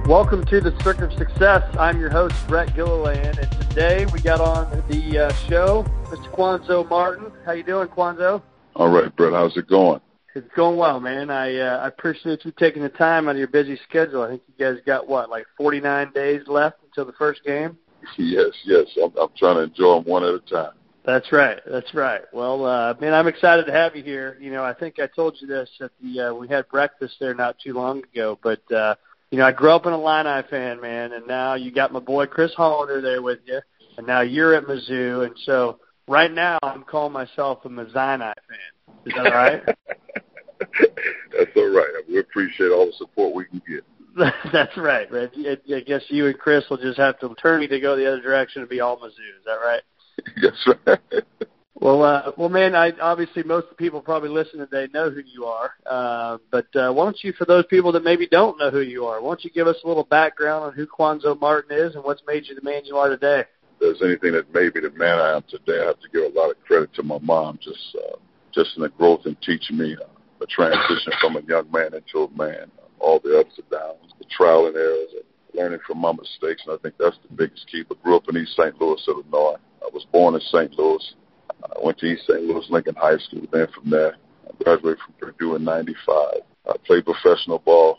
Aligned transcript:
Welcome 0.06 0.46
to 0.46 0.60
the 0.60 0.70
Circuit 0.84 1.10
of 1.10 1.18
Success. 1.18 1.64
I'm 1.76 1.98
your 1.98 2.08
host, 2.08 2.36
Brett 2.46 2.72
Gilliland, 2.76 3.36
and 3.36 3.50
today 3.68 4.06
we 4.12 4.20
got 4.20 4.40
on 4.40 4.70
the 4.88 5.18
uh, 5.18 5.32
show 5.48 5.82
Mr. 6.04 6.30
Cuonzo 6.30 6.88
Martin. 6.88 7.32
How 7.44 7.50
you 7.50 7.64
doing, 7.64 7.88
Cuonzo? 7.88 8.40
All 8.76 8.90
right, 8.90 9.14
Brett. 9.16 9.32
How's 9.32 9.56
it 9.56 9.68
going? 9.68 10.00
It's 10.36 10.46
going 10.54 10.76
well, 10.76 11.00
man. 11.00 11.30
I 11.30 11.56
uh, 11.58 11.78
I 11.78 11.88
appreciate 11.88 12.44
you 12.44 12.52
taking 12.56 12.82
the 12.82 12.90
time 12.90 13.26
out 13.26 13.32
of 13.32 13.38
your 13.38 13.48
busy 13.48 13.76
schedule. 13.88 14.22
I 14.22 14.28
think 14.28 14.42
you 14.46 14.64
guys 14.64 14.78
got 14.86 15.08
what, 15.08 15.30
like 15.30 15.46
49 15.56 16.12
days 16.12 16.42
left 16.46 16.76
until 16.84 17.06
the 17.06 17.16
first 17.18 17.42
game. 17.44 17.76
Yes, 18.16 18.50
yes. 18.64 18.86
I'm, 19.02 19.12
I'm 19.20 19.30
trying 19.36 19.56
to 19.56 19.62
enjoy 19.62 19.96
them 19.96 20.04
one 20.04 20.22
at 20.22 20.34
a 20.34 20.38
time. 20.38 20.74
That's 21.04 21.30
right. 21.32 21.60
That's 21.70 21.92
right. 21.94 22.22
Well, 22.32 22.64
uh, 22.64 22.94
man, 22.98 23.12
I'm 23.12 23.26
excited 23.26 23.66
to 23.66 23.72
have 23.72 23.94
you 23.94 24.02
here. 24.02 24.38
You 24.40 24.50
know, 24.50 24.64
I 24.64 24.72
think 24.72 24.98
I 24.98 25.06
told 25.06 25.36
you 25.38 25.46
this 25.46 25.68
at 25.80 25.90
the 26.02 26.20
uh, 26.20 26.34
we 26.34 26.48
had 26.48 26.66
breakfast 26.68 27.16
there 27.20 27.34
not 27.34 27.56
too 27.62 27.74
long 27.74 28.02
ago, 28.12 28.38
but 28.42 28.60
uh, 28.72 28.94
you 29.30 29.38
know, 29.38 29.46
I 29.46 29.52
grew 29.52 29.70
up 29.70 29.84
an 29.84 29.92
Illini 29.92 30.42
fan, 30.48 30.80
man, 30.80 31.12
and 31.12 31.26
now 31.26 31.54
you 31.54 31.70
got 31.72 31.92
my 31.92 32.00
boy 32.00 32.26
Chris 32.26 32.52
Hollender 32.56 33.02
there 33.02 33.20
with 33.20 33.40
you, 33.44 33.60
and 33.98 34.06
now 34.06 34.22
you're 34.22 34.54
at 34.54 34.64
Mizzou, 34.64 35.26
and 35.26 35.34
so 35.44 35.78
right 36.08 36.32
now 36.32 36.58
I'm 36.62 36.84
calling 36.84 37.12
myself 37.12 37.64
a 37.66 37.68
Mazzini 37.68 38.18
fan. 38.18 39.04
Is 39.04 39.12
that 39.14 39.26
all 39.26 39.32
right? 39.32 39.62
That's 41.36 41.50
all 41.56 41.70
right. 41.70 41.90
We 42.08 42.18
appreciate 42.18 42.70
all 42.70 42.86
the 42.86 42.92
support 42.96 43.34
we 43.34 43.44
can 43.44 43.60
get. 43.68 43.84
That's 44.52 44.76
right, 44.78 45.10
man. 45.12 45.30
I 45.36 45.80
guess 45.80 46.02
you 46.08 46.28
and 46.28 46.38
Chris 46.38 46.64
will 46.70 46.78
just 46.78 46.98
have 46.98 47.18
to 47.18 47.34
turn 47.34 47.60
me 47.60 47.66
to 47.66 47.80
go 47.80 47.96
the 47.96 48.06
other 48.06 48.22
direction 48.22 48.62
and 48.62 48.70
be 48.70 48.80
all 48.80 48.96
Mizzou. 48.96 49.08
Is 49.08 49.44
that 49.44 49.58
right? 49.62 49.82
That's 50.42 50.68
right. 50.86 51.24
Well, 51.84 52.02
uh, 52.02 52.32
well, 52.38 52.48
man. 52.48 52.74
I 52.74 52.92
obviously 53.00 53.42
most 53.42 53.66
people 53.76 54.00
probably 54.00 54.30
listening 54.30 54.66
today 54.66 54.90
know 54.94 55.10
who 55.10 55.20
you 55.20 55.44
are. 55.44 55.72
Uh, 55.84 56.38
but 56.50 56.66
uh, 56.76 56.92
why 56.92 57.04
don't 57.04 57.22
you, 57.22 57.32
for 57.32 57.44
those 57.44 57.66
people 57.66 57.92
that 57.92 58.04
maybe 58.04 58.26
don't 58.26 58.58
know 58.58 58.70
who 58.70 58.80
you 58.80 59.06
are, 59.06 59.20
why 59.20 59.30
don't 59.30 59.44
you 59.44 59.50
give 59.50 59.66
us 59.66 59.76
a 59.84 59.88
little 59.88 60.04
background 60.04 60.64
on 60.64 60.72
who 60.72 60.86
Cuonzo 60.86 61.38
Martin 61.38 61.76
is 61.76 61.94
and 61.94 62.04
what's 62.04 62.22
made 62.26 62.46
you 62.46 62.54
the 62.54 62.62
man 62.62 62.84
you 62.84 62.96
are 62.96 63.08
today? 63.08 63.40
If 63.40 63.80
there's 63.80 64.02
anything 64.02 64.32
that 64.32 64.54
made 64.54 64.74
me 64.74 64.80
the 64.80 64.96
man 64.96 65.18
I 65.18 65.36
am 65.36 65.42
today, 65.48 65.82
I 65.82 65.86
have 65.86 66.00
to 66.00 66.08
give 66.10 66.32
a 66.32 66.38
lot 66.38 66.50
of 66.50 66.62
credit 66.64 66.94
to 66.94 67.02
my 67.02 67.18
mom. 67.20 67.58
Just, 67.62 67.96
uh, 67.96 68.16
just 68.54 68.76
in 68.76 68.82
the 68.82 68.88
growth 68.88 69.22
and 69.26 69.36
teaching 69.42 69.76
me 69.76 69.96
uh, 70.00 70.06
the 70.40 70.46
transition 70.46 71.12
from 71.20 71.36
a 71.36 71.42
young 71.42 71.70
man 71.72 71.92
into 71.92 72.24
a 72.24 72.38
man, 72.38 72.70
all 73.00 73.18
the 73.18 73.38
ups 73.40 73.58
and 73.58 73.68
downs, 73.68 74.12
the 74.18 74.24
trial 74.30 74.68
and 74.68 74.76
errors, 74.76 75.10
and 75.12 75.24
learning 75.60 75.80
from 75.86 75.98
my 75.98 76.12
mistakes. 76.12 76.62
And 76.66 76.78
I 76.78 76.80
think 76.82 76.94
that's 76.98 77.18
the 77.28 77.34
biggest 77.34 77.66
key. 77.66 77.82
But 77.86 78.02
grew 78.02 78.16
up 78.16 78.28
in 78.28 78.36
East 78.36 78.56
St. 78.56 78.80
Louis, 78.80 79.02
Illinois. 79.08 79.56
I 79.84 79.90
was 79.92 80.06
born 80.12 80.34
in 80.34 80.40
St. 80.40 80.72
Louis 80.78 81.14
I 81.64 81.80
went 81.82 81.98
to 81.98 82.06
East 82.06 82.26
St. 82.26 82.42
Louis 82.42 82.64
Lincoln 82.70 82.94
High 82.94 83.18
School. 83.18 83.42
Then 83.52 83.66
from 83.74 83.90
there, 83.90 84.16
I 84.46 84.62
graduated 84.62 84.98
from 85.00 85.14
Purdue 85.18 85.56
in 85.56 85.64
'95. 85.64 86.42
I 86.66 86.76
played 86.86 87.04
professional 87.04 87.58
ball 87.58 87.98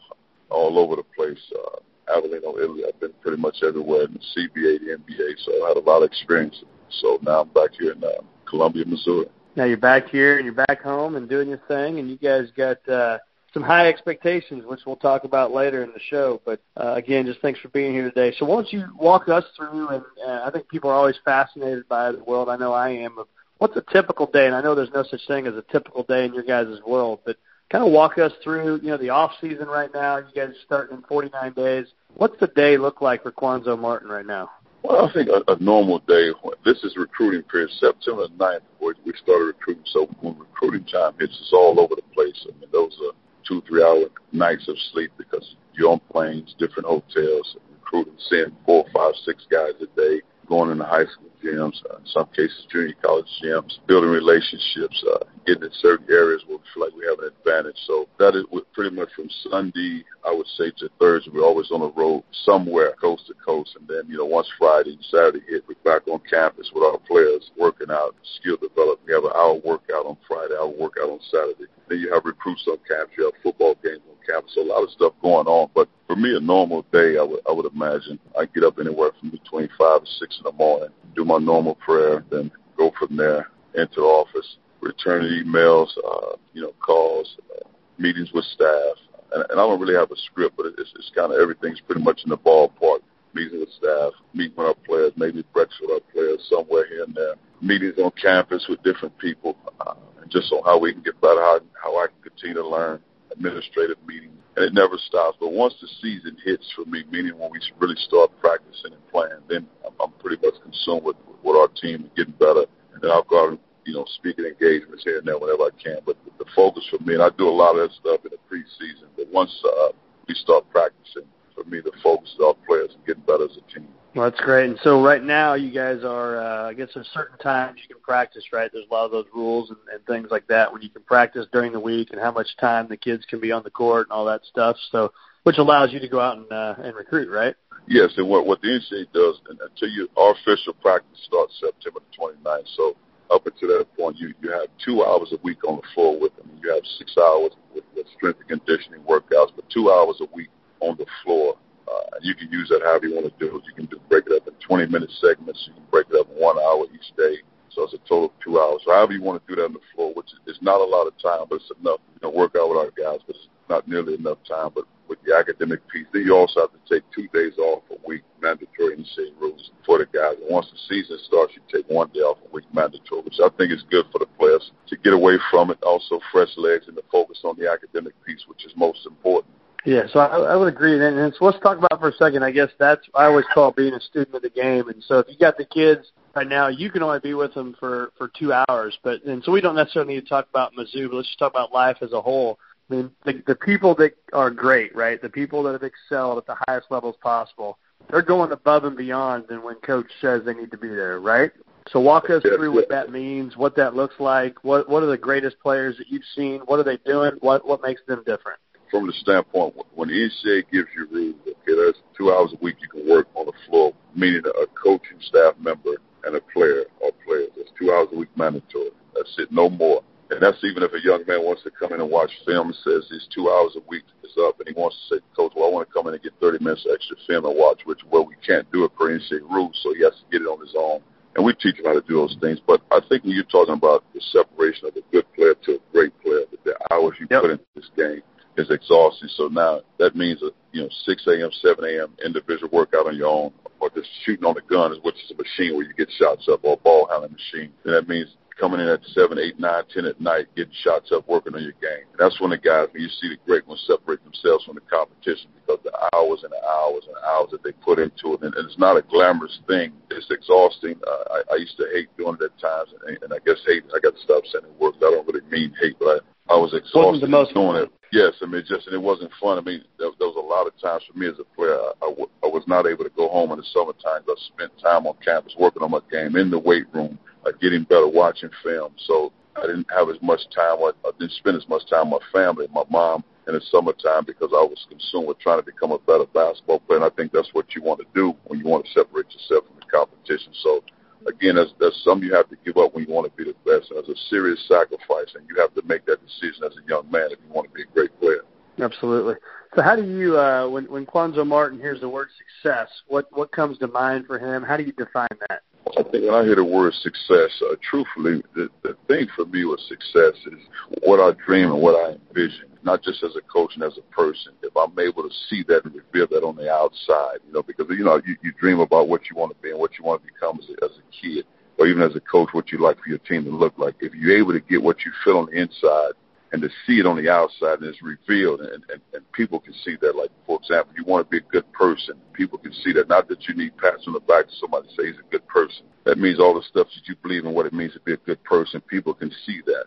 all 0.49 0.77
over 0.79 0.95
the 0.95 1.03
place. 1.15 1.39
Uh, 1.53 1.79
Avellino, 2.07 2.57
Italy. 2.59 2.83
I've 2.87 2.99
been 2.99 3.13
pretty 3.21 3.41
much 3.41 3.57
everywhere 3.63 4.03
in 4.03 4.13
the 4.13 4.19
CBA, 4.19 4.79
the 4.79 4.97
NBA, 4.97 5.33
so 5.43 5.65
I 5.65 5.69
had 5.69 5.77
a 5.77 5.79
lot 5.79 6.03
of 6.03 6.11
experience. 6.11 6.63
So 6.89 7.17
now 7.23 7.41
I'm 7.41 7.49
back 7.49 7.71
here 7.79 7.93
in 7.93 8.03
uh, 8.03 8.21
Columbia, 8.47 8.85
Missouri. 8.85 9.25
Now 9.55 9.63
you're 9.63 9.77
back 9.77 10.09
here 10.09 10.37
and 10.37 10.45
you're 10.45 10.65
back 10.67 10.83
home 10.83 11.15
and 11.15 11.27
doing 11.27 11.49
your 11.49 11.61
thing, 11.67 11.99
and 11.99 12.09
you 12.09 12.17
guys 12.17 12.51
got 12.55 12.87
uh, 12.87 13.17
some 13.55 13.63
high 13.63 13.87
expectations, 13.87 14.65
which 14.65 14.81
we'll 14.85 14.97
talk 14.97 15.23
about 15.23 15.53
later 15.53 15.81
in 15.81 15.91
the 15.93 15.99
show. 16.09 16.41
But 16.43 16.59
uh, 16.75 16.93
again, 16.95 17.25
just 17.25 17.39
thanks 17.39 17.57
for 17.61 17.69
being 17.69 17.93
here 17.93 18.03
today. 18.03 18.35
So 18.37 18.45
why 18.45 18.55
don't 18.55 18.73
you 18.73 18.85
walk 18.99 19.29
us 19.29 19.45
through? 19.55 19.87
And 19.87 20.03
uh, 20.27 20.41
I 20.43 20.51
think 20.51 20.67
people 20.67 20.89
are 20.89 20.93
always 20.93 21.15
fascinated 21.23 21.87
by 21.87 22.11
the 22.11 22.21
world. 22.25 22.49
I 22.49 22.57
know 22.57 22.73
I 22.73 22.89
am 22.89 23.17
of 23.17 23.27
what's 23.59 23.77
a 23.77 23.83
typical 23.93 24.27
day? 24.27 24.45
And 24.45 24.53
I 24.53 24.61
know 24.61 24.75
there's 24.75 24.91
no 24.93 25.03
such 25.03 25.25
thing 25.25 25.47
as 25.47 25.53
a 25.53 25.63
typical 25.71 26.03
day 26.03 26.25
in 26.25 26.33
your 26.33 26.43
guys' 26.43 26.81
world, 26.85 27.21
but 27.25 27.37
kind 27.69 27.85
of 27.85 27.93
walk 27.93 28.17
us 28.17 28.33
through, 28.43 28.81
you 28.83 28.89
know, 28.89 28.97
the 28.97 29.11
off 29.11 29.31
season 29.39 29.67
right 29.67 29.89
now. 29.93 30.17
You 30.17 30.25
guys 30.35 30.49
are 30.49 30.65
starting 30.65 30.97
in 30.97 31.03
49 31.03 31.53
days. 31.53 31.85
What's 32.15 32.37
the 32.41 32.47
day 32.47 32.77
look 32.77 32.99
like 32.99 33.23
for 33.23 33.31
Cuonzo 33.31 33.79
Martin 33.79 34.09
right 34.09 34.25
now? 34.25 34.49
Well, 34.83 35.07
I 35.07 35.13
think 35.13 35.29
a, 35.29 35.49
a 35.49 35.63
normal 35.63 35.99
day. 35.99 36.31
This 36.65 36.83
is 36.83 36.97
recruiting 36.97 37.43
period. 37.43 37.71
September 37.79 38.27
9th, 38.37 38.59
we 38.81 39.13
started 39.23 39.45
recruiting. 39.45 39.85
So 39.87 40.07
when 40.19 40.37
recruiting 40.37 40.85
time 40.87 41.13
hits, 41.17 41.37
it's 41.39 41.53
all 41.53 41.79
over 41.79 41.95
the 41.95 42.03
place. 42.13 42.45
I 42.45 42.51
mean, 42.59 42.69
those 42.73 42.95
are 43.01 43.13
two, 43.47 43.61
three 43.67 43.83
hour 43.83 44.05
nights 44.31 44.67
of 44.67 44.75
sleep 44.91 45.11
because 45.17 45.55
you're 45.73 45.91
on 45.91 46.01
planes, 46.11 46.55
different 46.57 46.87
hotels, 46.87 47.57
recruiting, 47.73 48.17
seeing 48.29 48.55
four, 48.65 48.85
five, 48.93 49.13
six 49.25 49.45
guys 49.49 49.73
a 49.81 49.87
day, 49.99 50.21
going 50.47 50.71
into 50.71 50.83
high 50.83 51.05
school 51.05 51.29
gyms, 51.45 51.77
uh, 51.89 51.97
in 51.97 52.05
some 52.07 52.25
cases 52.33 52.65
junior 52.71 52.95
college 53.01 53.29
gyms, 53.43 53.77
building 53.85 54.09
relationships, 54.09 55.03
uh, 55.13 55.23
getting 55.45 55.63
in 55.63 55.71
certain 55.73 56.07
areas 56.09 56.41
where 56.47 56.57
we 56.57 56.63
feel 56.73 56.83
like 56.83 56.95
we 56.97 57.05
have 57.05 57.19
an 57.19 57.29
advantage. 57.37 57.77
So 57.85 58.09
that 58.17 58.35
is 58.35 58.45
pretty 58.73 58.95
much 58.95 59.09
from 59.15 59.29
Sunday, 59.49 60.03
I 60.25 60.33
would 60.33 60.47
say, 60.57 60.71
to 60.79 60.89
Thursday. 60.99 61.31
We're 61.33 61.45
always 61.45 61.71
on 61.71 61.81
the 61.81 61.91
road 61.91 62.23
somewhere, 62.43 62.93
coast 62.99 63.27
to 63.27 63.35
coast. 63.45 63.77
And 63.79 63.87
then, 63.87 64.09
you 64.09 64.17
know, 64.17 64.25
once 64.25 64.49
Friday 64.57 64.93
and 64.93 65.05
Saturday 65.05 65.45
hit, 65.47 65.63
we're 65.67 65.75
back 65.85 66.07
on 66.07 66.19
campus 66.29 66.71
with 66.73 66.83
our 66.83 66.97
players 66.97 67.51
working 67.57 67.91
out, 67.91 68.15
skill 68.39 68.57
development. 68.57 69.05
We 69.05 69.13
have 69.13 69.25
an 69.25 69.35
hour 69.35 69.61
workout 69.63 70.05
on 70.05 70.17
Friday, 70.27 70.55
hour 70.57 70.73
workout 70.73 71.09
on 71.09 71.19
Saturday. 71.29 71.69
Then 71.87 71.99
you 71.99 72.11
have 72.13 72.25
recruits 72.25 72.65
on 72.67 72.77
campus, 72.87 73.13
you 73.17 73.25
have 73.25 73.41
football 73.43 73.75
games 73.83 74.01
on 74.09 74.17
campus. 74.25 74.53
So 74.55 74.61
a 74.61 74.69
lot 74.69 74.83
of 74.83 74.89
stuff 74.89 75.13
going 75.21 75.45
on. 75.45 75.69
But 75.75 75.87
for 76.07 76.15
me, 76.15 76.35
a 76.35 76.39
normal 76.39 76.85
day, 76.91 77.17
I 77.17 77.23
would 77.23 77.39
I 77.49 77.51
would 77.51 77.71
imagine 77.71 78.19
I 78.39 78.45
get 78.45 78.63
up 78.63 78.77
anywhere 78.79 79.11
from 79.19 79.31
between 79.31 79.69
five 79.77 79.99
and 79.99 80.07
six 80.19 80.37
in 80.37 80.43
the 80.43 80.51
morning, 80.51 80.89
do 81.15 81.25
my 81.25 81.37
normal 81.37 81.75
prayer, 81.75 82.23
then 82.29 82.51
go 82.77 82.91
from 82.97 83.17
there 83.17 83.47
into 83.73 83.95
the 83.95 84.01
office, 84.01 84.57
return 84.81 85.23
emails, 85.23 85.89
uh, 86.07 86.35
you 86.53 86.61
know, 86.61 86.73
calls, 86.79 87.37
uh, 87.55 87.67
meetings 87.97 88.31
with 88.33 88.45
staff, 88.45 88.95
and, 89.33 89.45
and 89.49 89.59
I 89.59 89.67
don't 89.67 89.79
really 89.79 89.95
have 89.95 90.11
a 90.11 90.15
script, 90.15 90.55
but 90.57 90.67
it's, 90.77 90.91
it's 90.95 91.11
kind 91.15 91.33
of 91.33 91.39
everything's 91.39 91.81
pretty 91.81 92.03
much 92.03 92.21
in 92.23 92.29
the 92.29 92.37
ballpark. 92.37 92.99
Meeting 93.33 93.59
with 93.59 93.69
staff, 93.77 94.13
meeting 94.33 94.55
with 94.55 94.67
our 94.67 94.75
players, 94.87 95.11
maybe 95.17 95.43
breakfast 95.53 95.81
with 95.81 95.91
our 95.91 96.13
players 96.13 96.39
somewhere 96.49 96.87
here 96.87 97.03
and 97.03 97.13
there. 97.13 97.35
Meetings 97.61 97.95
on 97.97 98.11
campus 98.11 98.65
with 98.69 98.81
different 98.81 99.17
people, 99.17 99.57
uh, 99.81 99.93
and 100.21 100.31
just 100.31 100.53
on 100.53 100.63
how 100.63 100.79
we 100.79 100.93
can 100.93 101.01
get 101.01 101.19
better, 101.19 101.41
how 101.41 101.59
how 101.83 101.97
I 101.97 102.07
can 102.07 102.31
continue 102.31 102.55
to 102.55 102.65
learn. 102.65 103.01
Administrative 103.35 103.97
meetings 104.07 104.35
and 104.55 104.65
it 104.65 104.73
never 104.73 104.97
stops. 104.97 105.37
But 105.39 105.51
once 105.51 105.75
the 105.81 105.87
season 106.01 106.37
hits 106.43 106.71
for 106.75 106.85
me, 106.85 107.03
meaning 107.11 107.37
when 107.37 107.51
we 107.51 107.59
really 107.79 107.99
start 108.07 108.31
practicing 108.39 108.93
and 108.93 109.07
playing, 109.11 109.43
then 109.49 109.67
I'm, 109.85 109.93
I'm 109.99 110.11
pretty 110.19 110.39
much 110.41 110.55
consumed 110.63 111.03
with, 111.03 111.17
with 111.43 111.55
our 111.55 111.67
team 111.67 112.07
and 112.07 112.15
getting 112.15 112.35
better. 112.39 112.65
And 112.93 113.01
then 113.01 113.11
I'll 113.11 113.27
go 113.27 113.43
out 113.43 113.49
and, 113.51 113.59
you 113.85 113.93
know, 113.93 114.05
speaking 114.15 114.45
engagements 114.45 115.03
here 115.03 115.19
and 115.19 115.27
there 115.27 115.37
whenever 115.37 115.63
I 115.63 115.75
can. 115.81 115.99
But 116.05 116.17
the 116.39 116.45
focus 116.55 116.87
for 116.89 117.03
me, 117.03 117.13
and 117.15 117.23
I 117.23 117.29
do 117.37 117.47
a 117.47 117.51
lot 117.51 117.75
of 117.75 117.89
that 117.89 117.95
stuff 117.99 118.23
in 118.23 118.31
the 118.31 118.41
preseason, 118.47 119.11
but 119.17 119.27
once 119.31 119.51
uh, 119.63 119.91
we 120.27 120.35
start 120.35 120.69
practicing, 120.71 121.27
for 121.53 121.63
me, 121.65 121.79
the 121.79 121.91
focus 122.03 122.31
is 122.33 122.41
our 122.43 122.55
players 122.67 122.91
and 122.95 123.05
getting 123.05 123.23
better 123.23 123.45
as 123.45 123.57
a 123.57 123.73
team. 123.73 123.87
Well, 124.15 124.31
that's 124.31 124.41
great. 124.41 124.69
And 124.69 124.79
so 124.81 125.03
right 125.03 125.21
now, 125.21 125.55
you 125.55 125.71
guys 125.71 126.05
are, 126.05 126.37
uh, 126.37 126.69
I 126.69 126.73
guess, 126.73 126.87
there's 126.95 127.09
certain 127.13 127.37
times 127.37 127.81
you 127.81 127.93
can 127.93 128.01
practice, 128.01 128.45
right? 128.53 128.71
There's 128.71 128.85
a 128.89 128.93
lot 128.93 129.03
of 129.03 129.11
those 129.11 129.25
rules 129.35 129.69
and, 129.69 129.79
and 129.93 130.05
things 130.05 130.29
like 130.31 130.47
that 130.47 130.71
when 130.71 130.81
you 130.81 130.89
can 130.89 131.01
practice 131.01 131.45
during 131.51 131.73
the 131.73 131.81
week 131.81 132.11
and 132.11 132.21
how 132.21 132.31
much 132.31 132.47
time 132.57 132.87
the 132.87 132.95
kids 132.95 133.25
can 133.25 133.41
be 133.41 133.51
on 133.51 133.63
the 133.63 133.69
court 133.69 134.07
and 134.07 134.13
all 134.13 134.23
that 134.25 134.45
stuff. 134.45 134.77
So, 134.89 135.11
which 135.43 135.57
allows 135.57 135.91
you 135.91 135.99
to 135.99 136.07
go 136.07 136.21
out 136.21 136.37
and 136.37 136.49
uh, 136.49 136.75
and 136.81 136.95
recruit, 136.95 137.29
right? 137.29 137.55
Yes, 137.87 138.13
and 138.15 138.29
what 138.29 138.47
what 138.47 138.61
the 138.61 138.69
NCAA 138.69 139.11
does 139.11 139.41
until 139.49 139.89
you 139.89 140.07
our 140.15 140.31
official 140.31 140.73
practice 140.81 141.19
starts 141.25 141.53
September 141.59 141.99
the 141.99 142.17
29th. 142.17 142.73
So 142.77 142.95
up 143.29 143.45
until 143.45 143.77
that 143.77 143.97
point, 143.97 144.17
you 144.17 144.33
you 144.41 144.49
have 144.49 144.69
two 144.83 145.03
hours 145.03 145.33
a 145.33 145.37
week 145.43 145.61
on 145.67 145.75
the 145.75 145.87
floor 145.93 146.17
with 146.17 146.33
them. 146.37 146.49
You 146.63 146.73
have 146.73 146.83
six 146.97 147.13
hours 147.17 147.51
with, 147.73 147.83
with 147.93 148.07
strength 148.15 148.39
and 148.39 148.61
conditioning 148.61 149.01
workouts, 149.01 149.51
but 149.55 149.69
two 149.69 149.91
hours 149.91 150.21
a 150.21 150.33
week 150.33 150.49
on 150.79 150.95
the 150.97 151.05
floor 151.23 151.57
uh, 151.87 152.17
you 152.21 152.35
can 152.35 152.51
use 152.51 152.69
that 152.69 152.81
however 152.83 153.07
you 153.07 153.15
want 153.15 153.27
to 153.27 153.37
do 153.39 153.57
it. 153.57 153.63
You 153.65 153.73
can 153.73 153.85
do 153.85 153.99
break 154.09 154.25
it 154.27 154.33
up 154.33 154.47
in 154.47 154.53
20 154.65 154.87
minute 154.91 155.11
segments. 155.21 155.63
You 155.67 155.73
can 155.73 155.83
break 155.91 156.07
it 156.09 156.19
up 156.19 156.29
in 156.29 156.37
one 156.37 156.57
hour 156.57 156.85
each 156.93 157.15
day. 157.17 157.41
So 157.69 157.83
it's 157.83 157.93
a 157.93 158.01
total 158.07 158.25
of 158.25 158.39
two 158.43 158.59
hours. 158.59 158.81
So 158.85 158.93
however 158.93 159.13
you 159.13 159.21
want 159.21 159.45
to 159.45 159.47
do 159.47 159.59
that 159.59 159.67
on 159.67 159.73
the 159.73 159.85
floor, 159.93 160.13
which 160.15 160.31
is 160.47 160.57
not 160.61 160.79
a 160.79 160.85
lot 160.85 161.07
of 161.07 161.13
time, 161.19 161.45
but 161.49 161.59
it's 161.61 161.71
enough. 161.79 161.99
You 162.15 162.19
know, 162.23 162.31
work 162.31 162.55
out 162.57 162.69
with 162.69 162.79
our 162.79 162.91
guys, 162.95 163.19
but 163.27 163.35
it's 163.35 163.47
not 163.69 163.87
nearly 163.87 164.15
enough 164.15 164.37
time. 164.47 164.71
But 164.73 164.85
with 165.07 165.21
the 165.23 165.35
academic 165.35 165.87
piece. 165.87 166.05
Then 166.13 166.23
you 166.23 166.35
also 166.35 166.61
have 166.61 166.71
to 166.73 166.81
take 166.89 167.03
two 167.13 167.27
days 167.33 167.57
off 167.57 167.83
a 167.91 167.95
week, 168.07 168.23
mandatory 168.41 168.97
NCAA 168.97 169.39
rules 169.39 169.71
for 169.85 169.99
the 169.99 170.05
guys. 170.05 170.35
And 170.41 170.49
once 170.49 170.67
the 170.71 170.79
season 170.89 171.17
starts, 171.27 171.53
you 171.55 171.61
take 171.71 171.89
one 171.89 172.09
day 172.13 172.21
off 172.21 172.37
a 172.45 172.53
week, 172.53 172.65
mandatory, 172.73 173.21
which 173.21 173.39
I 173.43 173.49
think 173.57 173.71
is 173.71 173.83
good 173.89 174.05
for 174.11 174.19
the 174.19 174.29
players 174.37 174.71
to 174.87 174.97
get 174.97 175.13
away 175.13 175.37
from 175.51 175.71
it. 175.71 175.81
Also, 175.83 176.19
fresh 176.31 176.51
legs 176.57 176.87
and 176.87 176.95
to 176.97 177.03
focus 177.11 177.41
on 177.43 177.55
the 177.57 177.69
academic 177.69 178.13
piece, 178.25 178.45
which 178.47 178.65
is 178.65 178.73
most 178.75 179.05
important. 179.05 179.53
Yeah, 179.85 180.07
so 180.11 180.19
I, 180.19 180.53
I 180.53 180.55
would 180.55 180.67
agree. 180.67 180.93
And, 180.93 181.17
and 181.17 181.33
so 181.37 181.45
let's 181.45 181.59
talk 181.59 181.77
about 181.77 181.99
for 181.99 182.09
a 182.09 182.13
second. 182.13 182.43
I 182.43 182.51
guess 182.51 182.69
that's 182.79 183.01
I 183.13 183.25
always 183.25 183.45
call 183.53 183.71
being 183.71 183.93
a 183.93 184.01
student 184.01 184.35
of 184.35 184.41
the 184.41 184.49
game. 184.49 184.89
And 184.89 185.03
so 185.03 185.19
if 185.19 185.27
you 185.29 185.37
got 185.37 185.57
the 185.57 185.65
kids 185.65 186.11
right 186.35 186.47
now, 186.47 186.67
you 186.67 186.89
can 186.89 187.03
only 187.03 187.19
be 187.19 187.35
with 187.35 187.53
them 187.53 187.75
for 187.79 188.11
for 188.17 188.27
two 188.27 188.51
hours. 188.51 188.97
But 189.03 189.23
and 189.23 189.43
so 189.43 189.51
we 189.51 189.61
don't 189.61 189.75
necessarily 189.75 190.15
need 190.15 190.21
to 190.21 190.27
talk 190.27 190.49
about 190.49 190.73
Mizzou. 190.73 191.09
But 191.09 191.17
let's 191.17 191.27
just 191.27 191.39
talk 191.39 191.53
about 191.53 191.71
life 191.71 191.97
as 192.01 192.13
a 192.13 192.21
whole. 192.21 192.57
I 192.89 192.95
mean, 192.95 193.11
the, 193.25 193.43
the 193.47 193.55
people 193.55 193.95
that 193.95 194.13
are 194.33 194.51
great, 194.51 194.95
right? 194.95 195.21
The 195.21 195.29
people 195.29 195.63
that 195.63 195.73
have 195.73 195.83
excelled 195.83 196.37
at 196.39 196.45
the 196.45 196.57
highest 196.67 196.87
levels 196.91 197.15
possible, 197.21 197.79
they're 198.09 198.21
going 198.21 198.51
above 198.51 198.83
and 198.83 198.97
beyond 198.97 199.45
than 199.49 199.63
when 199.63 199.75
coach 199.75 200.05
says 200.21 200.43
they 200.45 200.53
need 200.53 200.71
to 200.71 200.77
be 200.77 200.89
there, 200.89 201.19
right? 201.19 201.51
So 201.89 201.99
walk 201.99 202.31
us 202.31 202.41
through 202.41 202.73
what 202.73 202.89
that 202.89 203.11
means, 203.11 203.55
what 203.55 203.75
that 203.75 203.95
looks 203.95 204.15
like. 204.19 204.63
What 204.63 204.89
what 204.89 205.03
are 205.03 205.07
the 205.07 205.17
greatest 205.17 205.59
players 205.59 205.95
that 205.97 206.07
you've 206.09 206.23
seen? 206.35 206.61
What 206.61 206.79
are 206.79 206.83
they 206.83 206.97
doing? 207.05 207.33
What 207.41 207.67
what 207.67 207.83
makes 207.83 208.01
them 208.07 208.23
different? 208.25 208.59
From 208.91 209.07
the 209.07 209.13
standpoint, 209.13 209.75
when 209.93 210.09
the 210.09 210.13
NCAA 210.13 210.63
gives 210.71 210.87
you 210.95 211.07
rules, 211.11 211.35
okay, 211.41 211.75
that's 211.75 211.99
two 212.17 212.31
hours 212.31 212.53
a 212.53 212.63
week 212.63 212.77
you 212.81 212.87
can 212.87 213.09
work 213.09 213.27
on 213.35 213.45
the 213.45 213.53
floor, 213.67 213.93
meaning 214.15 214.43
a 214.45 214.67
coaching 214.77 215.19
staff 215.21 215.55
member 215.59 215.97
and 216.23 216.35
a 216.35 216.41
player 216.53 216.85
or 216.99 217.11
players. 217.25 217.49
That's 217.57 217.71
two 217.77 217.91
hours 217.91 218.09
a 218.13 218.17
week 218.17 218.29
mandatory. 218.35 218.91
That's 219.13 219.33
it, 219.37 219.51
no 219.51 219.69
more. 219.69 220.03
And 220.31 220.41
that's 220.41 220.57
even 220.63 220.81
if 220.81 220.91
a 220.93 221.01
young 221.05 221.23
man 221.27 221.45
wants 221.45 221.61
to 221.63 221.71
come 221.71 221.93
in 221.93 222.01
and 222.01 222.09
watch 222.09 222.31
film 222.45 222.73
and 222.73 222.77
says 222.83 223.05
his 223.09 223.27
two 223.33 223.49
hours 223.49 223.77
a 223.77 223.83
week 223.87 224.03
is 224.23 224.33
up 224.41 224.59
and 224.59 224.67
he 224.67 224.73
wants 224.73 224.97
to 224.97 225.15
say, 225.15 225.21
Coach, 225.35 225.53
well, 225.55 225.69
I 225.69 225.71
want 225.71 225.87
to 225.87 225.93
come 225.93 226.07
in 226.07 226.15
and 226.15 226.23
get 226.23 226.33
30 226.41 226.63
minutes 226.63 226.87
extra 226.91 227.15
film 227.27 227.45
and 227.45 227.55
watch, 227.55 227.81
which, 227.85 228.01
well, 228.09 228.25
we 228.25 228.35
can't 228.45 228.69
do 228.71 228.85
it 228.85 228.95
per 228.95 229.13
NCAA 229.13 229.41
rules, 229.49 229.77
so 229.83 229.93
he 229.93 230.01
has 230.01 230.13
to 230.17 230.25
get 230.31 230.41
it 230.41 230.49
on 230.49 230.59
his 230.59 230.73
own. 230.77 231.01
And 231.35 231.45
we 231.45 231.53
teach 231.53 231.77
him 231.77 231.85
how 231.85 231.93
to 231.93 232.01
do 232.01 232.15
those 232.15 232.37
things. 232.41 232.59
But 232.65 232.81
I 232.89 233.01
think 233.07 233.23
when 233.23 233.33
you're 233.33 233.43
talking 233.43 233.75
about 233.75 234.03
the 234.13 234.21
separation 234.31 234.87
of 234.87 234.95
a 234.95 235.03
good 235.11 235.31
player 235.33 235.53
to 235.53 235.71
a 235.75 235.79
great 235.91 236.17
player, 236.21 236.45
the 236.63 236.73
hours 236.91 237.15
you 237.19 237.27
yep. 237.29 237.41
put 237.41 237.51
into 237.51 237.65
this 237.75 237.89
game 237.95 238.23
is 238.57 238.69
exhausting. 238.69 239.29
So 239.35 239.47
now 239.47 239.81
that 239.99 240.15
means, 240.15 240.41
a, 240.41 240.51
you 240.71 240.83
know, 240.83 240.89
6 241.05 241.27
a.m., 241.27 241.49
7 241.51 241.83
a.m. 241.83 242.13
individual 242.23 242.69
workout 242.71 243.07
on 243.07 243.15
your 243.15 243.27
own 243.27 243.53
or 243.79 243.89
just 243.89 244.09
shooting 244.23 244.45
on 244.45 244.55
the 244.55 244.61
gun, 244.61 244.95
which 245.03 245.15
is 245.15 245.31
a 245.31 245.35
machine 245.35 245.75
where 245.75 245.85
you 245.85 245.93
get 245.93 246.09
shots 246.11 246.47
up 246.51 246.61
or 246.63 246.73
a 246.73 246.77
ball 246.77 247.07
handling 247.09 247.33
machine. 247.33 247.71
And 247.83 247.93
that 247.93 248.07
means 248.07 248.35
coming 248.59 248.79
in 248.79 248.87
at 248.87 249.03
seven, 249.11 249.37
eight, 249.37 249.59
nine, 249.59 249.83
ten 249.93 250.05
at 250.05 250.19
night, 250.19 250.47
getting 250.55 250.73
shots 250.83 251.11
up, 251.11 251.27
working 251.27 251.55
on 251.55 251.63
your 251.63 251.75
game. 251.83 252.07
And 252.11 252.19
that's 252.19 252.39
when 252.39 252.51
the 252.51 252.57
guys, 252.57 252.87
when 252.91 253.03
you 253.03 253.09
see 253.09 253.29
the 253.29 253.37
great 253.45 253.67
ones 253.67 253.83
separate 253.85 254.23
themselves 254.23 254.63
from 254.63 254.75
the 254.75 254.85
competition 254.87 255.51
because 255.59 255.79
the 255.83 255.91
hours 256.15 256.43
and 256.43 256.51
the 256.51 256.63
hours 256.63 257.03
and 257.07 257.15
the 257.15 257.25
hours 257.27 257.51
that 257.51 257.63
they 257.63 257.73
put 257.83 257.99
into 257.99 258.33
it. 258.33 258.41
And, 258.43 258.55
and 258.55 258.65
it's 258.65 258.79
not 258.79 258.97
a 258.97 259.03
glamorous 259.03 259.59
thing. 259.67 259.91
It's 260.09 260.31
exhausting. 260.31 260.95
Uh, 261.05 261.41
I, 261.51 261.53
I 261.53 261.55
used 261.57 261.77
to 261.77 261.87
hate 261.93 262.09
doing 262.17 262.37
it 262.39 262.45
at 262.45 262.59
times, 262.59 262.95
and, 262.95 263.17
and 263.23 263.33
I 263.33 263.39
guess 263.45 263.59
hate. 263.67 263.83
I 263.91 263.99
got 263.99 264.15
to 264.15 264.21
stop 264.23 264.43
saying 264.47 264.63
it 264.65 264.81
works. 264.81 264.97
I 265.03 265.11
don't 265.11 265.27
really 265.27 265.45
mean 265.51 265.75
hate, 265.79 265.99
but 265.99 266.23
I, 266.49 266.55
was 266.55 266.73
exhausted 266.73 267.21
the 267.21 267.27
most 267.27 267.53
doing 267.53 267.77
it. 267.77 267.91
Yes, 268.11 268.33
I 268.41 268.45
mean, 268.45 268.63
just 268.67 268.87
and 268.87 268.95
it 268.95 269.01
wasn't 269.01 269.31
fun. 269.41 269.57
I 269.57 269.61
mean, 269.61 269.83
there, 269.97 270.09
there 270.19 270.29
was 270.29 270.37
a 270.37 270.45
lot 270.45 270.67
of 270.67 270.77
times 270.79 271.03
for 271.09 271.17
me 271.17 271.27
as 271.27 271.39
a 271.39 271.43
player, 271.55 271.73
I, 271.73 271.91
I, 272.05 272.09
w- 272.09 272.29
I 272.43 272.47
was 272.47 272.63
not 272.67 272.87
able 272.87 273.03
to 273.03 273.09
go 273.09 273.27
home 273.27 273.51
in 273.51 273.57
the 273.57 273.65
summertime. 273.73 274.21
I 274.27 274.35
spent 274.53 274.71
time 274.79 275.07
on 275.07 275.15
campus 275.25 275.55
working 275.57 275.81
on 275.81 275.91
my 275.91 275.99
game 276.11 276.35
in 276.35 276.51
the 276.51 276.59
weight 276.59 276.85
room, 276.93 277.17
uh, 277.45 277.51
getting 277.59 277.83
better, 277.83 278.07
watching 278.07 278.51
film. 278.63 278.93
So 279.05 279.33
I 279.57 279.67
didn't 279.67 279.87
have 279.89 280.09
as 280.09 280.21
much 280.21 280.41
time. 280.53 280.77
I, 280.79 280.91
I 281.03 281.11
didn't 281.19 281.33
spend 281.33 281.57
as 281.57 281.67
much 281.67 281.89
time 281.89 282.11
with 282.11 282.21
my 282.21 282.39
family, 282.39 282.67
my 282.71 282.83
mom, 282.89 283.23
in 283.47 283.53
the 283.53 283.61
summertime 283.71 284.25
because 284.25 284.49
I 284.53 284.63
was 284.63 284.85
consumed 284.89 285.27
with 285.27 285.39
trying 285.39 285.59
to 285.59 285.65
become 285.65 285.91
a 285.91 285.99
better 285.99 286.25
basketball 286.33 286.79
player. 286.79 287.01
And 287.01 287.05
I 287.05 287.13
think 287.15 287.31
that's 287.31 287.53
what 287.53 287.75
you 287.75 287.81
want 287.81 287.99
to 287.99 288.07
do 288.13 288.33
when 288.45 288.59
you 288.59 288.65
want 288.65 288.85
to 288.85 288.91
separate 288.91 289.27
yourself 289.33 289.65
from 289.67 289.77
the 289.79 289.85
competition. 289.85 290.53
So 290.61 290.83
again, 291.27 291.55
that's, 291.55 291.71
that's 291.79 292.01
something 292.03 292.27
you 292.27 292.35
have 292.35 292.49
to 292.49 292.57
give 292.65 292.77
up 292.77 292.93
when 292.93 293.05
you 293.05 293.13
want 293.13 293.29
to 293.29 293.35
be 293.37 293.43
the 293.43 293.57
best. 293.65 293.91
And 293.91 293.99
it's 293.99 294.09
a 294.09 294.29
serious 294.29 294.63
sacrifice, 294.67 295.33
and 295.35 295.47
you 295.49 295.55
have 295.59 295.73
to 295.75 295.81
make 295.85 296.05
that 296.05 296.19
decision 296.25 296.63
as 296.63 296.73
a 296.77 296.87
young 296.87 297.09
man 297.11 297.29
if 297.31 297.39
you 297.45 297.53
want 297.53 297.67
to 297.67 297.73
be 297.73 297.83
a 297.83 297.93
great 297.93 298.17
player. 298.19 298.43
Absolutely. 298.79 299.35
So, 299.75 299.81
how 299.81 299.95
do 299.95 300.03
you, 300.03 300.37
uh, 300.37 300.67
when 300.69 300.85
when 300.85 301.05
Cuonzo 301.05 301.45
Martin 301.45 301.79
hears 301.79 302.01
the 302.01 302.09
word 302.09 302.29
success, 302.37 302.89
what 303.07 303.27
what 303.31 303.51
comes 303.51 303.77
to 303.79 303.87
mind 303.87 304.25
for 304.25 304.37
him? 304.37 304.63
How 304.63 304.77
do 304.77 304.83
you 304.83 304.91
define 304.93 305.27
that? 305.49 305.61
I 305.97 306.03
think 306.03 306.25
when 306.25 306.33
I 306.33 306.43
hear 306.43 306.55
the 306.55 306.65
word 306.65 306.93
success, 306.93 307.51
uh, 307.69 307.75
truthfully, 307.89 308.43
the, 308.55 308.69
the 308.83 308.97
thing 309.07 309.27
for 309.35 309.45
me 309.45 309.65
with 309.65 309.79
success 309.81 310.33
is 310.47 310.59
what 311.03 311.19
I 311.19 311.31
dream 311.45 311.71
and 311.71 311.81
what 311.81 311.95
I 311.95 312.17
envision, 312.27 312.67
not 312.85 313.01
just 313.01 313.23
as 313.23 313.35
a 313.35 313.41
coach 313.41 313.71
and 313.73 313.83
as 313.83 313.97
a 313.97 314.13
person. 314.13 314.53
If 314.61 314.75
I'm 314.77 314.97
able 314.99 315.23
to 315.23 315.33
see 315.49 315.63
that 315.67 315.83
and 315.85 315.95
reveal 315.95 316.27
that 316.27 316.45
on 316.45 316.55
the 316.55 316.71
outside, 316.71 317.39
you 317.45 317.51
know, 317.51 317.63
because, 317.63 317.87
you 317.89 318.05
know, 318.05 318.21
you, 318.25 318.37
you 318.43 318.53
dream 318.53 318.79
about 318.79 319.09
what 319.09 319.29
you 319.29 319.35
want 319.35 319.51
to 319.55 319.61
be 319.61 319.71
and 319.71 319.79
what 319.79 319.97
you 319.97 320.05
want 320.05 320.21
to 320.21 320.31
become 320.31 320.59
as 320.59 320.69
a, 320.69 320.85
as 320.85 320.91
a 320.97 321.05
kid, 321.11 321.45
or 321.77 321.87
even 321.87 322.01
as 322.03 322.15
a 322.15 322.21
coach, 322.21 322.49
what 322.53 322.71
you 322.71 322.77
like 322.77 322.97
for 323.01 323.09
your 323.09 323.17
team 323.19 323.43
to 323.45 323.49
look 323.49 323.77
like. 323.77 323.95
If 323.99 324.13
you're 324.13 324.37
able 324.37 324.53
to 324.53 324.61
get 324.61 324.81
what 324.81 325.03
you 325.03 325.11
feel 325.23 325.39
on 325.39 325.47
the 325.47 325.59
inside 325.59 326.13
and 326.51 326.61
to 326.61 326.69
see 326.85 326.99
it 326.99 327.05
on 327.05 327.17
the 327.17 327.29
outside 327.29 327.79
and 327.79 327.89
it's 327.89 328.01
revealed 328.01 328.61
and, 328.61 328.83
and, 328.89 329.01
and 329.13 329.31
people 329.33 329.59
can 329.59 329.73
see 329.73 329.97
that. 330.01 330.15
Like, 330.15 330.29
for 330.45 330.57
example, 330.57 330.93
you 330.95 331.03
want 331.03 331.25
to 331.25 331.29
be 331.29 331.37
a 331.37 331.51
good 331.51 331.69
person. 331.73 332.15
People 332.33 332.57
can 332.59 332.71
see 332.71 332.93
that. 332.93 333.09
Not 333.09 333.27
that 333.27 333.47
you 333.47 333.55
need 333.55 333.75
pats 333.77 334.03
on 334.07 334.13
the 334.13 334.21
back 334.21 334.47
to 334.47 334.55
somebody 334.55 334.87
to 334.87 334.93
say 334.93 335.07
he's 335.07 335.19
a 335.19 335.31
good 335.31 335.45
person. 335.47 335.85
That 336.05 336.17
means 336.17 336.39
all 336.39 336.53
the 336.53 336.61
stuff 336.61 336.87
that 336.93 337.07
you 337.09 337.15
believe 337.21 337.45
in 337.45 337.53
what 337.53 337.65
it 337.65 337.73
means 337.73 337.93
to 337.93 337.99
be 337.99 338.13
a 338.13 338.17
good 338.17 338.41
person. 338.43 338.79
People 338.81 339.13
can 339.13 339.31
see 339.45 339.61
that. 339.65 339.85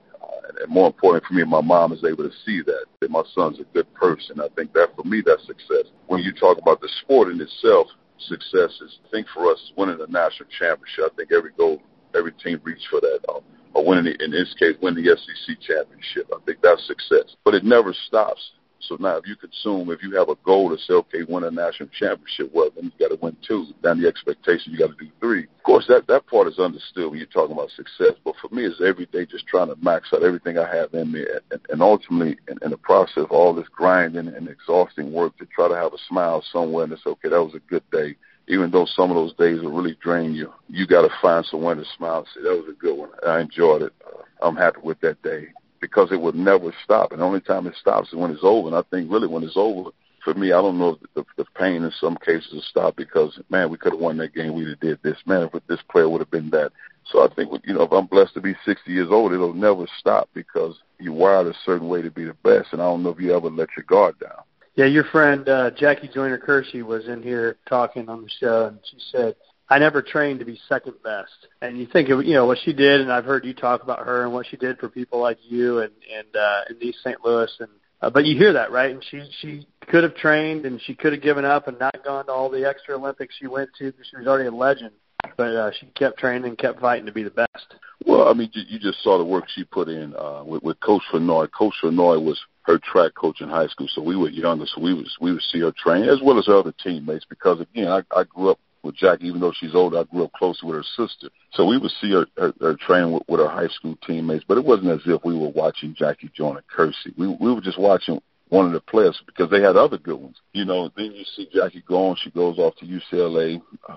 Uh, 0.49 0.53
and, 0.53 0.59
and 0.59 0.71
more 0.71 0.87
important 0.87 1.25
for 1.25 1.35
me, 1.35 1.45
my 1.45 1.61
mom 1.61 1.93
is 1.93 2.05
able 2.05 2.25
to 2.25 2.35
see 2.45 2.62
that, 2.62 2.87
that 3.00 3.11
my 3.11 3.23
son's 3.35 3.61
a 3.61 3.65
good 3.75 3.93
person. 3.95 4.41
I 4.41 4.49
think 4.56 4.73
that 4.75 4.95
for 4.97 5.05
me, 5.05 5.23
that's 5.25 5.47
success. 5.47 5.91
When 6.06 6.23
you 6.23 6.33
talk 6.33 6.59
about 6.59 6.81
the 6.81 6.89
sport 7.03 7.29
in 7.29 7.41
itself, 7.41 7.89
success 8.19 8.81
is, 8.81 8.99
I 9.06 9.11
think 9.11 9.27
for 9.33 9.50
us, 9.50 9.73
winning 9.77 10.00
a 10.00 10.11
national 10.11 10.49
championship. 10.59 11.12
I 11.12 11.17
think 11.17 11.33
every 11.33 11.53
goal, 11.56 11.83
every 12.15 12.33
team 12.33 12.61
reaches 12.65 12.87
for 12.91 13.00
that. 13.00 13.21
Um, 13.29 13.43
or 13.75 13.87
winning, 13.87 14.05
the, 14.05 14.25
in 14.25 14.31
this 14.31 14.55
case, 14.59 14.77
win 14.83 14.95
the 14.95 15.05
SEC 15.05 15.61
championship. 15.61 16.31
I 16.35 16.39
think 16.45 16.59
that's 16.62 16.87
success. 16.87 17.37
But 17.45 17.55
it 17.55 17.65
never 17.65 17.93
stops. 18.06 18.53
So 18.80 18.96
now, 19.00 19.16
if 19.16 19.26
you 19.26 19.36
consume, 19.36 19.90
if 19.90 20.02
you 20.02 20.14
have 20.16 20.28
a 20.28 20.36
goal 20.44 20.70
to 20.70 20.78
say, 20.78 20.94
okay, 20.94 21.22
win 21.28 21.44
a 21.44 21.50
national 21.50 21.88
championship, 21.90 22.50
well, 22.52 22.70
then 22.75 22.84
you 22.84 23.08
got 23.08 23.14
to 23.14 23.20
win 23.20 23.36
two. 23.46 23.66
Then 23.82 24.00
the 24.00 24.08
expectation, 24.08 24.72
you 24.72 24.78
got 24.78 24.96
to 24.96 25.04
do 25.04 25.10
three. 25.20 25.44
Of 25.44 25.62
course, 25.64 25.86
that 25.88 26.06
that 26.06 26.26
part 26.26 26.46
is 26.48 26.58
understood 26.58 27.10
when 27.10 27.19
you're 27.19 27.26
talking 27.26 27.52
about 27.52 27.70
success. 27.70 28.14
But 28.25 28.34
for 28.40 28.54
me, 28.54 28.64
it's 28.64 28.80
every 28.80 29.06
day 29.06 29.26
just 29.26 29.46
trying 29.46 29.69
to 29.69 29.76
max 29.82 30.08
out 30.12 30.22
everything 30.22 30.58
I 30.58 30.75
have 30.75 30.94
in 30.94 31.12
me, 31.12 31.25
and, 31.50 31.60
and 31.69 31.82
ultimately, 31.82 32.38
in, 32.48 32.58
in 32.62 32.70
the 32.70 32.78
process 32.78 33.25
of 33.25 33.32
all 33.32 33.54
this 33.54 33.69
grinding 33.69 34.28
and 34.28 34.48
exhausting 34.48 35.12
work, 35.12 35.36
to 35.38 35.46
try 35.46 35.69
to 35.69 35.76
have 35.76 35.92
a 35.92 35.98
smile 36.08 36.42
somewhere 36.52 36.84
and 36.84 36.96
say, 36.98 37.10
okay, 37.10 37.28
that 37.28 37.42
was 37.42 37.54
a 37.54 37.70
good 37.70 37.84
day 37.90 38.16
even 38.50 38.70
though 38.70 38.86
some 38.86 39.10
of 39.10 39.14
those 39.14 39.34
days 39.34 39.60
will 39.60 39.72
really 39.72 39.94
drain 40.02 40.32
you, 40.32 40.50
you 40.69 40.86
got 40.86 41.02
to 41.02 41.10
find 41.20 41.44
someone 41.44 41.76
to 41.76 41.84
smile 41.98 42.20
and 42.20 42.26
say, 42.34 42.42
that 42.42 42.56
was 42.56 42.66
a 42.66 42.80
good 42.80 42.96
one. 42.96 43.10
I 43.26 43.40
enjoyed 43.40 43.82
it. 43.82 43.92
I'm 44.40 44.56
happy 44.56 44.80
with 44.82 44.98
that 45.00 45.22
day 45.22 45.48
because 45.80 46.10
it 46.12 46.20
will 46.20 46.32
never 46.32 46.72
stop. 46.84 47.12
And 47.12 47.20
the 47.20 47.25
only 47.25 47.40
time 47.40 47.66
it 47.66 47.75
stops 47.76 48.08
is 48.08 48.14
when 48.14 48.30
it's 48.30 48.42
over. 48.42 48.69
And 48.69 48.76
I 48.76 48.82
think 48.90 49.10
really 49.10 49.28
when 49.28 49.42
it's 49.42 49.56
over, 49.56 49.90
for 50.25 50.35
me, 50.35 50.52
I 50.52 50.61
don't 50.61 50.78
know 50.78 50.99
if 51.00 51.14
the, 51.14 51.25
the 51.37 51.44
pain 51.56 51.85
in 51.85 51.92
some 52.00 52.16
cases 52.25 52.52
will 52.52 52.62
stop 52.62 52.97
because, 52.97 53.40
man, 53.50 53.70
we 53.70 53.78
could 53.78 53.92
have 53.92 54.00
won 54.00 54.16
that 54.18 54.35
game. 54.35 54.54
We'd 54.54 54.68
have 54.68 54.80
did 54.80 55.02
this. 55.02 55.16
Man, 55.26 55.49
if 55.52 55.66
this 55.66 55.80
player 55.90 56.08
would 56.08 56.20
have 56.20 56.30
been 56.30 56.50
that. 56.50 56.73
So 57.11 57.25
I 57.25 57.32
think, 57.35 57.50
you 57.64 57.75
know, 57.75 57.82
if 57.82 57.92
I'm 57.92 58.06
blessed 58.06 58.35
to 58.35 58.40
be 58.40 58.54
60 58.64 58.92
years 58.92 59.08
old, 59.11 59.32
it'll 59.32 59.54
never 59.54 59.87
stop 59.99 60.28
because 60.35 60.76
you're 60.99 61.14
wired 61.14 61.47
a 61.47 61.54
certain 61.64 61.88
way 61.88 62.02
to 62.02 62.11
be 62.11 62.25
the 62.25 62.35
best. 62.44 62.68
And 62.73 62.82
I 62.82 62.85
don't 62.85 63.02
know 63.02 63.11
if 63.11 63.20
you 63.20 63.35
ever 63.35 63.49
let 63.49 63.68
your 63.76 63.85
guard 63.85 64.18
down. 64.18 64.42
Yeah, 64.75 64.87
your 64.87 65.04
friend 65.04 65.49
uh, 65.49 65.70
Jackie 65.73 66.08
Joyner 66.08 66.38
Kersee 66.38 66.85
was 66.85 67.08
in 67.08 67.23
here 67.23 67.56
talking 67.68 68.08
on 68.08 68.23
the 68.23 68.28
show, 68.28 68.66
and 68.66 68.78
she 68.88 68.97
said, 69.11 69.35
"I 69.70 69.78
never 69.78 70.02
trained 70.02 70.40
to 70.40 70.44
be 70.44 70.58
second 70.68 70.94
best." 71.02 71.46
And 71.60 71.78
you 71.78 71.87
think 71.87 72.08
of 72.08 72.25
you 72.25 72.34
know 72.34 72.46
what 72.46 72.58
she 72.64 72.72
did, 72.72 73.00
and 73.00 73.12
I've 73.12 73.25
heard 73.25 73.44
you 73.44 73.54
talk 73.54 73.82
about 73.82 74.06
her 74.06 74.25
and 74.25 74.32
what 74.32 74.46
she 74.46 74.56
did 74.56 74.78
for 74.78 74.88
people 74.88 75.20
like 75.20 75.38
you 75.42 75.80
and 75.80 75.92
and 76.14 76.37
uh, 76.37 76.60
in 76.70 76.76
East 76.82 76.98
St. 77.02 77.18
Louis, 77.25 77.50
and 77.60 77.70
uh, 78.00 78.10
but 78.10 78.25
you 78.25 78.37
hear 78.37 78.52
that 78.52 78.70
right? 78.70 78.90
And 78.90 79.04
she 79.10 79.22
she 79.40 79.66
could 79.88 80.04
have 80.04 80.14
trained 80.14 80.66
and 80.66 80.80
she 80.82 80.94
could 80.94 81.12
have 81.12 81.22
given 81.22 81.44
up 81.44 81.68
and 81.68 81.78
not 81.78 82.04
gone 82.04 82.26
to 82.26 82.32
all 82.32 82.50
the 82.50 82.68
extra 82.68 82.96
Olympics 82.96 83.34
she 83.38 83.46
went 83.46 83.70
to 83.78 83.90
because 83.90 84.06
she 84.10 84.16
was 84.16 84.26
already 84.26 84.48
a 84.48 84.52
legend. 84.52 84.92
But 85.37 85.54
uh, 85.54 85.70
she 85.78 85.87
kept 85.87 86.18
training 86.18 86.44
and 86.44 86.58
kept 86.58 86.80
fighting 86.80 87.06
to 87.06 87.12
be 87.12 87.25
the 87.25 87.30
best. 87.30 87.75
Well, 88.06 88.28
I 88.28 88.32
mean, 88.34 88.50
you, 88.52 88.78
just 88.78 89.02
saw 89.02 89.18
the 89.18 89.25
work 89.25 89.44
she 89.48 89.64
put 89.64 89.88
in 89.88 90.14
uh, 90.14 90.44
with, 90.44 90.62
with 90.62 90.80
Coach 90.80 91.02
Fennoy. 91.12 91.48
Coach 91.50 91.75
Fennoy 91.82 92.22
was 92.25 92.40
her 92.62 92.78
track 92.78 93.14
coach 93.14 93.40
in 93.40 93.48
high 93.48 93.66
school, 93.66 93.88
so 93.92 94.00
we 94.00 94.16
were 94.16 94.28
younger, 94.28 94.66
so 94.66 94.80
we 94.80 94.94
was 94.94 95.16
we 95.20 95.32
would 95.32 95.42
see 95.42 95.60
her 95.60 95.72
train 95.72 96.04
as 96.04 96.20
well 96.22 96.38
as 96.38 96.46
her 96.46 96.58
other 96.58 96.72
teammates. 96.82 97.25
Because 97.28 97.60
again, 97.60 97.88
I, 97.88 98.02
I 98.16 98.25
grew 98.25 98.50
up 98.50 98.60
with 98.82 98.97
Jackie, 98.97 99.26
even 99.26 99.40
though 99.40 99.52
she's 99.58 99.75
older, 99.75 99.99
I 99.99 100.04
grew 100.04 100.25
up 100.25 100.32
closely 100.32 100.68
with 100.68 100.76
her 100.76 101.06
sister, 101.06 101.28
so 101.52 101.66
we 101.66 101.78
would 101.78 101.90
see 102.00 102.12
her 102.12 102.26
her, 102.37 102.52
her 102.61 102.75
train 102.75 103.12
with, 103.12 103.23
with 103.28 103.40
her 103.40 103.49
high 103.49 103.68
school 103.68 103.97
teammates. 104.06 104.44
But 104.47 104.58
it 104.58 104.64
wasn't 104.64 104.90
as 104.90 105.00
if 105.06 105.25
we 105.25 105.37
were 105.37 105.50
watching 105.50 105.94
Jackie 105.94 106.30
Joyner 106.35 106.62
Kersee. 106.75 107.16
We 107.16 107.26
we 107.28 107.52
were 107.52 107.61
just 107.61 107.78
watching 107.78 108.20
one 108.50 108.66
of 108.66 108.73
the 108.73 108.80
players 108.80 109.20
because 109.26 109.50
they 109.50 109.61
had 109.61 109.76
other 109.76 109.99
good 109.99 110.18
ones. 110.18 110.37
You 110.52 110.64
know, 110.64 110.90
then 110.97 111.12
you 111.12 111.25
see 111.37 111.49
Jackie 111.52 111.85
go 111.87 112.08
on, 112.08 112.16
she 112.16 112.30
goes 112.30 112.58
off 112.58 112.75
to 112.76 112.87
UCLA. 112.87 113.61
Uh, 113.88 113.97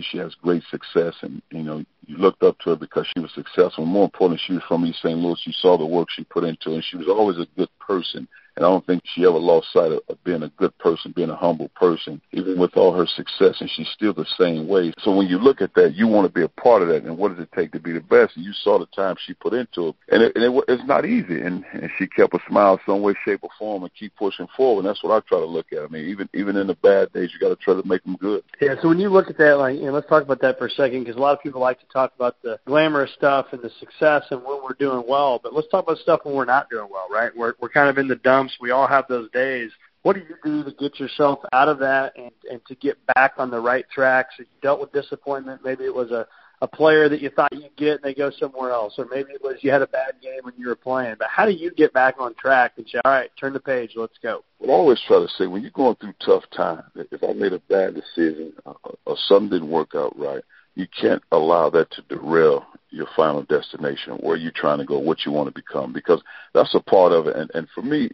she 0.00 0.18
has 0.18 0.34
great 0.36 0.62
success, 0.70 1.14
and 1.22 1.42
you 1.50 1.62
know, 1.62 1.84
you 2.06 2.16
looked 2.16 2.42
up 2.42 2.58
to 2.60 2.70
her 2.70 2.76
because 2.76 3.06
she 3.12 3.20
was 3.20 3.32
successful. 3.34 3.84
More 3.84 4.04
importantly, 4.04 4.42
she 4.46 4.52
was 4.54 4.62
from 4.68 4.86
East 4.86 5.00
St. 5.02 5.18
Louis. 5.18 5.40
You 5.44 5.52
saw 5.52 5.76
the 5.76 5.86
work 5.86 6.08
she 6.10 6.24
put 6.24 6.44
into 6.44 6.70
it, 6.70 6.74
and 6.74 6.84
she 6.84 6.96
was 6.96 7.08
always 7.08 7.38
a 7.38 7.46
good 7.56 7.70
person. 7.78 8.28
And 8.56 8.64
I 8.64 8.68
don't 8.68 8.86
think 8.86 9.02
she 9.04 9.24
ever 9.24 9.38
lost 9.38 9.72
sight 9.72 9.92
of, 9.92 10.00
of 10.08 10.22
being 10.24 10.42
a 10.42 10.48
good 10.56 10.76
person, 10.78 11.12
being 11.14 11.30
a 11.30 11.36
humble 11.36 11.68
person, 11.70 12.20
even 12.32 12.58
with 12.58 12.76
all 12.76 12.92
her 12.92 13.06
success. 13.06 13.60
And 13.60 13.70
she's 13.70 13.88
still 13.88 14.12
the 14.12 14.26
same 14.38 14.68
way. 14.68 14.92
So 14.98 15.14
when 15.14 15.26
you 15.26 15.38
look 15.38 15.60
at 15.60 15.74
that, 15.74 15.94
you 15.94 16.06
want 16.06 16.26
to 16.26 16.32
be 16.32 16.42
a 16.44 16.48
part 16.48 16.82
of 16.82 16.88
that. 16.88 17.04
And 17.04 17.16
what 17.16 17.34
does 17.34 17.42
it 17.42 17.50
take 17.54 17.72
to 17.72 17.80
be 17.80 17.92
the 17.92 18.00
best? 18.00 18.36
And 18.36 18.44
you 18.44 18.52
saw 18.52 18.78
the 18.78 18.86
time 18.86 19.16
she 19.24 19.34
put 19.34 19.52
into 19.52 19.88
it, 19.88 19.94
and, 20.10 20.22
it, 20.22 20.32
and 20.34 20.44
it, 20.44 20.64
it's 20.68 20.86
not 20.86 21.04
easy. 21.04 21.40
And, 21.40 21.64
and 21.72 21.90
she 21.98 22.06
kept 22.06 22.34
a 22.34 22.38
smile 22.48 22.80
some 22.86 23.02
way, 23.02 23.14
shape, 23.24 23.40
or 23.42 23.50
form, 23.58 23.82
and 23.82 23.94
keep 23.94 24.14
pushing 24.16 24.48
forward. 24.56 24.80
And 24.80 24.88
that's 24.88 25.02
what 25.02 25.12
I 25.12 25.20
try 25.28 25.38
to 25.38 25.46
look 25.46 25.72
at. 25.72 25.82
I 25.82 25.88
mean, 25.88 26.08
even 26.08 26.28
even 26.34 26.56
in 26.56 26.66
the 26.66 26.74
bad 26.74 27.12
days, 27.12 27.30
you 27.32 27.40
got 27.40 27.48
to 27.48 27.56
try 27.56 27.74
to 27.74 27.86
make 27.86 28.02
them 28.04 28.16
good. 28.16 28.42
Yeah. 28.60 28.74
So 28.80 28.88
when 28.88 28.98
you 28.98 29.08
look 29.08 29.28
at 29.28 29.38
that, 29.38 29.58
like, 29.58 29.76
know, 29.76 29.92
let's 29.92 30.08
talk 30.08 30.22
about 30.22 30.40
that 30.40 30.58
for 30.58 30.66
a 30.66 30.70
second, 30.70 31.04
because 31.04 31.16
a 31.16 31.20
lot 31.20 31.36
of 31.36 31.42
people 31.42 31.60
like 31.60 31.80
to 31.80 31.86
talk 31.92 32.12
about 32.14 32.36
the 32.42 32.58
glamorous 32.66 33.12
stuff 33.14 33.46
and 33.52 33.62
the 33.62 33.70
success 33.78 34.24
and 34.30 34.42
when 34.42 34.62
we're 34.62 34.74
doing 34.78 35.04
well. 35.08 35.40
But 35.42 35.54
let's 35.54 35.68
talk 35.68 35.84
about 35.84 35.98
stuff 35.98 36.20
when 36.24 36.34
we're 36.34 36.44
not 36.44 36.70
doing 36.70 36.88
well, 36.90 37.06
right? 37.10 37.30
We're 37.36 37.54
we're 37.60 37.68
kind 37.68 37.88
of 37.88 37.98
in 37.98 38.08
the 38.08 38.16
dumps. 38.16 38.49
We 38.60 38.70
all 38.70 38.86
have 38.86 39.06
those 39.08 39.30
days. 39.30 39.70
What 40.02 40.16
do 40.16 40.22
you 40.22 40.36
do 40.42 40.64
to 40.64 40.74
get 40.76 40.98
yourself 40.98 41.40
out 41.52 41.68
of 41.68 41.78
that 41.80 42.14
and, 42.16 42.30
and 42.50 42.64
to 42.66 42.74
get 42.74 42.96
back 43.14 43.34
on 43.36 43.50
the 43.50 43.60
right 43.60 43.84
track? 43.90 44.28
So 44.36 44.42
you 44.42 44.60
dealt 44.62 44.80
with 44.80 44.92
disappointment. 44.92 45.60
Maybe 45.62 45.84
it 45.84 45.94
was 45.94 46.10
a, 46.10 46.26
a 46.62 46.66
player 46.66 47.08
that 47.10 47.20
you 47.20 47.28
thought 47.28 47.52
you'd 47.52 47.76
get 47.76 47.96
and 47.96 48.02
they 48.02 48.14
go 48.14 48.30
somewhere 48.30 48.70
else. 48.70 48.94
Or 48.96 49.06
maybe 49.10 49.32
it 49.32 49.42
was 49.42 49.56
you 49.60 49.70
had 49.70 49.82
a 49.82 49.86
bad 49.86 50.14
game 50.22 50.40
when 50.42 50.54
you 50.56 50.68
were 50.68 50.76
playing. 50.76 51.16
But 51.18 51.28
how 51.28 51.44
do 51.44 51.52
you 51.52 51.70
get 51.70 51.92
back 51.92 52.14
on 52.18 52.34
track 52.34 52.72
and 52.78 52.86
say, 52.88 52.98
all 53.04 53.12
right, 53.12 53.30
turn 53.38 53.52
the 53.52 53.60
page, 53.60 53.92
let's 53.94 54.16
go? 54.22 54.42
Well, 54.58 54.70
I 54.70 54.74
always 54.74 55.00
try 55.06 55.18
to 55.18 55.28
say 55.28 55.46
when 55.46 55.60
you're 55.60 55.70
going 55.70 55.96
through 55.96 56.14
tough 56.24 56.44
times, 56.56 56.84
if 56.94 57.22
I 57.22 57.34
made 57.34 57.52
a 57.52 57.58
bad 57.58 57.94
decision 57.94 58.54
uh, 58.64 58.72
or 59.04 59.16
something 59.28 59.50
didn't 59.50 59.70
work 59.70 59.94
out 59.94 60.18
right, 60.18 60.42
you 60.76 60.86
can't 60.98 61.22
allow 61.30 61.68
that 61.70 61.90
to 61.90 62.02
derail 62.02 62.64
your 62.90 63.06
final 63.14 63.42
destination, 63.44 64.14
where 64.20 64.36
you're 64.36 64.50
trying 64.50 64.78
to 64.78 64.84
go, 64.84 64.98
what 64.98 65.24
you 65.24 65.30
want 65.30 65.48
to 65.48 65.54
become, 65.54 65.92
because 65.92 66.20
that's 66.54 66.74
a 66.74 66.80
part 66.80 67.12
of 67.12 67.26
it. 67.28 67.36
And, 67.36 67.50
and 67.54 67.68
for 67.74 67.82
me, 67.82 68.10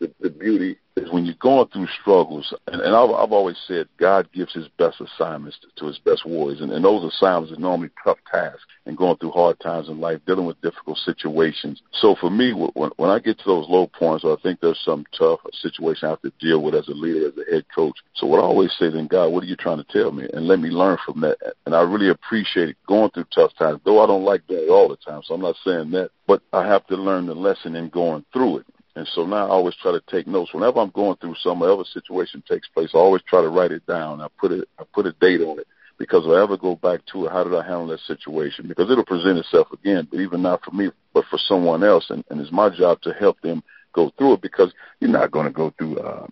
the, 0.00 0.10
the 0.20 0.30
beauty 0.30 0.78
is 0.96 1.10
when 1.12 1.24
you're 1.24 1.34
going 1.40 1.68
through 1.68 1.86
struggles, 2.00 2.52
and, 2.66 2.80
and 2.80 2.94
I've, 2.96 3.10
I've 3.10 3.32
always 3.32 3.56
said 3.68 3.86
God 3.98 4.28
gives 4.32 4.52
His 4.52 4.66
best 4.78 5.00
assignments 5.00 5.58
to, 5.76 5.86
His 5.86 5.98
best 5.98 6.26
warriors, 6.26 6.60
and, 6.60 6.72
and 6.72 6.84
those 6.84 7.04
assignments 7.04 7.56
are 7.56 7.60
normally 7.60 7.90
tough 8.02 8.18
tasks 8.30 8.64
and 8.86 8.96
going 8.96 9.16
through 9.18 9.32
hard 9.32 9.60
times 9.60 9.88
in 9.88 10.00
life, 10.00 10.20
dealing 10.26 10.46
with 10.46 10.60
difficult 10.62 10.98
situations. 10.98 11.82
So 11.92 12.16
for 12.20 12.30
me, 12.30 12.52
when, 12.52 12.90
when 12.96 13.10
I 13.10 13.18
get 13.18 13.38
to 13.38 13.44
those 13.44 13.68
low 13.68 13.86
points, 13.86 14.24
or 14.24 14.36
I 14.36 14.40
think 14.42 14.60
there's 14.60 14.80
some 14.84 15.04
tough 15.16 15.40
situation 15.52 16.06
I 16.06 16.10
have 16.10 16.22
to 16.22 16.32
deal 16.40 16.62
with 16.62 16.74
as 16.74 16.88
a 16.88 16.92
leader, 16.92 17.28
as 17.28 17.34
a 17.36 17.50
head 17.50 17.66
coach. 17.74 17.96
So 18.14 18.26
what 18.26 18.40
I 18.40 18.42
always 18.42 18.72
say 18.78 18.90
then, 18.90 19.06
God, 19.06 19.28
what 19.28 19.44
are 19.44 19.48
you 19.48 19.56
trying 19.56 19.84
to 19.84 19.92
tell 19.92 20.12
me? 20.12 20.28
And 20.32 20.48
let 20.48 20.60
me 20.60 20.70
learn 20.70 20.98
from 21.04 21.20
that. 21.20 21.36
And 21.66 21.74
I 21.74 21.82
really 21.82 22.08
appreciate 22.08 22.76
going 22.88 23.10
through 23.10 23.26
tough 23.34 23.52
times, 23.58 23.80
though 23.84 24.02
I 24.02 24.06
don't 24.06 24.24
like 24.24 24.42
it 24.48 24.70
all 24.70 24.88
the 24.88 24.96
time. 24.96 25.22
So 25.24 25.34
I'm 25.34 25.42
not 25.42 25.56
saying 25.64 25.90
that, 25.92 26.10
but 26.26 26.42
I 26.52 26.66
have 26.66 26.86
to 26.88 26.96
learn 26.96 27.26
the 27.26 27.34
lesson 27.34 27.76
in 27.76 27.90
going 27.90 28.24
through 28.32 28.58
it. 28.58 28.66
And 28.96 29.06
so 29.14 29.24
now 29.24 29.46
I 29.46 29.50
always 29.50 29.76
try 29.76 29.92
to 29.92 30.02
take 30.10 30.26
notes. 30.26 30.52
Whenever 30.52 30.80
I'm 30.80 30.90
going 30.90 31.16
through 31.16 31.36
some 31.42 31.62
other 31.62 31.84
situation 31.84 32.42
takes 32.48 32.68
place, 32.68 32.90
I 32.92 32.98
always 32.98 33.22
try 33.22 33.40
to 33.40 33.48
write 33.48 33.72
it 33.72 33.86
down. 33.86 34.20
I 34.20 34.26
put 34.38 34.52
it, 34.52 34.68
I 34.78 34.84
put 34.92 35.06
a 35.06 35.12
date 35.12 35.40
on 35.40 35.58
it 35.60 35.66
because 35.98 36.24
if 36.24 36.30
I 36.30 36.42
ever 36.42 36.56
go 36.56 36.74
back 36.76 37.00
to 37.12 37.26
it, 37.26 37.32
how 37.32 37.44
did 37.44 37.54
I 37.54 37.62
handle 37.62 37.86
that 37.88 38.00
situation? 38.00 38.66
Because 38.66 38.90
it'll 38.90 39.04
present 39.04 39.38
itself 39.38 39.68
again, 39.72 40.08
but 40.10 40.18
even 40.18 40.42
not 40.42 40.64
for 40.64 40.72
me, 40.72 40.90
but 41.14 41.24
for 41.30 41.38
someone 41.38 41.84
else. 41.84 42.06
And, 42.10 42.24
and 42.30 42.40
it's 42.40 42.50
my 42.50 42.68
job 42.68 43.00
to 43.02 43.12
help 43.12 43.40
them 43.42 43.62
go 43.92 44.10
through 44.18 44.34
it 44.34 44.42
because 44.42 44.72
you're 44.98 45.10
not 45.10 45.30
going 45.30 45.46
to 45.46 45.52
go 45.52 45.72
through 45.78 45.98
uh, 45.98 46.26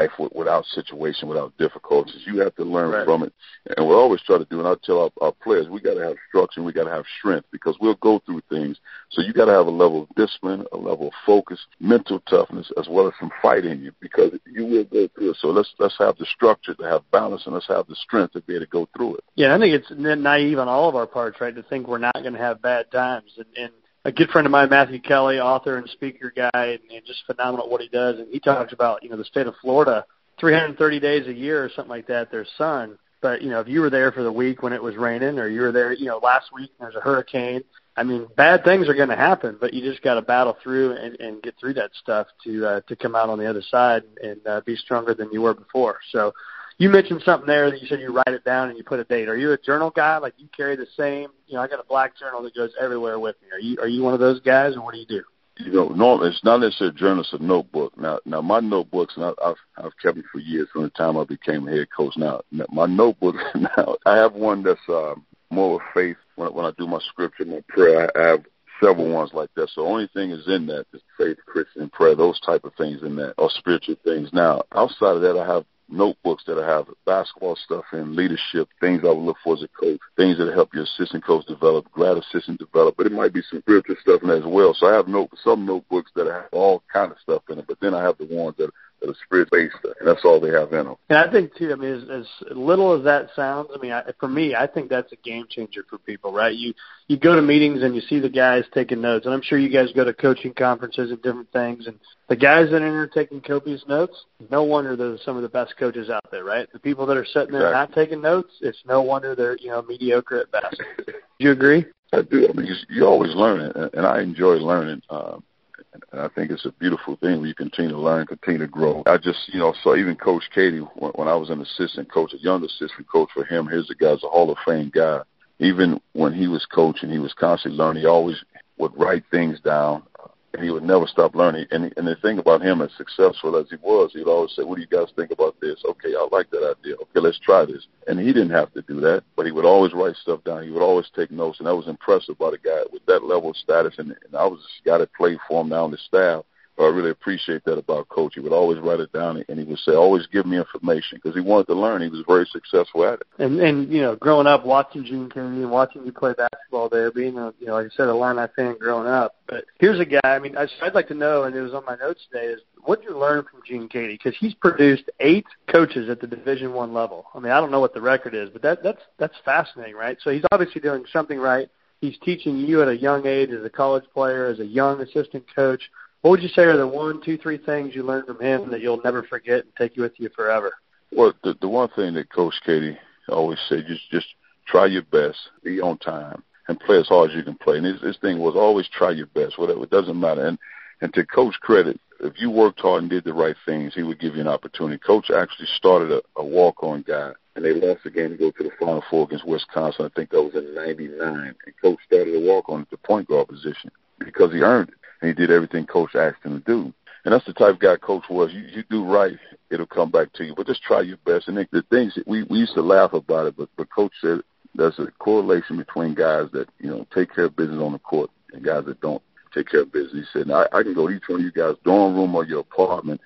life 0.00 0.30
without 0.34 0.64
situation, 0.66 1.28
without 1.28 1.56
difficulties. 1.58 2.22
You 2.26 2.40
have 2.40 2.54
to 2.56 2.64
learn 2.64 2.90
right. 2.90 3.04
from 3.04 3.22
it. 3.22 3.32
And 3.76 3.86
we 3.86 3.94
always 3.94 4.20
try 4.22 4.38
to 4.38 4.44
do, 4.44 4.58
and 4.58 4.68
I 4.68 4.74
tell 4.82 5.00
our, 5.02 5.10
our 5.20 5.32
players, 5.32 5.68
we 5.68 5.80
got 5.80 5.94
to 5.94 6.04
have 6.04 6.16
structure, 6.28 6.62
we 6.62 6.72
got 6.72 6.84
to 6.84 6.90
have 6.90 7.04
strength 7.18 7.46
because 7.52 7.76
we'll 7.80 7.96
go 7.96 8.20
through 8.24 8.42
things. 8.48 8.78
So 9.10 9.22
you 9.22 9.32
got 9.32 9.46
to 9.46 9.52
have 9.52 9.66
a 9.66 9.70
level 9.70 10.02
of 10.02 10.08
discipline, 10.16 10.64
a 10.72 10.76
level 10.76 11.08
of 11.08 11.14
focus, 11.26 11.60
mental 11.80 12.20
toughness, 12.20 12.70
as 12.78 12.88
well 12.88 13.06
as 13.08 13.14
some 13.20 13.30
fight 13.42 13.64
in 13.64 13.82
you 13.82 13.92
because 14.00 14.32
you 14.46 14.66
will 14.66 14.84
go 14.84 15.08
through 15.14 15.30
it. 15.30 15.36
So 15.40 15.48
let's 15.48 15.72
let's 15.78 15.96
have 15.98 16.16
the 16.16 16.26
structure 16.26 16.74
to 16.74 16.82
have 16.84 17.10
balance, 17.10 17.42
and 17.44 17.54
let's 17.54 17.68
have 17.68 17.86
the 17.86 17.96
strength 17.96 18.32
to 18.34 18.40
be 18.42 18.54
able 18.54 18.66
to 18.66 18.70
go 18.70 18.88
through 18.96 19.16
it. 19.16 19.24
Yeah, 19.34 19.54
I 19.54 19.58
think 19.58 19.74
it's 19.74 19.90
naive 19.90 20.58
on 20.58 20.68
all 20.68 20.88
of 20.88 20.96
our 20.96 21.06
parts, 21.06 21.40
right, 21.40 21.54
to 21.54 21.62
think 21.62 21.86
we're 21.86 21.98
not 21.98 22.14
going 22.14 22.32
to 22.32 22.38
have 22.38 22.62
bad 22.62 22.90
times. 22.90 23.32
And, 23.36 23.46
and 23.56 23.72
a 24.04 24.12
good 24.12 24.30
friend 24.30 24.46
of 24.46 24.50
mine, 24.50 24.70
Matthew 24.70 25.00
Kelly, 25.00 25.40
author 25.40 25.76
and 25.76 25.88
speaker 25.90 26.32
guy, 26.34 26.50
and, 26.54 26.80
and 26.90 27.04
just 27.06 27.24
phenomenal 27.26 27.66
at 27.66 27.70
what 27.70 27.80
he 27.80 27.88
does. 27.88 28.18
And 28.18 28.28
he 28.32 28.40
talks 28.40 28.72
about, 28.72 29.02
you 29.02 29.10
know, 29.10 29.16
the 29.16 29.24
state 29.24 29.46
of 29.46 29.54
Florida, 29.60 30.04
330 30.38 31.00
days 31.00 31.26
a 31.26 31.32
year 31.32 31.62
or 31.62 31.68
something 31.68 31.90
like 31.90 32.06
that. 32.06 32.30
There's 32.30 32.48
sun, 32.56 32.98
but 33.20 33.42
you 33.42 33.50
know, 33.50 33.60
if 33.60 33.68
you 33.68 33.80
were 33.80 33.90
there 33.90 34.12
for 34.12 34.22
the 34.22 34.32
week 34.32 34.62
when 34.62 34.72
it 34.72 34.82
was 34.82 34.96
raining, 34.96 35.38
or 35.38 35.48
you 35.48 35.60
were 35.60 35.72
there, 35.72 35.92
you 35.92 36.06
know, 36.06 36.18
last 36.18 36.52
week 36.52 36.70
and 36.78 36.86
there's 36.86 36.96
a 36.96 37.00
hurricane. 37.00 37.62
I 37.96 38.02
mean, 38.02 38.28
bad 38.36 38.64
things 38.64 38.88
are 38.88 38.94
going 38.94 39.10
to 39.10 39.16
happen, 39.16 39.58
but 39.60 39.74
you 39.74 39.82
just 39.82 40.02
got 40.02 40.14
to 40.14 40.22
battle 40.22 40.56
through 40.62 40.92
and, 40.92 41.20
and 41.20 41.42
get 41.42 41.54
through 41.60 41.74
that 41.74 41.90
stuff 42.00 42.28
to 42.44 42.66
uh, 42.66 42.80
to 42.82 42.96
come 42.96 43.14
out 43.14 43.28
on 43.28 43.38
the 43.38 43.46
other 43.46 43.62
side 43.62 44.04
and 44.22 44.40
uh, 44.46 44.60
be 44.64 44.76
stronger 44.76 45.12
than 45.12 45.30
you 45.32 45.42
were 45.42 45.54
before. 45.54 45.98
So, 46.10 46.32
you 46.80 46.88
mentioned 46.88 47.20
something 47.26 47.46
there 47.46 47.70
that 47.70 47.82
you 47.82 47.86
said 47.86 48.00
you 48.00 48.10
write 48.10 48.34
it 48.34 48.42
down 48.42 48.70
and 48.70 48.78
you 48.78 48.82
put 48.82 48.98
a 48.98 49.04
date. 49.04 49.28
Are 49.28 49.36
you 49.36 49.52
a 49.52 49.58
journal 49.58 49.90
guy? 49.90 50.16
Like 50.16 50.32
you 50.38 50.48
carry 50.56 50.76
the 50.76 50.86
same? 50.96 51.28
You 51.46 51.54
know, 51.56 51.60
I 51.60 51.68
got 51.68 51.78
a 51.78 51.84
black 51.84 52.16
journal 52.16 52.42
that 52.42 52.54
goes 52.54 52.70
everywhere 52.80 53.18
with 53.18 53.36
me. 53.42 53.48
Are 53.52 53.60
you 53.60 53.78
are 53.80 53.86
you 53.86 54.02
one 54.02 54.14
of 54.14 54.20
those 54.20 54.40
guys, 54.40 54.76
or 54.76 54.80
what 54.80 54.94
do 54.94 55.00
you 55.00 55.06
do? 55.06 55.22
You 55.58 55.72
know, 55.72 55.88
normally 55.88 56.30
it's 56.30 56.42
not 56.42 56.60
necessarily 56.60 56.96
a 56.96 56.98
journal; 56.98 57.20
it's 57.20 57.34
a 57.34 57.38
notebook. 57.38 57.98
Now, 57.98 58.20
now 58.24 58.40
my 58.40 58.60
notebooks, 58.60 59.14
and 59.16 59.26
I, 59.26 59.32
I've 59.44 59.56
I've 59.76 59.96
kept 60.02 60.16
them 60.16 60.24
for 60.32 60.38
years 60.38 60.68
from 60.72 60.84
the 60.84 60.90
time 60.90 61.18
I 61.18 61.24
became 61.24 61.68
a 61.68 61.70
head 61.70 61.88
coach. 61.94 62.14
Now, 62.16 62.40
my 62.72 62.86
notebook 62.86 63.36
now 63.54 63.96
I 64.06 64.16
have 64.16 64.32
one 64.32 64.62
that's 64.62 64.80
uh, 64.88 65.16
more 65.50 65.74
of 65.74 65.86
faith. 65.92 66.16
When 66.36 66.48
when 66.54 66.64
I 66.64 66.70
do 66.78 66.86
my 66.86 67.00
scripture, 67.10 67.44
my 67.44 67.62
prayer, 67.68 68.10
I 68.16 68.28
have 68.30 68.46
several 68.82 69.10
ones 69.10 69.32
like 69.34 69.50
that. 69.54 69.68
So 69.74 69.82
the 69.82 69.88
only 69.88 70.08
thing 70.14 70.30
is 70.30 70.48
in 70.48 70.64
that 70.68 70.86
is 70.94 71.02
faith, 71.18 71.36
Christian 71.44 71.90
prayer, 71.90 72.14
those 72.14 72.40
type 72.40 72.64
of 72.64 72.72
things 72.76 73.02
in 73.02 73.16
that, 73.16 73.34
or 73.36 73.50
spiritual 73.50 73.96
things. 74.02 74.30
Now, 74.32 74.62
outside 74.74 75.16
of 75.16 75.20
that, 75.20 75.36
I 75.36 75.46
have 75.46 75.66
notebooks 75.90 76.44
that 76.46 76.58
I 76.58 76.66
have 76.66 76.86
basketball 77.06 77.56
stuff 77.56 77.84
in, 77.92 78.16
leadership, 78.16 78.68
things 78.80 79.02
I 79.04 79.08
would 79.08 79.24
look 79.24 79.36
for 79.42 79.54
as 79.54 79.62
a 79.62 79.68
coach, 79.68 80.00
things 80.16 80.38
that 80.38 80.52
help 80.54 80.74
your 80.74 80.84
assistant 80.84 81.24
coach 81.24 81.46
develop, 81.46 81.90
grad 81.92 82.16
assistant 82.16 82.58
develop, 82.58 82.96
but 82.96 83.06
it 83.06 83.12
might 83.12 83.32
be 83.32 83.42
some 83.50 83.60
spiritual 83.60 83.96
stuff 84.00 84.22
in 84.22 84.28
there 84.28 84.38
as 84.38 84.44
well. 84.44 84.74
So 84.74 84.86
I 84.86 84.94
have 84.94 85.08
note, 85.08 85.30
some 85.42 85.66
notebooks 85.66 86.10
that 86.16 86.28
I 86.28 86.34
have 86.42 86.48
all 86.52 86.82
kind 86.92 87.12
of 87.12 87.18
stuff 87.18 87.42
in 87.48 87.58
it, 87.58 87.66
but 87.66 87.80
then 87.80 87.94
I 87.94 88.02
have 88.02 88.18
the 88.18 88.26
ones 88.26 88.56
that 88.58 88.70
that 89.00 89.10
are 89.10 89.14
spirit 89.24 89.48
based, 89.50 89.76
and 89.82 90.08
that's 90.08 90.24
all 90.24 90.40
they 90.40 90.50
have 90.50 90.72
in 90.72 90.86
them. 90.86 90.96
And 91.08 91.18
I 91.18 91.30
think 91.30 91.54
too, 91.54 91.72
I 91.72 91.76
mean, 91.76 91.92
as, 91.92 92.02
as 92.10 92.56
little 92.56 92.96
as 92.96 93.04
that 93.04 93.28
sounds, 93.34 93.68
I 93.74 93.78
mean, 93.78 93.92
I, 93.92 94.04
for 94.18 94.28
me, 94.28 94.54
I 94.54 94.66
think 94.66 94.88
that's 94.88 95.12
a 95.12 95.16
game 95.16 95.46
changer 95.48 95.84
for 95.88 95.98
people, 95.98 96.32
right? 96.32 96.54
You 96.54 96.74
you 97.08 97.18
go 97.18 97.34
to 97.34 97.42
meetings 97.42 97.82
and 97.82 97.94
you 97.94 98.00
see 98.02 98.20
the 98.20 98.28
guys 98.28 98.64
taking 98.72 99.00
notes, 99.00 99.26
and 99.26 99.34
I'm 99.34 99.42
sure 99.42 99.58
you 99.58 99.70
guys 99.70 99.92
go 99.94 100.04
to 100.04 100.12
coaching 100.12 100.54
conferences 100.54 101.10
and 101.10 101.22
different 101.22 101.50
things, 101.52 101.86
and 101.86 101.98
the 102.28 102.36
guys 102.36 102.70
that 102.70 102.82
are 102.82 103.06
taking 103.08 103.40
copious 103.40 103.82
notes, 103.88 104.24
no 104.50 104.62
wonder 104.62 104.96
they're 104.96 105.18
some 105.24 105.36
of 105.36 105.42
the 105.42 105.48
best 105.48 105.76
coaches 105.78 106.10
out 106.10 106.30
there, 106.30 106.44
right? 106.44 106.70
The 106.72 106.78
people 106.78 107.06
that 107.06 107.16
are 107.16 107.24
sitting 107.24 107.52
there 107.52 107.68
exactly. 107.68 107.72
not 107.72 107.92
taking 107.92 108.22
notes, 108.22 108.52
it's 108.60 108.78
no 108.86 109.02
wonder 109.02 109.34
they're 109.34 109.56
you 109.56 109.70
know 109.70 109.82
mediocre 109.82 110.40
at 110.40 110.50
best. 110.50 110.82
Do 111.06 111.14
you 111.38 111.52
agree? 111.52 111.86
I 112.12 112.22
do. 112.22 112.48
I 112.48 112.52
mean, 112.52 112.66
you, 112.66 112.74
you 112.88 113.06
always 113.06 113.34
learn 113.34 113.60
it, 113.60 113.94
and 113.94 114.06
I 114.06 114.20
enjoy 114.20 114.54
learning. 114.54 115.02
Um, 115.10 115.44
and 115.92 116.20
I 116.20 116.28
think 116.28 116.50
it's 116.50 116.66
a 116.66 116.72
beautiful 116.72 117.16
thing 117.16 117.40
when 117.40 117.48
you 117.48 117.54
continue 117.54 117.90
to 117.90 117.98
learn, 117.98 118.26
continue 118.26 118.58
to 118.60 118.66
grow. 118.66 119.02
I 119.06 119.16
just, 119.18 119.52
you 119.52 119.58
know, 119.58 119.74
saw 119.82 119.96
even 119.96 120.16
Coach 120.16 120.44
Keady 120.54 120.86
when, 120.96 121.10
when 121.12 121.28
I 121.28 121.34
was 121.34 121.50
an 121.50 121.60
assistant 121.60 122.10
coach, 122.10 122.32
a 122.32 122.38
young 122.38 122.64
assistant 122.64 123.08
coach 123.08 123.30
for 123.34 123.44
him. 123.44 123.66
Here's 123.66 123.88
the 123.88 123.94
guy's 123.94 124.22
a 124.22 124.28
Hall 124.28 124.50
of 124.50 124.58
Fame 124.64 124.90
guy. 124.94 125.20
Even 125.58 126.00
when 126.12 126.32
he 126.32 126.48
was 126.48 126.64
coaching, 126.66 127.10
he 127.10 127.18
was 127.18 127.34
constantly 127.34 127.78
learning. 127.78 128.02
He 128.02 128.06
always 128.06 128.42
would 128.78 128.98
write 128.98 129.24
things 129.30 129.60
down 129.60 130.02
and 130.52 130.62
he 130.62 130.70
would 130.70 130.82
never 130.82 131.06
stop 131.06 131.34
learning. 131.34 131.66
And 131.70 131.92
and 131.96 132.06
the 132.06 132.16
thing 132.16 132.38
about 132.38 132.62
him, 132.62 132.80
as 132.80 132.90
successful 132.96 133.56
as 133.56 133.66
he 133.70 133.76
was, 133.76 134.12
he'd 134.12 134.26
always 134.26 134.54
say, 134.54 134.62
"What 134.62 134.76
do 134.76 134.80
you 134.80 134.86
guys 134.86 135.12
think 135.14 135.30
about 135.30 135.60
this? 135.60 135.82
Okay, 135.84 136.14
I 136.14 136.28
like 136.32 136.50
that 136.50 136.76
idea. 136.78 136.94
Okay, 136.94 137.20
let's 137.20 137.38
try 137.38 137.64
this." 137.64 137.86
And 138.06 138.18
he 138.18 138.32
didn't 138.32 138.50
have 138.50 138.72
to 138.74 138.82
do 138.82 139.00
that, 139.00 139.22
but 139.36 139.46
he 139.46 139.52
would 139.52 139.64
always 139.64 139.92
write 139.92 140.16
stuff 140.16 140.42
down. 140.44 140.64
He 140.64 140.70
would 140.70 140.82
always 140.82 141.08
take 141.14 141.30
notes, 141.30 141.60
and 141.60 141.68
I 141.68 141.72
was 141.72 141.88
impressed 141.88 142.28
about 142.28 142.54
a 142.54 142.58
guy 142.58 142.82
with 142.92 143.04
that 143.06 143.24
level 143.24 143.50
of 143.50 143.56
status. 143.56 143.94
And, 143.98 144.10
and 144.10 144.36
I 144.36 144.46
was 144.46 144.60
a 144.84 144.88
guy 144.88 144.98
that 144.98 145.12
played 145.14 145.38
for 145.48 145.60
him 145.60 145.68
now 145.68 145.84
on 145.84 145.90
the 145.90 145.98
staff. 145.98 146.44
I 146.84 146.88
really 146.88 147.10
appreciate 147.10 147.64
that 147.64 147.78
about 147.78 148.08
Coach. 148.08 148.34
He 148.34 148.40
would 148.40 148.52
always 148.52 148.78
write 148.78 149.00
it 149.00 149.12
down, 149.12 149.44
and 149.48 149.58
he 149.58 149.64
would 149.64 149.78
say, 149.78 149.94
"Always 149.94 150.26
give 150.26 150.46
me 150.46 150.58
information," 150.58 151.18
because 151.22 151.34
he 151.34 151.40
wanted 151.40 151.66
to 151.68 151.74
learn. 151.74 152.02
He 152.02 152.08
was 152.08 152.24
very 152.26 152.46
successful 152.46 153.04
at 153.04 153.20
it. 153.20 153.26
And 153.38 153.60
and 153.60 153.92
you 153.92 154.00
know, 154.00 154.16
growing 154.16 154.46
up, 154.46 154.64
watching 154.64 155.04
Gene 155.04 155.28
Keady 155.28 155.62
and 155.62 155.70
watching 155.70 156.04
you 156.04 156.12
play 156.12 156.32
basketball 156.32 156.88
there, 156.88 157.10
being 157.10 157.38
a 157.38 157.52
you 157.58 157.66
know, 157.66 157.74
like 157.74 157.86
I 157.86 157.96
said, 157.96 158.08
a 158.08 158.10
Illini 158.10 158.46
fan 158.56 158.76
growing 158.78 159.06
up. 159.06 159.36
But 159.46 159.64
here's 159.78 160.00
a 160.00 160.04
guy. 160.04 160.20
I 160.24 160.38
mean, 160.38 160.56
I'd 160.56 160.94
like 160.94 161.08
to 161.08 161.14
know, 161.14 161.44
and 161.44 161.54
it 161.54 161.60
was 161.60 161.74
on 161.74 161.84
my 161.84 161.96
notes 161.96 162.26
today, 162.30 162.46
is 162.46 162.60
what 162.82 163.00
did 163.00 163.10
you 163.10 163.18
learn 163.18 163.44
from 163.50 163.60
Gene 163.66 163.88
Keady? 163.88 164.18
Because 164.18 164.36
he's 164.38 164.54
produced 164.54 165.10
eight 165.20 165.46
coaches 165.70 166.08
at 166.08 166.20
the 166.20 166.26
Division 166.26 166.72
One 166.72 166.92
level. 166.92 167.26
I 167.34 167.40
mean, 167.40 167.52
I 167.52 167.60
don't 167.60 167.70
know 167.70 167.80
what 167.80 167.94
the 167.94 168.00
record 168.00 168.34
is, 168.34 168.50
but 168.50 168.62
that 168.62 168.82
that's 168.82 169.02
that's 169.18 169.36
fascinating, 169.44 169.96
right? 169.96 170.18
So 170.22 170.30
he's 170.30 170.44
obviously 170.52 170.80
doing 170.80 171.04
something 171.12 171.38
right. 171.38 171.68
He's 172.00 172.16
teaching 172.24 172.56
you 172.56 172.80
at 172.80 172.88
a 172.88 172.96
young 172.96 173.26
age 173.26 173.50
as 173.50 173.62
a 173.62 173.68
college 173.68 174.04
player, 174.14 174.46
as 174.46 174.58
a 174.58 174.64
young 174.64 175.02
assistant 175.02 175.44
coach 175.54 175.82
what 176.22 176.30
would 176.32 176.42
you 176.42 176.48
say 176.48 176.62
are 176.62 176.76
the 176.76 176.86
one, 176.86 177.22
two, 177.22 177.38
three 177.38 177.58
things 177.58 177.94
you 177.94 178.02
learned 178.02 178.26
from 178.26 178.40
him 178.40 178.70
that 178.70 178.80
you'll 178.80 179.00
never 179.02 179.22
forget 179.22 179.64
and 179.64 179.76
take 179.76 179.96
you 179.96 180.02
with 180.02 180.18
you 180.18 180.28
forever? 180.34 180.72
Well, 181.12 181.32
the 181.42 181.54
the 181.60 181.68
one 181.68 181.88
thing 181.90 182.14
that 182.14 182.32
Coach 182.32 182.54
Keady 182.66 182.96
always 183.28 183.58
said, 183.68 183.86
just 183.88 184.08
just 184.10 184.26
try 184.66 184.86
your 184.86 185.02
best, 185.02 185.38
be 185.64 185.80
on 185.80 185.98
time, 185.98 186.42
and 186.68 186.78
play 186.78 186.98
as 186.98 187.08
hard 187.08 187.30
as 187.30 187.36
you 187.36 187.42
can 187.42 187.56
play. 187.56 187.78
And 187.78 187.86
his, 187.86 188.00
his 188.00 188.18
thing 188.18 188.38
was 188.38 188.54
always 188.54 188.88
try 188.88 189.10
your 189.10 189.26
best, 189.26 189.58
whatever. 189.58 189.82
It 189.82 189.90
doesn't 189.90 190.18
matter. 190.18 190.46
And 190.46 190.58
and 191.00 191.12
to 191.14 191.24
coach 191.24 191.54
credit, 191.60 191.98
if 192.20 192.34
you 192.38 192.50
worked 192.50 192.80
hard 192.80 193.02
and 193.02 193.10
did 193.10 193.24
the 193.24 193.32
right 193.32 193.56
things, 193.64 193.94
he 193.94 194.02
would 194.02 194.20
give 194.20 194.34
you 194.34 194.42
an 194.42 194.48
opportunity. 194.48 194.98
Coach 194.98 195.30
actually 195.30 195.68
started 195.74 196.12
a, 196.12 196.20
a 196.36 196.44
walk-on 196.44 197.02
guy, 197.02 197.32
and 197.56 197.64
they 197.64 197.72
lost 197.72 198.04
the 198.04 198.10
game 198.10 198.30
to 198.30 198.36
go 198.36 198.50
to 198.50 198.62
the 198.62 198.70
Final 198.78 199.02
Four 199.10 199.24
against 199.24 199.46
Wisconsin. 199.46 200.04
I 200.04 200.10
think 200.14 200.30
that 200.30 200.42
was 200.42 200.54
in 200.54 200.74
'99. 200.74 201.18
And 201.20 201.56
Coach 201.80 201.98
started 202.06 202.34
a 202.34 202.46
walk-on 202.46 202.82
at 202.82 202.90
the 202.90 202.98
point 202.98 203.28
guard 203.28 203.48
position 203.48 203.90
because 204.18 204.52
he 204.52 204.60
earned 204.60 204.90
it, 204.90 204.99
and 205.20 205.28
he 205.28 205.34
did 205.34 205.50
everything 205.50 205.86
Coach 205.86 206.14
asked 206.14 206.44
him 206.44 206.60
to 206.60 206.64
do. 206.66 206.92
And 207.24 207.34
that's 207.34 207.44
the 207.44 207.52
type 207.52 207.74
of 207.74 207.80
guy 207.80 207.96
Coach 207.96 208.24
was. 208.30 208.52
You, 208.52 208.62
you 208.62 208.82
do 208.88 209.04
right, 209.04 209.36
it'll 209.70 209.86
come 209.86 210.10
back 210.10 210.32
to 210.34 210.44
you. 210.44 210.54
But 210.54 210.66
just 210.66 210.82
try 210.82 211.02
your 211.02 211.18
best. 211.18 211.48
And 211.48 211.56
the 211.56 211.84
things 211.90 212.14
that 212.14 212.26
we 212.26 212.44
we 212.44 212.58
used 212.58 212.74
to 212.74 212.82
laugh 212.82 213.12
about 213.12 213.46
it, 213.46 213.56
but 213.56 213.68
but 213.76 213.90
Coach 213.90 214.12
said 214.20 214.40
there's 214.74 214.98
a 214.98 215.08
correlation 215.18 215.76
between 215.76 216.14
guys 216.14 216.46
that 216.52 216.68
you 216.78 216.88
know 216.88 217.06
take 217.14 217.34
care 217.34 217.44
of 217.44 217.56
business 217.56 217.80
on 217.80 217.92
the 217.92 217.98
court 217.98 218.30
and 218.52 218.64
guys 218.64 218.84
that 218.86 219.00
don't 219.00 219.22
take 219.54 219.68
care 219.68 219.82
of 219.82 219.92
business. 219.92 220.28
He 220.32 220.38
said, 220.38 220.50
I, 220.50 220.66
I 220.72 220.82
can 220.82 220.94
go 220.94 221.08
to 221.08 221.14
each 221.14 221.28
one 221.28 221.40
of 221.40 221.44
you 221.44 221.52
guys' 221.52 221.76
dorm 221.84 222.14
room 222.14 222.34
or 222.34 222.44
your 222.44 222.60
apartment, 222.60 223.20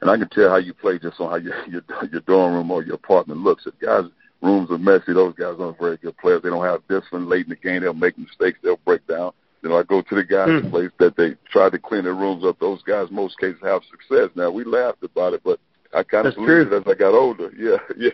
and 0.00 0.10
I 0.10 0.16
can 0.16 0.28
tell 0.30 0.50
how 0.50 0.56
you 0.56 0.74
play 0.74 0.98
just 0.98 1.20
on 1.20 1.30
how 1.30 1.36
your 1.36 1.54
your, 1.68 1.82
your 2.10 2.20
dorm 2.22 2.54
room 2.54 2.70
or 2.70 2.82
your 2.82 2.96
apartment 2.96 3.40
looks. 3.40 3.66
If 3.66 3.78
guys' 3.78 4.10
rooms 4.42 4.70
are 4.70 4.78
messy, 4.78 5.12
those 5.12 5.34
guys 5.34 5.56
aren't 5.60 5.78
very 5.78 5.96
good 5.96 6.16
players. 6.18 6.42
They 6.42 6.50
don't 6.50 6.64
have 6.64 6.86
discipline 6.88 7.28
late 7.28 7.46
in 7.46 7.50
the 7.50 7.56
game. 7.56 7.82
They'll 7.82 7.94
make 7.94 8.18
mistakes. 8.18 8.58
They'll 8.62 8.80
break 8.84 9.06
down. 9.06 9.32
You 9.62 9.70
know, 9.70 9.78
I 9.78 9.82
go 9.82 10.02
to 10.02 10.14
the 10.14 10.24
guys' 10.24 10.48
mm. 10.48 10.70
place 10.70 10.90
that 10.98 11.16
they 11.16 11.34
try 11.50 11.68
to 11.68 11.78
clean 11.78 12.04
their 12.04 12.14
rooms 12.14 12.44
up. 12.44 12.58
Those 12.60 12.82
guys, 12.82 13.08
most 13.10 13.38
cases, 13.38 13.58
have 13.62 13.82
success. 13.90 14.30
Now 14.34 14.50
we 14.50 14.64
laughed 14.64 15.02
about 15.02 15.32
it, 15.32 15.42
but 15.44 15.58
I 15.94 16.02
kind 16.02 16.26
of 16.26 16.34
believed 16.34 16.72
it 16.72 16.76
as 16.76 16.82
I 16.86 16.94
got 16.94 17.14
older. 17.14 17.50
Yeah, 17.58 17.78
yeah. 17.96 18.10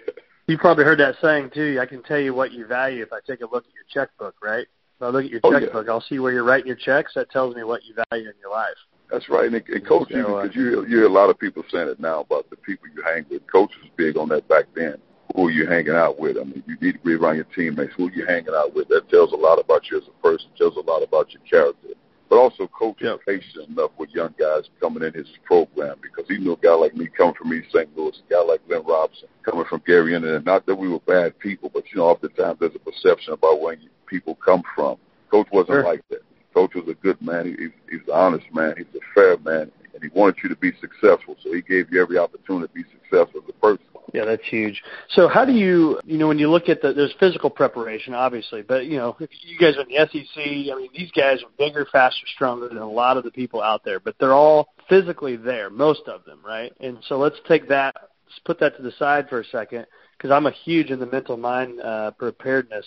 You 0.46 0.58
probably 0.58 0.84
heard 0.84 1.00
that 1.00 1.16
saying 1.22 1.50
too. 1.54 1.78
I 1.80 1.86
can 1.86 2.02
tell 2.02 2.18
you 2.18 2.34
what 2.34 2.52
you 2.52 2.66
value 2.66 3.02
if 3.02 3.12
I 3.12 3.18
take 3.26 3.40
a 3.40 3.46
look 3.46 3.64
at 3.64 3.72
your 3.74 3.84
checkbook, 3.88 4.34
right? 4.42 4.66
If 4.96 5.02
I 5.02 5.08
look 5.08 5.24
at 5.24 5.30
your 5.30 5.40
oh, 5.42 5.58
checkbook, 5.58 5.86
yeah. 5.86 5.92
I'll 5.92 6.02
see 6.02 6.18
where 6.18 6.32
you're 6.32 6.44
writing 6.44 6.66
your 6.66 6.76
checks. 6.76 7.12
That 7.14 7.30
tells 7.30 7.54
me 7.54 7.64
what 7.64 7.84
you 7.84 7.94
value 8.10 8.28
in 8.28 8.34
your 8.40 8.50
life. 8.50 8.76
That's 9.10 9.28
right. 9.28 9.46
And, 9.46 9.54
and 9.54 9.86
coach, 9.86 10.08
you 10.10 10.22
because 10.22 10.50
uh, 10.50 10.52
you, 10.52 10.82
you 10.82 10.98
hear 10.98 11.04
a 11.04 11.08
lot 11.08 11.30
of 11.30 11.38
people 11.38 11.62
saying 11.70 11.88
it 11.88 12.00
now 12.00 12.20
about 12.20 12.48
the 12.50 12.56
people 12.56 12.88
you 12.94 13.02
hang 13.02 13.24
with. 13.30 13.42
Coach 13.50 13.70
was 13.82 13.90
big 13.96 14.16
on 14.16 14.28
that 14.30 14.46
back 14.48 14.64
then. 14.74 14.96
Who 15.34 15.48
are 15.48 15.50
you 15.50 15.66
hanging 15.66 15.94
out 15.94 16.18
with? 16.18 16.36
I 16.36 16.44
mean, 16.44 16.62
you 16.66 16.76
need 16.80 16.92
to 16.92 16.98
be 16.98 17.14
around 17.14 17.36
your 17.36 17.46
teammates. 17.56 17.94
Who 17.96 18.08
are 18.08 18.12
you 18.12 18.26
hanging 18.26 18.54
out 18.54 18.74
with? 18.74 18.88
That 18.88 19.08
tells 19.08 19.32
a 19.32 19.36
lot 19.36 19.58
about 19.58 19.90
you 19.90 19.98
as 19.98 20.04
a 20.06 20.22
person. 20.22 20.48
Tells 20.56 20.76
a 20.76 20.80
lot 20.80 21.02
about 21.02 21.32
your 21.32 21.42
character 21.48 21.94
but 22.34 22.40
also 22.40 22.66
coaching 22.66 23.06
yep. 23.06 23.20
patient 23.26 23.68
enough 23.68 23.92
with 23.96 24.10
young 24.10 24.34
guys 24.38 24.64
coming 24.80 25.04
in 25.04 25.12
his 25.12 25.28
program 25.44 25.96
because 26.02 26.24
he 26.28 26.36
knew 26.36 26.52
a 26.52 26.56
guy 26.56 26.74
like 26.74 26.94
me 26.94 27.06
coming 27.06 27.34
from 27.34 27.52
East 27.52 27.68
St. 27.72 27.88
Louis, 27.96 28.20
a 28.28 28.32
guy 28.32 28.42
like 28.42 28.66
Glenn 28.66 28.84
Robinson 28.84 29.28
coming 29.44 29.64
from 29.68 29.82
Gary 29.86 30.14
Indiana. 30.14 30.40
Not 30.40 30.66
that 30.66 30.74
we 30.74 30.88
were 30.88 31.00
bad 31.00 31.38
people, 31.38 31.70
but 31.72 31.84
you 31.92 31.98
know, 31.98 32.06
oftentimes 32.06 32.58
there's 32.58 32.74
a 32.74 32.78
perception 32.78 33.34
about 33.34 33.60
where 33.60 33.76
people 34.06 34.34
come 34.44 34.62
from. 34.74 34.96
Coach 35.30 35.46
wasn't 35.52 35.74
sure. 35.74 35.84
like 35.84 36.02
that. 36.10 36.22
Coach 36.54 36.74
was 36.74 36.88
a 36.88 36.94
good 36.94 37.20
man. 37.22 37.46
He, 37.46 37.64
he's, 37.64 37.72
he's 37.88 38.08
an 38.08 38.14
honest 38.14 38.46
man. 38.52 38.74
He's 38.76 38.86
a 38.94 39.04
fair 39.14 39.36
man, 39.38 39.70
and 39.94 40.02
he 40.02 40.10
wanted 40.18 40.36
you 40.42 40.48
to 40.48 40.56
be 40.56 40.72
successful. 40.80 41.36
So 41.42 41.52
he 41.52 41.62
gave 41.62 41.92
you 41.92 42.02
every 42.02 42.18
opportunity 42.18 42.66
to 42.66 42.74
be 42.74 42.84
successful 42.90 43.42
as 43.42 43.48
a 43.48 43.52
person. 43.60 43.84
Yeah, 44.12 44.26
that's 44.26 44.46
huge. 44.46 44.82
So 45.10 45.26
how 45.26 45.44
do 45.44 45.52
you, 45.52 45.98
you 46.04 46.18
know, 46.18 46.28
when 46.28 46.38
you 46.38 46.48
look 46.48 46.68
at 46.68 46.80
the, 46.82 46.92
there's 46.92 47.14
physical 47.18 47.50
preparation, 47.50 48.14
obviously, 48.14 48.62
but 48.62 48.86
you 48.86 48.96
know, 48.96 49.16
if 49.18 49.30
you 49.42 49.58
guys 49.58 49.76
are 49.76 49.82
in 49.82 49.88
the 49.88 50.06
SEC, 50.06 50.36
I 50.36 50.76
mean, 50.76 50.90
these 50.94 51.10
guys 51.10 51.42
are 51.42 51.50
bigger, 51.58 51.86
faster, 51.90 52.24
stronger 52.32 52.68
than 52.68 52.78
a 52.78 52.88
lot 52.88 53.16
of 53.16 53.24
the 53.24 53.30
people 53.32 53.60
out 53.60 53.84
there, 53.84 53.98
but 53.98 54.14
they're 54.20 54.32
all 54.32 54.68
physically 54.88 55.36
there, 55.36 55.68
most 55.68 56.02
of 56.06 56.24
them, 56.24 56.38
right? 56.46 56.72
And 56.80 56.98
so 57.08 57.18
let's 57.18 57.36
take 57.48 57.68
that, 57.70 57.94
let's 57.96 58.38
put 58.44 58.60
that 58.60 58.76
to 58.76 58.82
the 58.82 58.92
side 58.98 59.28
for 59.28 59.40
a 59.40 59.44
second, 59.46 59.86
because 60.16 60.30
I'm 60.30 60.46
a 60.46 60.52
huge 60.52 60.90
in 60.90 61.00
the 61.00 61.06
mental 61.06 61.36
mind 61.36 61.80
uh, 61.80 62.12
preparedness. 62.12 62.86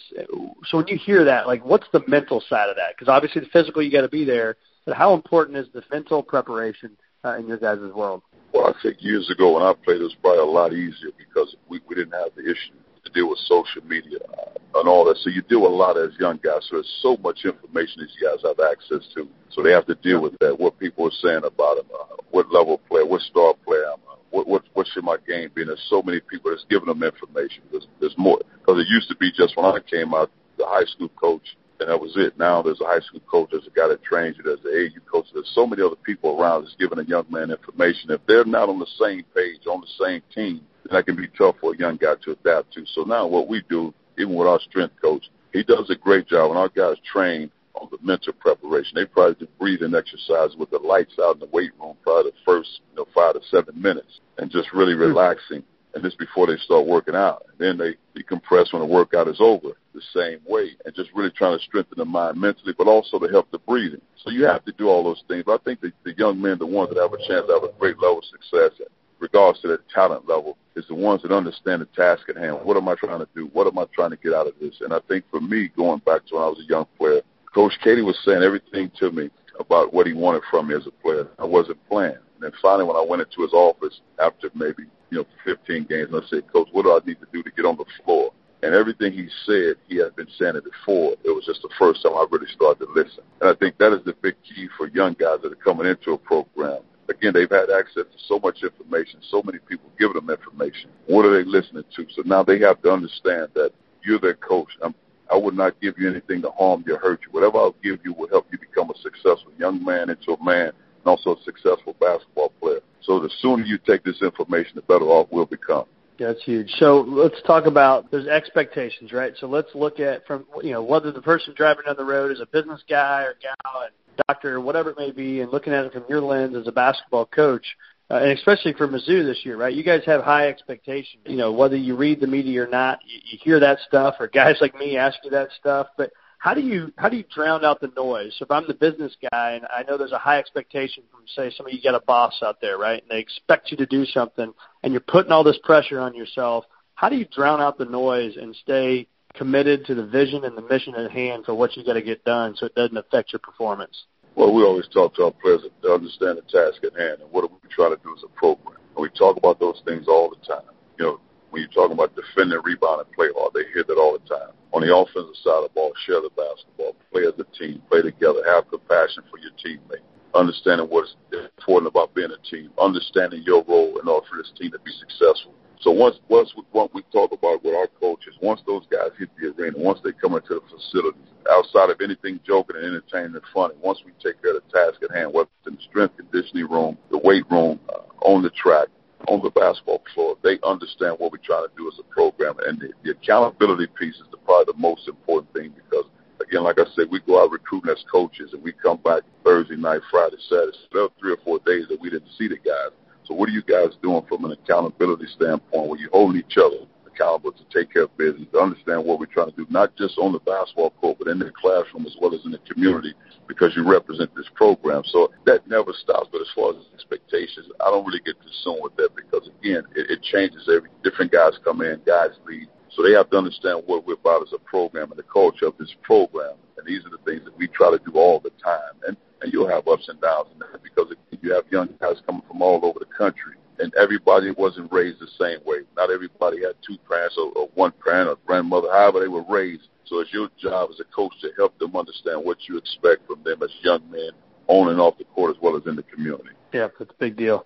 So 0.67 0.77
when 0.77 0.87
you 0.87 0.97
hear 0.97 1.25
that, 1.25 1.45
like, 1.45 1.65
what's 1.65 1.87
the 1.91 2.03
mental 2.07 2.41
side 2.47 2.69
of 2.69 2.77
that? 2.77 2.95
Because 2.95 3.09
obviously 3.09 3.41
the 3.41 3.47
physical, 3.47 3.83
you 3.83 3.91
got 3.91 4.01
to 4.01 4.07
be 4.07 4.23
there, 4.23 4.55
but 4.87 4.95
how 4.95 5.13
important 5.13 5.57
is 5.57 5.67
the 5.73 5.83
mental 5.91 6.23
preparation 6.23 6.95
uh, 7.25 7.35
in 7.37 7.45
your 7.45 7.57
guys' 7.57 7.79
world? 7.93 8.23
Well, 8.53 8.67
I 8.67 8.73
think 8.81 9.03
years 9.03 9.29
ago 9.29 9.53
when 9.53 9.61
I 9.61 9.73
played, 9.73 9.99
it 9.99 10.03
was 10.03 10.15
probably 10.21 10.39
a 10.39 10.45
lot 10.45 10.71
easier 10.71 11.11
because 11.17 11.57
we, 11.67 11.81
we 11.89 11.95
didn't 11.95 12.13
have 12.13 12.31
the 12.37 12.43
issue 12.43 12.79
to 13.03 13.11
deal 13.11 13.29
with 13.29 13.39
social 13.39 13.83
media 13.83 14.19
uh, 14.39 14.79
and 14.79 14.87
all 14.87 15.03
that. 15.03 15.17
So 15.17 15.29
you 15.29 15.41
deal 15.41 15.63
with 15.63 15.73
a 15.73 15.75
lot 15.75 15.97
as 15.97 16.15
young 16.17 16.39
guys. 16.41 16.65
So 16.69 16.77
there's 16.77 16.99
so 17.01 17.17
much 17.17 17.43
information 17.43 17.99
these 17.99 18.15
guys 18.23 18.39
have 18.47 18.63
access 18.63 19.05
to. 19.15 19.27
So 19.51 19.61
they 19.61 19.71
have 19.71 19.85
to 19.87 19.95
deal 19.95 20.21
with 20.21 20.39
that. 20.39 20.57
What 20.57 20.79
people 20.79 21.05
are 21.05 21.19
saying 21.21 21.43
about 21.43 21.83
them, 21.83 21.91
uh, 21.91 22.23
what 22.31 22.49
level 22.49 22.79
player, 22.87 23.05
what 23.05 23.21
star 23.23 23.55
player 23.65 23.91
I'm, 23.91 23.99
uh, 24.07 24.15
what, 24.31 24.47
what 24.47 24.63
what 24.73 24.87
should 24.87 25.03
my 25.03 25.17
game 25.27 25.51
be? 25.53 25.63
And 25.63 25.69
there's 25.69 25.85
so 25.89 26.01
many 26.01 26.21
people 26.21 26.51
that's 26.51 26.65
giving 26.69 26.87
them 26.87 27.03
information. 27.03 27.63
There's, 27.71 27.87
there's 27.99 28.15
more 28.17 28.39
because 28.63 28.79
it 28.79 28.87
used 28.87 29.09
to 29.09 29.17
be 29.17 29.35
just 29.35 29.57
when 29.57 29.65
I 29.65 29.79
came 29.83 30.13
out, 30.13 30.31
the 30.57 30.65
high 30.65 30.85
school 30.85 31.09
coach 31.19 31.57
and 31.79 31.89
that 31.89 31.99
was 31.99 32.13
it. 32.15 32.37
Now 32.37 32.61
there's 32.61 32.81
a 32.81 32.85
high 32.85 32.99
school 32.99 33.21
coach, 33.29 33.49
there's 33.51 33.67
a 33.67 33.71
guy 33.71 33.87
that 33.87 34.03
trains 34.03 34.35
you, 34.37 34.43
there's 34.43 34.63
an 34.65 34.91
AU 34.95 35.11
coach, 35.11 35.27
there's 35.33 35.51
so 35.53 35.67
many 35.67 35.81
other 35.81 35.95
people 35.95 36.39
around 36.39 36.63
that's 36.63 36.75
giving 36.79 36.99
a 36.99 37.03
young 37.03 37.25
man 37.29 37.51
information. 37.51 38.11
If 38.11 38.21
they're 38.27 38.45
not 38.45 38.69
on 38.69 38.79
the 38.79 38.87
same 38.99 39.23
page, 39.35 39.67
on 39.67 39.81
the 39.81 40.05
same 40.05 40.21
team, 40.33 40.61
then 40.83 40.95
that 40.95 41.05
can 41.05 41.15
be 41.15 41.27
tough 41.37 41.55
for 41.61 41.73
a 41.73 41.77
young 41.77 41.97
guy 41.97 42.15
to 42.23 42.31
adapt 42.31 42.73
to. 42.73 42.85
So 42.93 43.03
now 43.03 43.27
what 43.27 43.47
we 43.47 43.63
do, 43.69 43.93
even 44.17 44.35
with 44.35 44.47
our 44.47 44.59
strength 44.61 44.95
coach, 45.01 45.25
he 45.53 45.63
does 45.63 45.89
a 45.89 45.95
great 45.95 46.27
job, 46.27 46.51
and 46.51 46.59
our 46.59 46.69
guys 46.69 46.97
train 47.11 47.51
on 47.75 47.87
the 47.91 47.97
mental 48.01 48.33
preparation. 48.33 48.93
They 48.95 49.05
probably 49.05 49.45
do 49.45 49.51
breathing 49.59 49.93
exercise 49.95 50.55
with 50.57 50.71
the 50.71 50.79
lights 50.79 51.13
out 51.21 51.35
in 51.35 51.39
the 51.39 51.49
weight 51.51 51.71
room, 51.79 51.95
probably 52.03 52.31
the 52.31 52.37
first 52.45 52.81
you 52.91 52.97
know, 52.97 53.07
five 53.13 53.33
to 53.33 53.41
seven 53.49 53.79
minutes, 53.81 54.19
and 54.37 54.51
just 54.51 54.73
really 54.73 54.93
hmm. 54.93 55.01
relaxing 55.01 55.63
and 55.97 56.05
this 56.05 56.15
before 56.15 56.45
they 56.45 56.57
start 56.57 56.85
working 56.85 57.15
out. 57.15 57.45
Then 57.57 57.77
they 57.77 57.95
decompress 58.15 58.71
when 58.71 58.81
the 58.81 58.87
workout 58.87 59.27
is 59.27 59.37
over 59.39 59.69
the 59.93 60.01
same 60.13 60.39
way, 60.47 60.71
and 60.85 60.93
just 60.95 61.09
really 61.15 61.31
trying 61.31 61.57
to 61.57 61.63
strengthen 61.63 61.97
the 61.97 62.05
mind 62.05 62.39
mentally, 62.39 62.73
but 62.77 62.87
also 62.87 63.17
to 63.17 63.27
help 63.27 63.49
the 63.49 63.57
breathing. 63.57 64.01
So 64.23 64.29
you 64.29 64.45
have 64.45 64.63
to 64.65 64.71
do 64.73 64.87
all 64.87 65.03
those 65.03 65.23
things. 65.27 65.43
But 65.45 65.59
I 65.59 65.63
think 65.63 65.81
the, 65.81 65.91
the 66.03 66.13
young 66.13 66.39
men, 66.39 66.59
the 66.59 66.67
ones 66.67 66.93
that 66.93 67.01
have 67.01 67.13
a 67.13 67.17
chance 67.17 67.47
to 67.47 67.53
have 67.53 67.63
a 67.63 67.79
great 67.79 67.97
level 67.97 68.19
of 68.19 68.25
success, 68.25 68.79
in 68.79 68.85
regards 69.19 69.59
to 69.61 69.67
their 69.67 69.79
talent 69.93 70.27
level, 70.27 70.55
is 70.75 70.85
the 70.87 70.93
ones 70.93 71.23
that 71.23 71.31
understand 71.31 71.81
the 71.81 71.87
task 71.87 72.29
at 72.29 72.37
hand. 72.37 72.59
What 72.61 72.77
am 72.77 72.87
I 72.87 72.93
trying 72.93 73.19
to 73.19 73.27
do? 73.35 73.49
What 73.53 73.65
am 73.65 73.79
I 73.79 73.85
trying 73.93 74.11
to 74.11 74.17
get 74.17 74.33
out 74.33 74.45
of 74.45 74.53
this? 74.61 74.75
And 74.81 74.93
I 74.93 74.99
think 75.07 75.25
for 75.31 75.41
me, 75.41 75.71
going 75.75 75.99
back 76.05 76.27
to 76.27 76.35
when 76.35 76.43
I 76.43 76.47
was 76.47 76.59
a 76.59 76.69
young 76.69 76.85
player, 76.97 77.21
Coach 77.51 77.73
Keady 77.83 78.05
was 78.05 78.19
saying 78.23 78.43
everything 78.43 78.91
to 78.99 79.09
me 79.09 79.31
about 79.59 79.91
what 79.91 80.05
he 80.05 80.13
wanted 80.13 80.43
from 80.51 80.67
me 80.67 80.75
as 80.75 80.85
a 80.85 80.91
player. 80.91 81.27
I 81.39 81.45
wasn't 81.45 81.83
playing. 81.89 82.17
And 82.37 82.43
then 82.43 82.59
finally, 82.61 82.85
when 82.85 82.95
I 82.95 83.01
went 83.07 83.23
into 83.23 83.41
his 83.41 83.53
office 83.53 83.99
after 84.19 84.51
maybe 84.53 84.83
you 85.09 85.19
know 85.19 85.25
15 85.43 85.85
games, 85.85 86.09
and 86.13 86.23
I 86.23 86.27
said, 86.27 86.51
Coach, 86.53 86.69
what 86.71 86.83
do 86.83 86.91
I 86.91 86.99
need 87.05 87.19
to 87.19 87.27
do 87.33 87.41
to 87.41 87.49
get 87.49 87.65
on 87.65 87.77
the 87.77 87.85
floor? 88.03 88.31
And 88.61 88.73
everything 88.73 89.13
he 89.13 89.27
said, 89.45 89.75
he 89.87 89.97
had 89.97 90.15
been 90.15 90.27
saying 90.37 90.55
it 90.55 90.63
before. 90.63 91.13
It 91.23 91.29
was 91.29 91.45
just 91.45 91.61
the 91.61 91.69
first 91.77 92.03
time 92.03 92.13
I 92.13 92.25
really 92.29 92.47
started 92.53 92.85
to 92.85 92.91
listen. 92.93 93.23
And 93.41 93.49
I 93.49 93.55
think 93.55 93.77
that 93.77 93.93
is 93.93 94.03
the 94.05 94.13
big 94.21 94.35
key 94.43 94.67
for 94.77 94.87
young 94.89 95.13
guys 95.13 95.39
that 95.41 95.51
are 95.51 95.63
coming 95.63 95.87
into 95.87 96.13
a 96.13 96.17
program. 96.17 96.81
Again, 97.09 97.33
they've 97.33 97.49
had 97.49 97.69
access 97.69 98.05
to 98.05 98.19
so 98.27 98.39
much 98.39 98.63
information, 98.63 99.19
so 99.29 99.41
many 99.43 99.59
people 99.59 99.89
giving 99.97 100.15
them 100.15 100.29
information. 100.29 100.89
What 101.05 101.25
are 101.25 101.31
they 101.31 101.47
listening 101.47 101.83
to? 101.95 102.05
So 102.15 102.23
now 102.25 102.43
they 102.43 102.59
have 102.59 102.81
to 102.81 102.91
understand 102.91 103.49
that 103.53 103.71
you're 104.03 104.19
their 104.19 104.35
coach. 104.35 104.69
I'm, 104.83 104.93
I 105.31 105.37
would 105.37 105.55
not 105.55 105.79
give 105.79 105.97
you 105.97 106.09
anything 106.09 106.41
to 106.41 106.51
harm 106.51 106.83
you 106.85 106.97
hurt 106.97 107.21
you. 107.21 107.31
Whatever 107.31 107.57
I'll 107.59 107.75
give 107.83 107.99
you 108.03 108.13
will 108.13 108.29
help 108.29 108.47
you 108.51 108.57
become 108.57 108.89
a 108.89 108.97
successful 109.01 109.51
young 109.57 109.83
man 109.83 110.09
into 110.09 110.33
a 110.33 110.43
man 110.43 110.73
and 111.07 111.17
also 111.17 111.39
a 111.39 111.43
successful 111.43 111.95
basketball 111.99 112.51
player. 112.59 112.81
So 113.01 113.19
the 113.19 113.29
sooner 113.39 113.63
you 113.63 113.77
take 113.77 114.03
this 114.03 114.21
information, 114.21 114.73
the 114.75 114.81
better 114.81 115.05
off 115.05 115.27
we'll 115.31 115.45
become. 115.45 115.85
That's 116.19 116.43
huge. 116.43 116.69
So 116.79 117.01
let's 117.01 117.41
talk 117.43 117.65
about 117.65 118.11
those 118.11 118.27
expectations, 118.27 119.13
right? 119.13 119.33
So 119.39 119.47
let's 119.47 119.69
look 119.75 119.99
at 119.99 120.25
from 120.25 120.45
you 120.63 120.71
know 120.71 120.83
whether 120.83 121.11
the 121.11 121.21
person 121.21 121.53
driving 121.55 121.83
down 121.85 121.95
the 121.95 122.03
road 122.03 122.31
is 122.31 122.41
a 122.41 122.47
business 122.47 122.81
guy 122.89 123.21
or 123.21 123.35
gal, 123.41 123.83
and 123.83 123.91
doctor, 124.27 124.55
or 124.55 124.61
whatever 124.61 124.89
it 124.89 124.97
may 124.97 125.11
be, 125.11 125.41
and 125.41 125.51
looking 125.51 125.73
at 125.73 125.85
it 125.85 125.93
from 125.93 126.05
your 126.09 126.21
lens 126.21 126.55
as 126.55 126.67
a 126.67 126.71
basketball 126.71 127.27
coach, 127.27 127.65
uh, 128.09 128.15
and 128.15 128.31
especially 128.31 128.73
for 128.73 128.87
Mizzou 128.87 129.23
this 129.23 129.45
year, 129.45 129.57
right? 129.57 129.75
You 129.75 129.83
guys 129.83 130.01
have 130.07 130.23
high 130.23 130.47
expectations. 130.47 131.21
You 131.27 131.37
know 131.37 131.51
whether 131.51 131.77
you 131.77 131.95
read 131.95 132.19
the 132.19 132.27
media 132.27 132.63
or 132.63 132.67
not, 132.67 132.99
you, 133.05 133.19
you 133.23 133.37
hear 133.39 133.59
that 133.59 133.77
stuff, 133.87 134.15
or 134.19 134.27
guys 134.27 134.55
like 134.59 134.73
me 134.75 134.97
ask 134.97 135.19
you 135.23 135.29
that 135.29 135.49
stuff, 135.59 135.87
but 135.97 136.11
how 136.39 136.53
do 136.53 136.61
you 136.61 136.91
how 136.97 137.09
do 137.09 137.17
you 137.17 137.23
drown 137.33 137.65
out 137.65 137.81
the 137.81 137.91
noise? 137.95 138.35
If 138.39 138.51
I'm 138.51 138.67
the 138.67 138.73
business 138.73 139.15
guy 139.31 139.53
and 139.53 139.65
I 139.65 139.83
know 139.83 139.97
there's 139.97 140.11
a 140.11 140.17
high 140.17 140.37
expectation 140.37 141.03
from 141.11 141.21
say 141.35 141.53
some 141.55 141.65
of 141.65 141.73
you 141.73 141.81
got 141.81 141.95
a 141.95 142.05
boss 142.05 142.41
out 142.43 142.61
there, 142.61 142.77
right? 142.77 143.01
And 143.01 143.09
they 143.09 143.19
expect 143.19 143.71
you 143.71 143.77
to 143.77 143.85
do 143.85 144.05
something 144.05 144.53
and 144.83 144.93
you're 144.93 145.01
putting 145.01 145.31
all 145.31 145.43
this 145.43 145.59
pressure 145.63 145.99
on 145.99 146.13
yourself, 146.13 146.65
how 146.95 147.09
do 147.09 147.15
you 147.15 147.25
drown 147.25 147.61
out 147.61 147.77
the 147.77 147.85
noise 147.85 148.37
and 148.37 148.55
stay 148.55 149.07
committed 149.33 149.85
to 149.85 149.95
the 149.95 150.05
vision 150.05 150.43
and 150.43 150.57
the 150.57 150.61
mission 150.61 150.95
at 150.95 151.11
hand 151.11 151.45
for 151.45 151.53
what 151.53 151.75
you 151.75 151.83
got 151.83 151.93
to 151.93 152.01
get 152.01 152.23
done 152.23 152.55
so 152.57 152.65
it 152.65 152.75
doesn't 152.75 152.97
affect 152.97 153.33
your 153.33 153.39
performance? 153.39 154.05
Well, 154.35 154.53
we 154.53 154.63
always 154.63 154.87
talk 154.87 155.15
to 155.15 155.25
our 155.25 155.31
players 155.31 155.61
to 155.81 155.91
understand 155.91 156.37
the 156.37 156.43
task 156.43 156.83
at 156.83 156.99
hand 156.99 157.21
and 157.21 157.31
what 157.31 157.43
are 157.43 157.47
we 157.47 157.69
trying 157.69 157.95
to 157.95 158.03
do 158.03 158.15
as 158.15 158.23
a 158.23 158.29
program. 158.29 158.77
And 158.95 159.01
we 159.01 159.09
talk 159.09 159.37
about 159.37 159.59
those 159.59 159.81
things 159.85 160.05
all 160.07 160.29
the 160.29 160.45
time. 160.45 160.69
You 160.99 161.05
know, 161.05 161.19
when 161.57 161.65
you're 161.65 161.73
talking 161.73 161.97
about 161.97 162.13
defending, 162.13 162.61
rebound, 162.61 163.01
and 163.01 163.11
play 163.17 163.33
hard, 163.33 163.49
they 163.57 163.65
hear 163.73 163.81
that 163.81 163.97
all 163.97 164.13
the 164.13 164.21
time. 164.29 164.53
On 164.77 164.85
the 164.85 164.93
offensive 164.93 165.33
side 165.41 165.65
of 165.65 165.73
the 165.73 165.73
ball, 165.73 165.89
share 166.05 166.21
the 166.21 166.29
basketball, 166.37 166.93
play 167.09 167.25
as 167.25 167.33
a 167.41 167.49
team, 167.57 167.81
play 167.89 168.05
together, 168.05 168.45
have 168.45 168.69
compassion 168.69 169.25
for 169.25 169.41
your 169.41 169.49
teammate, 169.57 170.05
understanding 170.37 170.85
what's 170.85 171.17
important 171.33 171.89
about 171.89 172.13
being 172.13 172.29
a 172.29 172.37
team, 172.45 172.69
understanding 172.77 173.41
your 173.41 173.65
role 173.65 173.97
in 173.97 174.05
order 174.05 174.21
for 174.29 174.37
this 174.37 174.53
team 174.53 174.69
to 174.69 174.77
be 174.85 174.93
successful. 175.01 175.57
So 175.81 175.89
once 175.89 176.21
once 176.29 176.53
we, 176.53 176.61
what 176.77 176.93
we 176.93 177.01
talk 177.09 177.33
about 177.33 177.65
with 177.65 177.73
our 177.73 177.89
coaches, 177.97 178.37
once 178.41 178.61
those 178.69 178.85
guys 178.93 179.17
hit 179.17 179.29
the 179.41 179.49
arena, 179.57 179.77
once 179.81 179.97
they 180.03 180.13
come 180.13 180.37
into 180.37 180.61
the 180.61 180.65
facilities, 180.69 181.25
outside 181.49 181.89
of 181.89 182.01
anything 182.01 182.39
joking 182.45 182.77
and 182.77 182.85
entertaining 182.85 183.33
and 183.33 183.49
funny, 183.53 183.73
once 183.81 183.97
we 184.05 184.13
take 184.21 184.41
care 184.45 184.57
of 184.57 184.61
the 184.61 184.69
task 184.69 185.01
at 185.01 185.09
hand, 185.09 185.33
whether 185.33 185.49
it's 185.57 185.73
in 185.73 185.75
the 185.77 185.85
strength 185.89 186.17
conditioning 186.17 186.69
room, 186.69 186.97
the 187.09 187.17
weight 187.17 187.49
room, 187.49 187.79
uh, 187.89 188.05
on 188.21 188.41
the 188.41 188.49
track, 188.51 188.89
on 189.27 189.41
the 189.41 189.49
basketball 189.49 190.01
floor, 190.13 190.37
they 190.43 190.59
understand 190.63 191.15
what 191.17 191.31
we're 191.31 191.43
trying 191.43 191.67
to 191.67 191.73
do 191.75 191.87
as 191.87 191.99
a 191.99 192.03
program, 192.03 192.55
and 192.65 192.79
the, 192.79 192.89
the 193.03 193.11
accountability 193.11 193.87
piece 193.99 194.15
is 194.15 194.27
the, 194.31 194.37
probably 194.37 194.73
the 194.73 194.79
most 194.79 195.07
important 195.07 195.51
thing 195.53 195.73
because 195.75 196.05
again, 196.41 196.63
like 196.63 196.79
I 196.79 196.85
said, 196.95 197.07
we 197.11 197.19
go 197.21 197.43
out 197.43 197.51
recruiting 197.51 197.91
as 197.91 198.03
coaches, 198.11 198.53
and 198.53 198.63
we 198.63 198.71
come 198.71 198.97
back 198.97 199.23
Thursday 199.43 199.75
night, 199.75 200.01
Friday, 200.09 200.37
Saturday. 200.49 200.77
So 200.93 201.11
three 201.19 201.33
or 201.33 201.37
four 201.43 201.59
days 201.65 201.85
that 201.89 201.99
we 201.99 202.09
didn't 202.09 202.31
see 202.37 202.47
the 202.47 202.57
guys. 202.57 202.93
So 203.25 203.33
what 203.33 203.49
are 203.49 203.53
you 203.53 203.63
guys 203.63 203.97
doing 204.01 204.23
from 204.29 204.45
an 204.45 204.51
accountability 204.51 205.25
standpoint 205.35 205.89
where 205.89 205.99
you 205.99 206.09
hold 206.11 206.35
each 206.35 206.57
other 206.57 206.87
accountable 207.05 207.51
to 207.51 207.63
take 207.73 207.91
care 207.91 208.03
of 208.03 208.17
business, 208.17 208.47
to 208.53 208.59
understand 208.59 209.03
what 209.03 209.19
we're 209.19 209.25
trying 209.25 209.49
to 209.49 209.55
do, 209.55 209.65
not 209.69 209.95
just 209.97 210.17
on 210.17 210.31
the 210.31 210.39
basketball 210.39 210.91
court, 211.01 211.17
but 211.17 211.27
in 211.27 211.39
the 211.39 211.51
classroom 211.59 212.05
as 212.05 212.15
well 212.21 212.33
as 212.33 212.45
in 212.45 212.51
the 212.51 212.59
community 212.59 213.13
because 213.47 213.75
you 213.75 213.87
represent 213.87 214.33
this 214.35 214.49
program. 214.55 215.03
So 215.05 215.31
that 215.45 215.67
never 215.67 215.93
stops. 215.93 216.29
But 216.31 216.41
as 216.41 216.51
far 216.55 216.71
as 216.71 216.85
expectations, 216.93 217.67
I 217.79 217.89
don't 217.89 218.05
really 218.05 218.21
get 218.25 218.35
consumed 218.39 218.83
with 218.83 218.95
that 218.97 219.15
because, 219.15 219.49
again, 219.59 219.83
it, 219.95 220.11
it 220.11 220.21
changes 220.23 220.69
every 220.71 220.89
different 221.03 221.31
guys 221.31 221.53
come 221.63 221.81
in, 221.81 222.01
guys 222.05 222.31
leave. 222.45 222.67
So 222.91 223.03
they 223.03 223.11
have 223.11 223.29
to 223.31 223.37
understand 223.37 223.83
what 223.85 224.05
we're 224.05 224.15
about 224.15 224.43
as 224.43 224.53
a 224.53 224.59
program 224.59 225.11
and 225.11 225.19
the 225.19 225.23
culture 225.23 225.67
of 225.67 225.77
this 225.77 225.93
program. 226.01 226.55
And 226.77 226.85
these 226.85 227.05
are 227.05 227.09
the 227.09 227.23
things 227.25 227.43
that 227.45 227.57
we 227.57 227.67
try 227.67 227.91
to 227.91 227.99
do 227.99 228.17
all 228.17 228.39
the 228.39 228.51
time. 228.63 228.93
And 229.07 229.17
and 229.41 229.53
you'll 229.53 229.69
have 229.69 229.87
ups 229.87 230.07
and 230.09 230.19
downs 230.21 230.47
in 230.53 230.59
that 230.59 230.81
because 230.83 231.13
you 231.41 231.53
have 231.53 231.65
young 231.71 231.89
guys 231.99 232.17
coming 232.25 232.41
from 232.47 232.61
all 232.61 232.83
over 232.83 232.99
the 232.99 233.05
country, 233.05 233.55
and 233.79 233.93
everybody 233.95 234.51
wasn't 234.51 234.91
raised 234.91 235.19
the 235.19 235.27
same 235.39 235.59
way. 235.65 235.79
Not 235.95 236.11
everybody 236.11 236.61
had 236.61 236.75
two 236.85 236.97
parents 237.07 237.35
or, 237.37 237.51
or 237.53 237.69
one 237.75 237.93
parent 238.03 238.29
or 238.29 238.37
grandmother, 238.45 238.89
however 238.91 239.19
they 239.19 239.27
were 239.27 239.45
raised. 239.47 239.89
So 240.07 240.19
it's 240.19 240.33
your 240.33 240.49
job 240.59 240.89
as 240.91 240.99
a 240.99 241.03
coach 241.15 241.33
to 241.41 241.51
help 241.57 241.77
them 241.79 241.95
understand 241.95 242.43
what 242.43 242.57
you 242.67 242.77
expect 242.77 243.27
from 243.27 243.43
them 243.43 243.61
as 243.63 243.69
young 243.81 244.09
men 244.09 244.31
on 244.67 244.89
and 244.89 244.99
off 244.99 245.17
the 245.17 245.25
court 245.25 245.55
as 245.55 245.61
well 245.61 245.75
as 245.75 245.83
in 245.85 245.95
the 245.95 246.03
community. 246.03 246.49
Yeah, 246.73 246.87
that's 246.97 247.11
a 247.11 247.19
big 247.19 247.35
deal. 247.35 247.65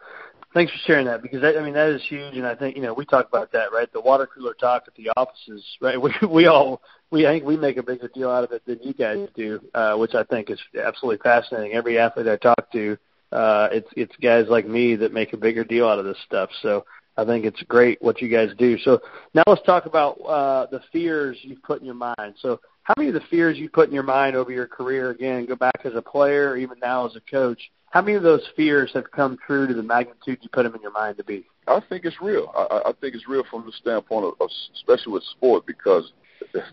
Thanks 0.53 0.71
for 0.71 0.79
sharing 0.85 1.05
that 1.05 1.21
because 1.21 1.41
that, 1.41 1.57
I 1.57 1.63
mean 1.63 1.73
that 1.75 1.89
is 1.89 2.01
huge, 2.09 2.35
and 2.35 2.45
I 2.45 2.55
think 2.55 2.75
you 2.75 2.81
know 2.81 2.93
we 2.93 3.05
talk 3.05 3.27
about 3.27 3.53
that 3.53 3.71
right. 3.71 3.91
The 3.93 4.01
water 4.01 4.27
cooler 4.27 4.53
talk 4.53 4.83
at 4.85 4.95
the 4.95 5.09
offices, 5.15 5.63
right? 5.79 5.99
We 6.01 6.13
we 6.27 6.45
all 6.47 6.81
we 7.09 7.25
I 7.25 7.31
think 7.31 7.45
we 7.45 7.55
make 7.55 7.77
a 7.77 7.83
bigger 7.83 8.09
deal 8.13 8.29
out 8.29 8.43
of 8.43 8.51
it 8.51 8.65
than 8.65 8.79
you 8.83 8.93
guys 8.93 9.29
do, 9.33 9.61
uh, 9.73 9.95
which 9.95 10.13
I 10.13 10.23
think 10.23 10.49
is 10.49 10.59
absolutely 10.77 11.19
fascinating. 11.23 11.73
Every 11.73 11.97
athlete 11.97 12.27
I 12.27 12.35
talk 12.35 12.69
to, 12.73 12.97
uh, 13.31 13.69
it's 13.71 13.87
it's 13.95 14.15
guys 14.21 14.47
like 14.49 14.67
me 14.67 14.97
that 14.97 15.13
make 15.13 15.31
a 15.31 15.37
bigger 15.37 15.63
deal 15.63 15.87
out 15.87 15.99
of 15.99 16.05
this 16.05 16.17
stuff. 16.25 16.49
So 16.61 16.85
I 17.21 17.25
think 17.25 17.45
it's 17.45 17.61
great 17.63 18.01
what 18.01 18.21
you 18.21 18.29
guys 18.29 18.49
do. 18.57 18.77
So 18.79 18.99
now 19.35 19.43
let's 19.45 19.61
talk 19.63 19.85
about 19.85 20.13
uh, 20.21 20.65
the 20.71 20.81
fears 20.91 21.37
you've 21.43 21.61
put 21.61 21.79
in 21.79 21.85
your 21.85 21.95
mind. 21.95 22.33
So 22.41 22.59
how 22.83 22.95
many 22.97 23.09
of 23.09 23.13
the 23.13 23.27
fears 23.29 23.57
you 23.59 23.69
put 23.69 23.87
in 23.89 23.93
your 23.93 24.03
mind 24.03 24.35
over 24.35 24.51
your 24.51 24.65
career, 24.65 25.11
again, 25.11 25.45
go 25.45 25.55
back 25.55 25.81
as 25.83 25.93
a 25.95 26.01
player, 26.01 26.57
even 26.57 26.79
now 26.81 27.05
as 27.05 27.15
a 27.15 27.21
coach, 27.21 27.71
how 27.91 28.01
many 28.01 28.15
of 28.15 28.23
those 28.23 28.41
fears 28.55 28.89
have 28.93 29.11
come 29.11 29.37
true 29.45 29.67
to 29.67 29.73
the 29.73 29.83
magnitude 29.83 30.39
you 30.41 30.49
put 30.49 30.63
them 30.63 30.73
in 30.73 30.81
your 30.81 30.91
mind 30.91 31.17
to 31.17 31.23
be? 31.23 31.45
I 31.67 31.79
think 31.89 32.05
it's 32.05 32.21
real. 32.21 32.51
I, 32.55 32.89
I 32.89 32.93
think 32.99 33.13
it's 33.13 33.27
real 33.27 33.43
from 33.51 33.65
the 33.65 33.71
standpoint 33.73 34.25
of, 34.25 34.33
of 34.39 34.49
especially 34.73 35.13
with 35.13 35.23
sport, 35.23 35.65
because 35.67 36.11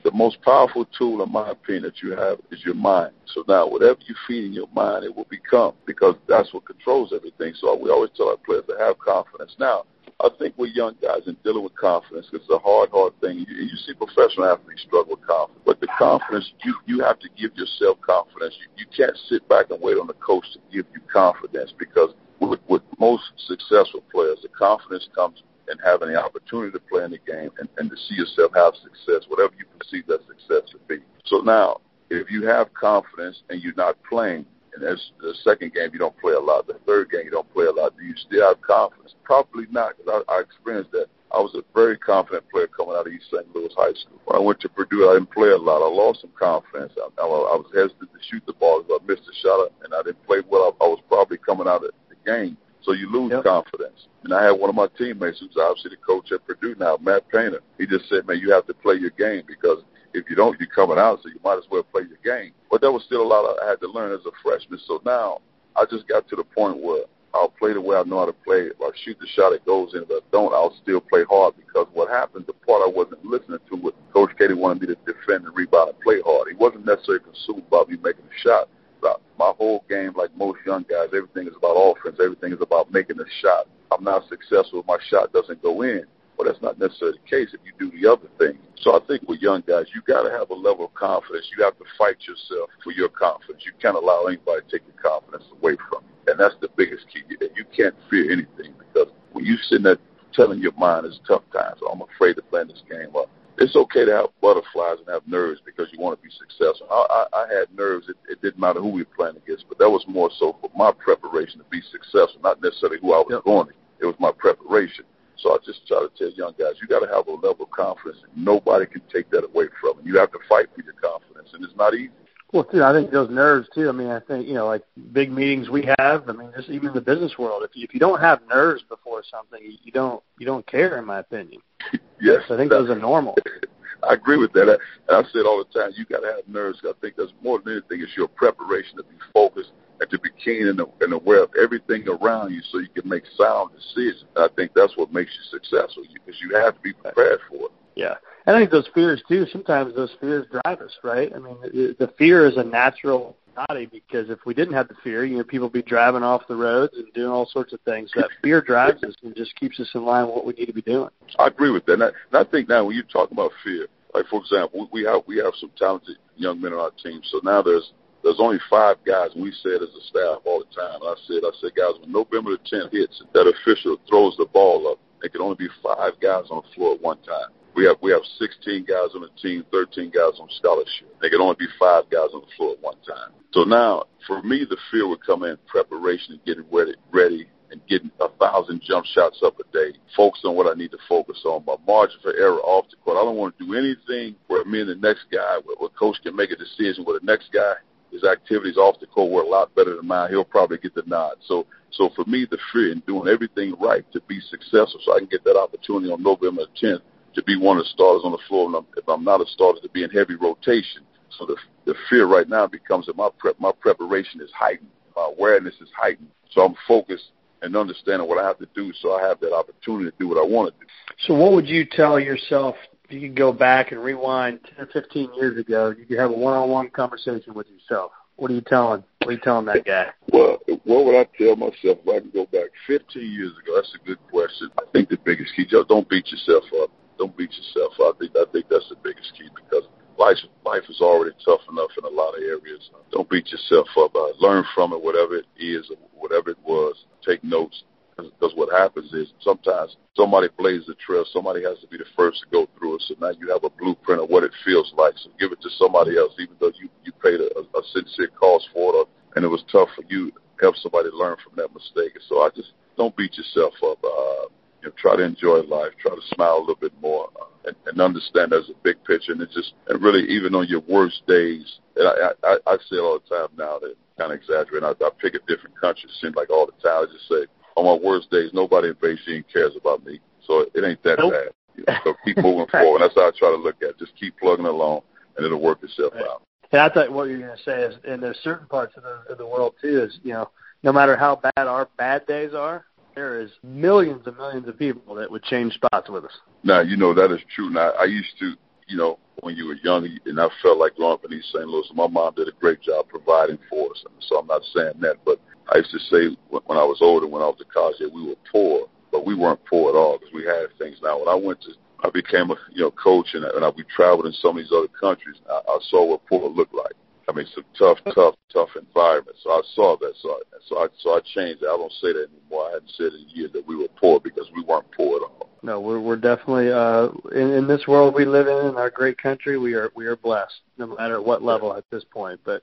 the 0.02 0.10
most 0.12 0.40
powerful 0.42 0.86
tool, 0.96 1.22
in 1.22 1.30
my 1.30 1.50
opinion, 1.50 1.82
that 1.82 2.02
you 2.02 2.12
have 2.12 2.38
is 2.50 2.64
your 2.64 2.74
mind. 2.74 3.12
So 3.34 3.44
now, 3.46 3.68
whatever 3.68 3.98
you 4.06 4.14
feed 4.26 4.44
in 4.44 4.52
your 4.52 4.68
mind, 4.74 5.04
it 5.04 5.14
will 5.14 5.26
become, 5.28 5.74
because 5.86 6.14
that's 6.26 6.54
what 6.54 6.64
controls 6.64 7.12
everything. 7.14 7.52
So 7.60 7.76
we 7.76 7.90
always 7.90 8.10
tell 8.16 8.30
our 8.30 8.38
players 8.38 8.64
to 8.68 8.76
have 8.78 8.98
confidence. 8.98 9.54
Now, 9.58 9.84
I 10.20 10.30
think 10.36 10.58
with 10.58 10.74
young 10.74 10.96
guys 11.00 11.22
and 11.26 11.40
dealing 11.44 11.62
with 11.62 11.76
confidence, 11.76 12.26
it's 12.32 12.50
a 12.50 12.58
hard, 12.58 12.90
hard 12.90 13.12
thing. 13.20 13.38
You, 13.38 13.54
you 13.54 13.76
see 13.86 13.94
professional 13.94 14.46
athletes 14.46 14.82
struggle 14.82 15.14
with 15.14 15.26
confidence, 15.26 15.62
but 15.64 15.80
the 15.80 15.86
confidence 15.96 16.52
you 16.64 16.74
you 16.86 17.00
have 17.04 17.20
to 17.20 17.28
give 17.36 17.54
yourself 17.56 18.00
confidence. 18.00 18.54
You, 18.58 18.82
you 18.82 18.86
can't 18.96 19.16
sit 19.28 19.48
back 19.48 19.70
and 19.70 19.80
wait 19.80 19.96
on 19.96 20.08
the 20.08 20.14
coach 20.14 20.44
to 20.54 20.58
give 20.72 20.86
you 20.92 21.00
confidence 21.12 21.72
because 21.78 22.14
with, 22.40 22.58
with 22.68 22.82
most 22.98 23.22
successful 23.46 24.02
players, 24.10 24.38
the 24.42 24.48
confidence 24.48 25.08
comes 25.14 25.42
in 25.70 25.78
having 25.84 26.08
the 26.08 26.20
opportunity 26.20 26.72
to 26.72 26.80
play 26.80 27.04
in 27.04 27.12
the 27.12 27.18
game 27.18 27.50
and, 27.58 27.68
and 27.78 27.90
to 27.90 27.96
see 27.96 28.16
yourself 28.16 28.52
have 28.54 28.74
success, 28.74 29.28
whatever 29.28 29.52
you 29.58 29.66
perceive 29.78 30.06
that 30.06 30.20
success 30.26 30.68
to 30.70 30.78
be. 30.88 30.98
So 31.26 31.38
now, 31.38 31.78
if 32.10 32.30
you 32.30 32.46
have 32.46 32.72
confidence 32.74 33.42
and 33.50 33.62
you're 33.62 33.74
not 33.76 33.96
playing, 34.08 34.46
and 34.78 34.88
as 34.88 35.10
the 35.20 35.34
second 35.42 35.74
game 35.74 35.90
you 35.92 35.98
don't 35.98 36.16
play 36.18 36.34
a 36.34 36.40
lot, 36.40 36.66
the 36.66 36.78
third 36.86 37.10
game 37.10 37.22
you 37.24 37.30
don't 37.30 37.52
play 37.52 37.66
a 37.66 37.72
lot, 37.72 37.96
do 37.98 38.04
you 38.04 38.14
still 38.16 38.46
have 38.46 38.60
confidence? 38.62 39.14
Probably 39.24 39.66
not, 39.70 39.96
because 39.96 40.22
I, 40.28 40.32
I 40.32 40.40
experienced 40.40 40.92
that. 40.92 41.06
I 41.34 41.40
was 41.40 41.54
a 41.54 41.62
very 41.74 41.98
confident 41.98 42.48
player 42.48 42.68
coming 42.68 42.94
out 42.94 43.06
of 43.06 43.12
East 43.12 43.26
St. 43.30 43.44
Louis 43.54 43.74
High 43.76 43.92
School. 43.92 44.22
When 44.24 44.38
I 44.38 44.40
went 44.40 44.60
to 44.60 44.68
Purdue, 44.68 45.10
I 45.10 45.14
didn't 45.14 45.32
play 45.32 45.50
a 45.50 45.58
lot. 45.58 45.84
I 45.84 45.90
lost 45.90 46.22
some 46.22 46.32
confidence. 46.38 46.92
I, 46.96 47.10
I, 47.20 47.26
I 47.26 47.56
was 47.58 47.68
hesitant 47.74 48.08
to 48.12 48.20
shoot 48.30 48.42
the 48.46 48.54
ball 48.54 48.82
because 48.82 49.00
I 49.02 49.06
missed 49.06 49.28
a 49.28 49.34
shot, 49.42 49.72
and 49.84 49.92
I 49.92 50.02
didn't 50.02 50.24
play 50.24 50.40
well. 50.48 50.76
I, 50.80 50.84
I 50.84 50.88
was 50.88 51.02
probably 51.08 51.38
coming 51.38 51.66
out 51.66 51.84
of 51.84 51.90
the 52.08 52.16
game, 52.24 52.56
so 52.80 52.92
you 52.92 53.10
lose 53.10 53.32
yep. 53.32 53.44
confidence. 53.44 54.06
And 54.24 54.32
I 54.32 54.44
had 54.44 54.56
one 54.56 54.70
of 54.70 54.76
my 54.76 54.88
teammates, 54.96 55.40
who's 55.40 55.58
obviously 55.60 55.90
the 55.90 56.00
coach 56.06 56.32
at 56.32 56.46
Purdue 56.46 56.76
now, 56.78 56.96
Matt 57.02 57.28
Painter. 57.28 57.60
He 57.76 57.86
just 57.86 58.08
said, 58.08 58.26
"Man, 58.26 58.38
you 58.38 58.52
have 58.52 58.66
to 58.66 58.74
play 58.74 58.94
your 58.94 59.12
game 59.18 59.42
because 59.46 59.82
if 60.14 60.28
you 60.30 60.36
don't, 60.36 60.58
you're 60.58 60.68
coming 60.68 60.98
out, 60.98 61.22
so 61.22 61.28
you 61.28 61.40
might 61.44 61.58
as 61.58 61.64
well 61.70 61.82
play 61.82 62.02
your 62.02 62.18
game." 62.24 62.52
But 62.70 62.80
there 62.80 62.92
was 62.92 63.04
still 63.04 63.22
a 63.22 63.28
lot 63.28 63.56
I 63.62 63.68
had 63.68 63.80
to 63.80 63.88
learn 63.88 64.12
as 64.12 64.24
a 64.26 64.32
freshman. 64.42 64.78
So 64.86 65.00
now 65.04 65.40
I 65.76 65.84
just 65.84 66.08
got 66.08 66.28
to 66.28 66.36
the 66.36 66.44
point 66.44 66.78
where 66.78 67.04
I'll 67.34 67.50
play 67.50 67.72
the 67.72 67.80
way 67.80 67.96
I 67.96 68.02
know 68.04 68.18
how 68.18 68.26
to 68.26 68.32
play. 68.32 68.68
If 68.72 68.80
I 68.80 68.90
shoot 69.04 69.18
the 69.20 69.26
shot, 69.26 69.52
it 69.52 69.64
goes 69.66 69.94
in. 69.94 70.02
If 70.02 70.10
I 70.10 70.20
don't, 70.32 70.52
I'll 70.52 70.74
still 70.82 71.00
play 71.00 71.24
hard 71.28 71.54
because 71.56 71.86
what 71.92 72.08
happened, 72.08 72.46
the 72.46 72.52
part 72.52 72.82
I 72.82 72.90
wasn't 72.90 73.24
listening 73.24 73.58
to 73.70 73.76
was 73.76 73.92
Coach 74.12 74.30
Keady 74.40 74.56
wanted 74.56 74.80
me 74.80 74.94
to 74.94 74.96
defend 75.06 75.44
and 75.44 75.54
rebound 75.54 75.90
and 75.90 76.00
play 76.00 76.20
hard. 76.24 76.48
He 76.48 76.56
wasn't 76.56 76.86
necessarily 76.86 77.24
consumed 77.24 77.68
by 77.70 77.84
me 77.88 77.96
making 78.02 78.24
a 78.24 78.38
shot. 78.42 78.68
But 79.00 79.20
my 79.38 79.52
whole 79.56 79.84
game, 79.88 80.12
like 80.16 80.34
most 80.36 80.58
young 80.66 80.84
guys, 80.88 81.08
everything 81.14 81.46
is 81.46 81.54
about 81.56 81.76
offense. 81.76 82.18
Everything 82.20 82.52
is 82.52 82.60
about 82.60 82.92
making 82.92 83.20
a 83.20 83.28
shot. 83.40 83.68
I'm 83.92 84.02
not 84.02 84.28
successful 84.28 84.80
if 84.80 84.86
my 84.86 84.98
shot 85.08 85.32
doesn't 85.32 85.62
go 85.62 85.82
in. 85.82 86.04
Well, 86.38 86.46
that's 86.46 86.62
not 86.62 86.78
necessarily 86.78 87.18
the 87.18 87.28
case 87.28 87.50
if 87.52 87.60
you 87.66 87.74
do 87.74 87.90
the 87.90 88.06
other 88.06 88.30
thing. 88.38 88.62
So 88.78 88.94
I 88.94 89.04
think 89.06 89.28
with 89.28 89.42
young 89.42 89.64
guys, 89.66 89.86
you 89.92 90.00
got 90.06 90.22
to 90.22 90.30
have 90.30 90.50
a 90.50 90.54
level 90.54 90.86
of 90.86 90.94
confidence. 90.94 91.50
You 91.50 91.64
have 91.64 91.76
to 91.78 91.84
fight 91.98 92.16
yourself 92.22 92.70
for 92.84 92.92
your 92.92 93.08
confidence. 93.08 93.66
You 93.66 93.72
can't 93.82 93.96
allow 93.96 94.26
anybody 94.26 94.62
to 94.62 94.70
take 94.70 94.86
your 94.86 95.02
confidence 95.02 95.42
away 95.58 95.76
from 95.90 96.06
you. 96.06 96.30
And 96.30 96.38
that's 96.38 96.54
the 96.60 96.70
biggest 96.76 97.06
key. 97.12 97.26
That 97.40 97.56
you 97.56 97.64
can't 97.74 97.94
fear 98.08 98.30
anything 98.30 98.72
because 98.78 99.10
when 99.32 99.44
you 99.44 99.56
sitting 99.66 99.82
there 99.82 99.98
telling 100.32 100.60
your 100.60 100.78
mind 100.78 101.06
it's 101.06 101.18
tough 101.26 101.42
times, 101.52 101.80
or 101.82 101.90
I'm 101.90 102.02
afraid 102.02 102.34
to 102.36 102.42
play 102.42 102.62
this 102.62 102.82
game, 102.88 103.10
well, 103.12 103.28
it's 103.58 103.74
okay 103.74 104.04
to 104.04 104.12
have 104.14 104.30
butterflies 104.40 105.02
and 105.02 105.08
have 105.08 105.26
nerves 105.26 105.60
because 105.66 105.88
you 105.90 105.98
want 105.98 106.16
to 106.16 106.22
be 106.22 106.30
successful. 106.30 106.86
I, 106.88 107.26
I, 107.34 107.42
I 107.42 107.58
had 107.58 107.74
nerves. 107.74 108.08
It, 108.08 108.16
it 108.30 108.40
didn't 108.40 108.60
matter 108.60 108.78
who 108.78 108.90
we 108.90 109.02
were 109.02 109.16
playing 109.16 109.36
against, 109.36 109.66
but 109.68 109.78
that 109.78 109.90
was 109.90 110.04
more 110.06 110.30
so 110.38 110.56
for 110.60 110.70
my 110.76 110.92
preparation 110.92 111.58
to 111.58 111.64
be 111.68 111.82
successful, 111.90 112.40
not 112.42 112.62
necessarily 112.62 112.98
who 113.02 113.12
I 113.12 113.18
was 113.18 113.26
yep. 113.30 113.44
going 113.44 113.66
to. 113.66 113.74
It 113.98 114.06
was 114.06 114.14
my 114.20 114.30
preparation. 114.30 115.04
So 115.38 115.52
I 115.52 115.58
just 115.64 115.86
try 115.86 116.00
to 116.00 116.10
tell 116.18 116.30
young 116.30 116.54
guys, 116.58 116.74
you 116.80 116.88
got 116.88 117.00
to 117.00 117.06
have 117.06 117.28
a 117.28 117.32
level 117.32 117.64
of 117.64 117.70
confidence. 117.70 118.18
Nobody 118.36 118.86
can 118.86 119.02
take 119.12 119.30
that 119.30 119.44
away 119.44 119.66
from 119.80 119.94
you. 120.02 120.14
You 120.14 120.18
have 120.18 120.32
to 120.32 120.38
fight 120.48 120.66
for 120.74 120.82
your 120.82 120.94
confidence, 120.94 121.50
and 121.52 121.64
it's 121.64 121.76
not 121.76 121.94
easy. 121.94 122.10
Well, 122.52 122.64
too, 122.64 122.82
I 122.82 122.92
think 122.92 123.10
those 123.10 123.30
nerves 123.30 123.68
too. 123.74 123.88
I 123.88 123.92
mean, 123.92 124.08
I 124.08 124.20
think 124.20 124.48
you 124.48 124.54
know, 124.54 124.66
like 124.66 124.82
big 125.12 125.30
meetings 125.30 125.68
we 125.68 125.88
have. 125.98 126.28
I 126.28 126.32
mean, 126.32 126.50
just 126.56 126.70
even 126.70 126.92
the 126.94 127.00
business 127.00 127.36
world, 127.38 127.62
if 127.62 127.76
you, 127.76 127.84
if 127.84 127.92
you 127.92 128.00
don't 128.00 128.20
have 128.20 128.40
nerves 128.48 128.82
before 128.88 129.22
something, 129.30 129.60
you 129.82 129.92
don't 129.92 130.22
you 130.38 130.46
don't 130.46 130.66
care, 130.66 130.98
in 130.98 131.04
my 131.04 131.18
opinion. 131.18 131.60
yes, 132.20 132.42
so 132.48 132.54
I 132.54 132.56
think 132.56 132.70
those 132.70 132.88
are 132.88 132.98
normal. 132.98 133.36
I 134.08 134.14
agree 134.14 134.38
with 134.38 134.52
that. 134.52 134.68
And 134.68 134.78
I 135.08 135.22
say 135.24 135.40
it 135.40 135.46
all 135.46 135.58
the 135.58 135.78
time. 135.78 135.92
You 135.96 136.04
got 136.06 136.20
to 136.20 136.28
have 136.28 136.48
nerves. 136.48 136.78
I 136.84 136.92
think 137.00 137.16
that's 137.16 137.32
more 137.42 137.60
than 137.60 137.72
anything. 137.74 138.00
It's 138.00 138.16
your 138.16 138.28
preparation 138.28 138.96
to 138.96 139.02
be 139.02 139.16
focused 139.34 139.72
and 140.00 140.10
to 140.10 140.18
be 140.18 140.30
keen 140.42 140.68
and, 140.68 140.80
and 141.00 141.12
aware 141.12 141.42
of 141.42 141.50
everything 141.60 142.06
around 142.08 142.52
you, 142.52 142.60
so 142.70 142.78
you 142.78 142.88
can 142.88 143.08
make 143.08 143.24
sound 143.36 143.70
decisions. 143.74 144.24
I 144.36 144.48
think 144.54 144.72
that's 144.74 144.96
what 144.96 145.12
makes 145.12 145.30
you 145.32 145.58
successful 145.58 146.04
because 146.12 146.40
you 146.40 146.56
have 146.56 146.74
to 146.74 146.80
be 146.80 146.92
prepared 146.92 147.40
for 147.48 147.66
it. 147.66 147.72
Yeah. 147.94 148.14
And 148.46 148.56
I 148.56 148.60
think 148.60 148.70
those 148.70 148.88
fears 148.94 149.22
too. 149.28 149.46
Sometimes 149.52 149.94
those 149.94 150.14
fears 150.20 150.46
drive 150.50 150.80
us, 150.80 150.92
right? 151.02 151.32
I 151.34 151.38
mean, 151.38 151.56
the, 151.60 151.96
the 151.98 152.12
fear 152.16 152.46
is 152.46 152.56
a 152.56 152.64
natural 152.64 153.36
body 153.68 153.86
because 153.86 154.30
if 154.30 154.38
we 154.46 154.54
didn't 154.54 154.74
have 154.74 154.88
the 154.88 154.94
fear, 155.02 155.24
you 155.24 155.36
know, 155.36 155.44
people 155.44 155.66
would 155.66 155.72
be 155.72 155.82
driving 155.82 156.22
off 156.22 156.42
the 156.48 156.56
roads 156.56 156.94
and 156.96 157.12
doing 157.12 157.28
all 157.28 157.46
sorts 157.46 157.72
of 157.72 157.80
things. 157.80 158.10
That 158.14 158.28
fear 158.42 158.62
drives 158.62 159.02
us 159.02 159.14
and 159.22 159.34
just 159.34 159.54
keeps 159.56 159.80
us 159.80 159.90
in 159.94 160.04
line 160.04 160.26
with 160.26 160.36
what 160.36 160.46
we 160.46 160.52
need 160.52 160.66
to 160.66 160.72
be 160.72 160.82
doing. 160.82 161.10
I 161.38 161.48
agree 161.48 161.70
with 161.70 161.84
that. 161.86 161.94
And 161.94 162.04
I, 162.04 162.06
and 162.06 162.46
I 162.46 162.50
think 162.50 162.68
now 162.68 162.84
when 162.84 162.96
you 162.96 163.02
talk 163.02 163.30
about 163.32 163.50
fear, 163.64 163.86
like 164.14 164.26
for 164.26 164.40
example, 164.40 164.88
we 164.92 165.04
have 165.04 165.22
we 165.26 165.36
have 165.38 165.52
some 165.60 165.70
talented 165.76 166.16
young 166.36 166.60
men 166.60 166.72
on 166.72 166.78
our 166.78 166.90
team. 167.02 167.20
So 167.24 167.40
now 167.42 167.62
there's 167.62 167.92
there's 168.28 168.44
only 168.44 168.60
five 168.68 169.00
guys. 169.08 169.32
We 169.34 169.52
said 169.64 169.80
as 169.80 169.88
a 169.88 170.04
staff 170.04 170.44
all 170.44 170.60
the 170.60 170.68
time. 170.76 171.00
And 171.00 171.08
I 171.08 171.16
said, 171.24 171.40
I 171.48 171.52
said, 171.64 171.72
guys, 171.72 171.96
when 171.96 172.12
November 172.12 172.52
the 172.52 172.62
10th 172.68 172.92
hits, 172.92 173.22
that 173.32 173.48
official 173.48 173.96
throws 174.04 174.36
the 174.36 174.44
ball 174.44 174.86
up. 174.86 175.00
There 175.20 175.30
can 175.30 175.40
only 175.40 175.56
be 175.56 175.68
five 175.82 176.20
guys 176.20 176.44
on 176.52 176.60
the 176.62 176.68
floor 176.76 176.94
at 176.94 177.00
one 177.00 177.18
time. 177.24 177.56
We 177.74 177.84
have 177.86 177.96
we 178.02 178.12
have 178.12 178.22
16 178.38 178.84
guys 178.84 179.16
on 179.16 179.22
the 179.22 179.32
team, 179.40 179.64
13 179.72 180.10
guys 180.10 180.36
on 180.38 180.48
scholarship. 180.60 181.08
There 181.20 181.30
can 181.30 181.40
only 181.40 181.56
be 181.58 181.66
five 181.78 182.04
guys 182.10 182.30
on 182.34 182.42
the 182.42 182.52
floor 182.56 182.74
at 182.74 182.82
one 182.82 183.00
time. 183.06 183.32
So 183.52 183.64
now, 183.64 184.04
for 184.26 184.42
me, 184.42 184.66
the 184.68 184.76
fear 184.90 185.08
would 185.08 185.24
come 185.24 185.42
in 185.42 185.56
preparation 185.66 186.34
and 186.36 186.44
getting 186.44 186.66
ready, 186.70 186.94
ready 187.10 187.48
and 187.70 187.80
getting 187.88 188.10
a 188.20 188.28
thousand 188.40 188.82
jump 188.82 189.06
shots 189.06 189.40
up 189.44 189.58
a 189.60 189.64
day, 189.72 189.96
focus 190.16 190.42
on 190.44 190.56
what 190.56 190.66
I 190.66 190.74
need 190.74 190.90
to 190.92 190.98
focus 191.08 191.40
on. 191.44 191.64
My 191.66 191.76
margin 191.86 192.18
for 192.22 192.34
error 192.34 192.60
off 192.60 192.86
the 192.90 192.96
court. 192.96 193.16
I 193.16 193.24
don't 193.24 193.36
want 193.36 193.56
to 193.58 193.64
do 193.64 193.74
anything 193.74 194.36
where 194.46 194.64
me 194.64 194.80
and 194.80 194.90
the 194.90 194.94
next 194.94 195.26
guy, 195.32 195.58
where, 195.64 195.76
where 195.76 195.90
coach 195.90 196.16
can 196.22 196.36
make 196.36 196.50
a 196.50 196.56
decision 196.56 197.04
where 197.04 197.18
the 197.18 197.26
next 197.26 197.52
guy, 197.52 197.74
his 198.12 198.24
activities 198.24 198.76
off 198.76 199.00
the 199.00 199.06
court 199.06 199.30
were 199.30 199.42
a 199.42 199.46
lot 199.46 199.74
better 199.74 199.96
than 199.96 200.06
mine. 200.06 200.30
He'll 200.30 200.44
probably 200.44 200.78
get 200.78 200.94
the 200.94 201.02
nod. 201.06 201.36
So, 201.46 201.66
so 201.90 202.10
for 202.14 202.24
me, 202.24 202.46
the 202.50 202.58
fear 202.72 202.92
in 202.92 203.00
doing 203.06 203.28
everything 203.28 203.74
right 203.80 204.04
to 204.12 204.20
be 204.22 204.40
successful, 204.40 205.00
so 205.04 205.14
I 205.14 205.18
can 205.18 205.28
get 205.28 205.44
that 205.44 205.56
opportunity 205.56 206.10
on 206.10 206.22
November 206.22 206.62
10th 206.82 207.02
to 207.34 207.42
be 207.42 207.56
one 207.56 207.78
of 207.78 207.84
the 207.84 207.90
starters 207.90 208.22
on 208.24 208.32
the 208.32 208.38
floor. 208.48 208.66
And 208.66 208.76
I'm, 208.76 208.86
if 208.96 209.08
I'm 209.08 209.24
not 209.24 209.40
a 209.40 209.46
starter, 209.46 209.80
to 209.80 209.88
be 209.90 210.04
in 210.04 210.10
heavy 210.10 210.34
rotation. 210.34 211.02
So 211.38 211.46
the 211.46 211.56
the 211.84 211.94
fear 212.10 212.26
right 212.26 212.48
now 212.48 212.66
becomes 212.66 213.06
that 213.06 213.16
my 213.16 213.28
prep 213.38 213.58
my 213.60 213.72
preparation 213.80 214.40
is 214.40 214.50
heightened, 214.54 214.90
my 215.14 215.30
awareness 215.36 215.74
is 215.80 215.88
heightened. 215.96 216.28
So 216.50 216.62
I'm 216.62 216.74
focused 216.86 217.30
and 217.62 217.76
understanding 217.76 218.28
what 218.28 218.38
I 218.38 218.46
have 218.46 218.58
to 218.58 218.68
do, 218.74 218.92
so 219.00 219.12
I 219.14 219.26
have 219.26 219.40
that 219.40 219.52
opportunity 219.52 220.10
to 220.10 220.16
do 220.18 220.28
what 220.28 220.38
I 220.38 220.46
want 220.46 220.74
to 220.74 220.80
do. 220.80 220.86
So 221.26 221.34
what 221.34 221.52
would 221.52 221.66
you 221.66 221.84
tell 221.84 222.18
yourself 222.20 222.76
if 223.08 223.14
you 223.14 223.28
could 223.28 223.36
go 223.36 223.52
back 223.52 223.92
and 223.92 224.02
rewind 224.02 224.60
10 224.76 224.84
or 224.84 224.88
15 224.92 225.34
years 225.34 225.58
ago? 225.58 225.94
You 225.98 226.04
could 226.04 226.18
have 226.18 226.30
a 226.30 226.36
one-on-one 226.36 226.90
conversation 226.90 227.54
with 227.54 227.66
yourself. 227.68 228.12
What 228.36 228.50
are 228.50 228.54
you 228.54 228.60
telling? 228.60 229.02
What 229.20 229.30
are 229.30 229.32
you 229.32 229.40
telling 229.42 229.66
that 229.66 229.84
guy? 229.84 230.08
Well, 230.30 230.58
what 230.84 231.04
would 231.06 231.16
I 231.16 231.26
tell 231.36 231.56
myself 231.56 231.98
if 232.04 232.08
I 232.08 232.20
could 232.20 232.32
go 232.32 232.46
back 232.46 232.68
15 232.86 233.22
years 233.32 233.52
ago? 233.52 233.72
That's 233.76 233.96
a 234.00 234.06
good 234.06 234.18
question. 234.30 234.68
I 234.78 234.82
think 234.92 235.08
the 235.08 235.18
biggest 235.24 235.54
key, 235.56 235.64
just 235.64 235.88
don't 235.88 236.08
beat 236.08 236.30
yourself 236.30 236.64
up. 236.82 236.90
Don't 237.18 237.36
beat 237.36 237.50
yourself 237.50 237.94
up. 238.00 238.16
I 238.16 238.18
think 238.18 238.36
I 238.36 238.44
think 238.52 238.66
that's 238.68 238.88
the 238.90 238.96
biggest 239.02 239.32
key 239.36 239.48
because 239.56 239.88
life 240.18 240.36
life 240.64 240.84
is 240.88 241.00
already 241.00 241.34
tough 241.44 241.62
enough 241.68 241.90
in 241.98 242.04
a 242.04 242.14
lot 242.14 242.36
of 242.36 242.42
areas. 242.42 242.90
Don't 243.10 243.28
beat 243.28 243.50
yourself 243.50 243.88
up. 243.98 244.14
Uh, 244.14 244.30
learn 244.38 244.64
from 244.72 244.92
it, 244.92 245.02
whatever 245.02 245.34
it 245.34 245.46
is, 245.58 245.90
or 245.90 245.96
whatever 246.14 246.50
it 246.50 246.62
was. 246.62 246.94
Take 247.26 247.42
notes 247.42 247.82
because 248.18 248.52
what 248.54 248.72
happens 248.72 249.12
is 249.12 249.32
sometimes 249.40 249.96
somebody 250.16 250.48
blazes 250.58 250.86
the 250.86 250.94
trail. 250.94 251.24
Somebody 251.32 251.62
has 251.62 251.78
to 251.80 251.86
be 251.86 251.96
the 251.96 252.10
first 252.16 252.40
to 252.40 252.46
go 252.50 252.68
through 252.76 252.96
it. 252.96 253.02
So 253.06 253.14
now 253.20 253.30
you 253.38 253.48
have 253.52 253.64
a 253.64 253.70
blueprint 253.70 254.22
of 254.22 254.28
what 254.28 254.44
it 254.44 254.52
feels 254.64 254.92
like. 254.96 255.14
So 255.18 255.30
give 255.38 255.52
it 255.52 255.62
to 255.62 255.70
somebody 255.78 256.18
else, 256.18 256.34
even 256.38 256.56
though 256.60 256.72
you 256.80 256.88
you 257.04 257.12
paid 257.22 257.40
a, 257.40 257.48
a 257.58 257.82
sincere 257.92 258.28
cost 258.38 258.68
for 258.72 258.92
it, 258.92 258.96
or, 258.96 259.06
and 259.36 259.44
it 259.44 259.48
was 259.48 259.64
tough 259.70 259.88
for 259.94 260.04
you. 260.08 260.32
Help 260.60 260.74
somebody 260.76 261.08
learn 261.12 261.36
from 261.44 261.54
that 261.56 261.72
mistake. 261.72 262.18
So 262.28 262.42
I 262.42 262.50
just 262.54 262.72
don't 262.96 263.16
beat 263.16 263.38
yourself 263.38 263.74
up. 263.84 264.02
Uh, 264.02 264.50
you 264.82 264.88
know, 264.88 264.94
try 264.96 265.16
to 265.16 265.22
enjoy 265.22 265.62
life. 265.62 265.92
Try 266.02 266.14
to 266.14 266.34
smile 266.34 266.58
a 266.58 266.60
little 266.60 266.80
bit 266.80 266.92
more. 267.00 267.30
Uh, 267.40 267.46
and, 267.66 267.76
and 267.86 268.00
understand 268.00 268.50
there's 268.50 268.70
a 268.70 268.82
big 268.82 268.96
picture. 269.04 269.32
And 269.32 269.42
it's 269.42 269.54
just, 269.54 269.74
and 269.88 270.02
really, 270.02 270.26
even 270.28 270.54
on 270.54 270.66
your 270.66 270.82
worst 270.88 271.22
days, 271.26 271.78
and 271.96 272.08
I, 272.08 272.30
I, 272.42 272.56
I 272.66 272.76
say 272.88 272.96
it 272.96 273.00
all 273.00 273.18
the 273.18 273.28
time 273.36 273.48
now 273.56 273.78
that 273.78 273.94
kind 274.18 274.32
of 274.32 274.38
exaggerate. 274.38 274.82
I, 274.82 274.90
I 274.90 275.10
pick 275.20 275.34
a 275.34 275.42
different 275.46 275.78
country. 275.80 276.10
It 276.10 276.16
seems 276.20 276.34
like 276.34 276.50
all 276.50 276.66
the 276.66 276.72
time. 276.82 277.06
I 277.06 277.12
just 277.12 277.28
say, 277.28 277.46
on 277.78 277.98
my 277.98 278.04
worst 278.04 278.30
days, 278.30 278.50
nobody 278.52 278.88
in 278.88 278.94
Beijing 278.94 279.44
cares 279.52 279.72
about 279.76 280.04
me. 280.04 280.20
So 280.46 280.66
it 280.74 280.84
ain't 280.84 281.02
that 281.04 281.18
nope. 281.18 281.32
bad. 281.32 281.48
You 281.76 281.84
know, 281.86 281.94
so 282.04 282.14
keep 282.24 282.36
moving 282.38 282.66
forward. 282.70 283.00
That's 283.00 283.14
how 283.14 283.28
I 283.28 283.30
try 283.38 283.50
to 283.50 283.56
look 283.56 283.76
at 283.82 283.90
it. 283.90 283.98
Just 283.98 284.12
keep 284.18 284.36
plugging 284.38 284.66
along, 284.66 285.02
and 285.36 285.46
it'll 285.46 285.60
work 285.60 285.82
itself 285.82 286.12
right. 286.14 286.24
out. 286.24 286.42
And 286.72 286.80
I 286.80 286.88
thought 286.88 287.12
what 287.12 287.28
you're 287.28 287.38
going 287.38 287.56
to 287.56 287.62
say 287.62 287.82
is, 287.82 287.94
and 288.06 288.22
there's 288.22 288.38
certain 288.42 288.66
parts 288.66 288.96
of 288.96 289.02
the, 289.02 289.32
of 289.32 289.38
the 289.38 289.46
world 289.46 289.74
too, 289.80 290.02
is 290.02 290.18
you 290.22 290.32
know, 290.32 290.50
no 290.82 290.92
matter 290.92 291.16
how 291.16 291.36
bad 291.36 291.66
our 291.66 291.88
bad 291.96 292.26
days 292.26 292.52
are, 292.52 292.84
there 293.14 293.40
is 293.40 293.50
millions 293.62 294.22
and 294.26 294.36
millions 294.36 294.68
of 294.68 294.78
people 294.78 295.14
that 295.14 295.30
would 295.30 295.42
change 295.44 295.74
spots 295.74 296.08
with 296.08 296.24
us. 296.24 296.32
Now, 296.62 296.80
you 296.80 296.96
know, 296.96 297.14
that 297.14 297.32
is 297.32 297.40
true. 297.54 297.70
Now, 297.70 297.92
I 297.98 298.04
used 298.04 298.38
to, 298.40 298.54
you 298.86 298.96
know, 298.96 299.18
when 299.40 299.56
you 299.56 299.66
were 299.66 299.76
young, 299.82 300.08
and 300.26 300.40
I 300.40 300.48
felt 300.62 300.78
like 300.78 300.96
growing 300.96 301.14
up 301.14 301.24
in 301.24 301.32
East 301.32 301.48
St. 301.52 301.66
Louis, 301.66 301.90
my 301.94 302.06
mom 302.06 302.34
did 302.34 302.48
a 302.48 302.52
great 302.52 302.80
job 302.80 303.06
providing 303.08 303.58
for 303.70 303.90
us. 303.90 304.04
So 304.20 304.38
I'm 304.38 304.46
not 304.46 304.62
saying 304.74 304.94
that, 305.00 305.16
but 305.24 305.40
I 305.72 305.78
used 305.78 305.90
to 305.90 305.98
say 305.98 306.36
when 306.50 306.78
I 306.78 306.84
was 306.84 306.98
older, 307.00 307.26
when 307.26 307.42
I 307.42 307.46
was 307.46 307.60
in 307.60 307.66
college, 307.72 307.96
that 308.00 308.12
we 308.12 308.26
were 308.26 308.36
poor, 308.50 308.88
but 309.12 309.26
we 309.26 309.34
weren't 309.34 309.64
poor 309.66 309.90
at 309.90 309.96
all 309.96 310.18
because 310.18 310.32
we 310.32 310.44
had 310.44 310.66
things. 310.78 310.96
Now, 311.02 311.18
when 311.18 311.28
I 311.28 311.34
went 311.34 311.60
to, 311.62 311.72
I 312.04 312.10
became 312.10 312.50
a 312.50 312.56
you 312.72 312.82
know 312.82 312.90
coach, 312.92 313.28
and, 313.34 313.44
and 313.44 313.64
I, 313.64 313.68
we 313.70 313.84
traveled 313.84 314.26
in 314.26 314.32
some 314.32 314.56
of 314.56 314.62
these 314.62 314.72
other 314.72 314.88
countries. 314.88 315.36
I, 315.48 315.60
I 315.68 315.78
saw 315.90 316.04
what 316.04 316.26
poor 316.26 316.48
looked 316.48 316.74
like. 316.74 316.94
I 317.28 317.32
mean, 317.32 317.46
some 317.54 317.64
tough, 317.78 317.98
tough, 318.14 318.36
tough 318.50 318.70
environment. 318.76 319.36
So 319.42 319.50
I 319.50 319.60
saw 319.74 319.96
that. 319.98 320.14
So 320.22 320.30
I, 320.30 320.40
so 320.66 320.78
I, 320.78 320.86
so 320.98 321.10
I 321.10 321.20
changed. 321.34 321.62
I 321.62 321.76
don't 321.76 321.92
say 321.92 322.14
that 322.14 322.28
anymore. 322.32 322.68
I 322.68 322.72
hadn't 322.72 322.90
said 322.96 323.12
in 323.12 323.26
years 323.28 323.52
that 323.52 323.66
we 323.66 323.76
were 323.76 323.88
poor 324.00 324.18
because 324.20 324.48
we 324.56 324.62
weren't 324.62 324.90
poor 324.92 325.16
at 325.16 325.22
all. 325.22 325.50
No, 325.62 325.80
we're 325.80 326.00
we're 326.00 326.16
definitely 326.16 326.70
uh, 326.70 327.08
in, 327.32 327.52
in 327.52 327.66
this 327.66 327.86
world 327.86 328.14
we 328.14 328.24
live 328.24 328.46
in, 328.46 328.70
in 328.70 328.76
our 328.76 328.90
great 328.90 329.18
country. 329.18 329.58
We 329.58 329.74
are 329.74 329.90
we 329.94 330.06
are 330.06 330.16
blessed, 330.16 330.60
no 330.78 330.86
matter 330.96 331.20
what 331.20 331.42
level 331.42 331.76
at 331.76 331.84
this 331.90 332.04
point. 332.04 332.40
But 332.44 332.62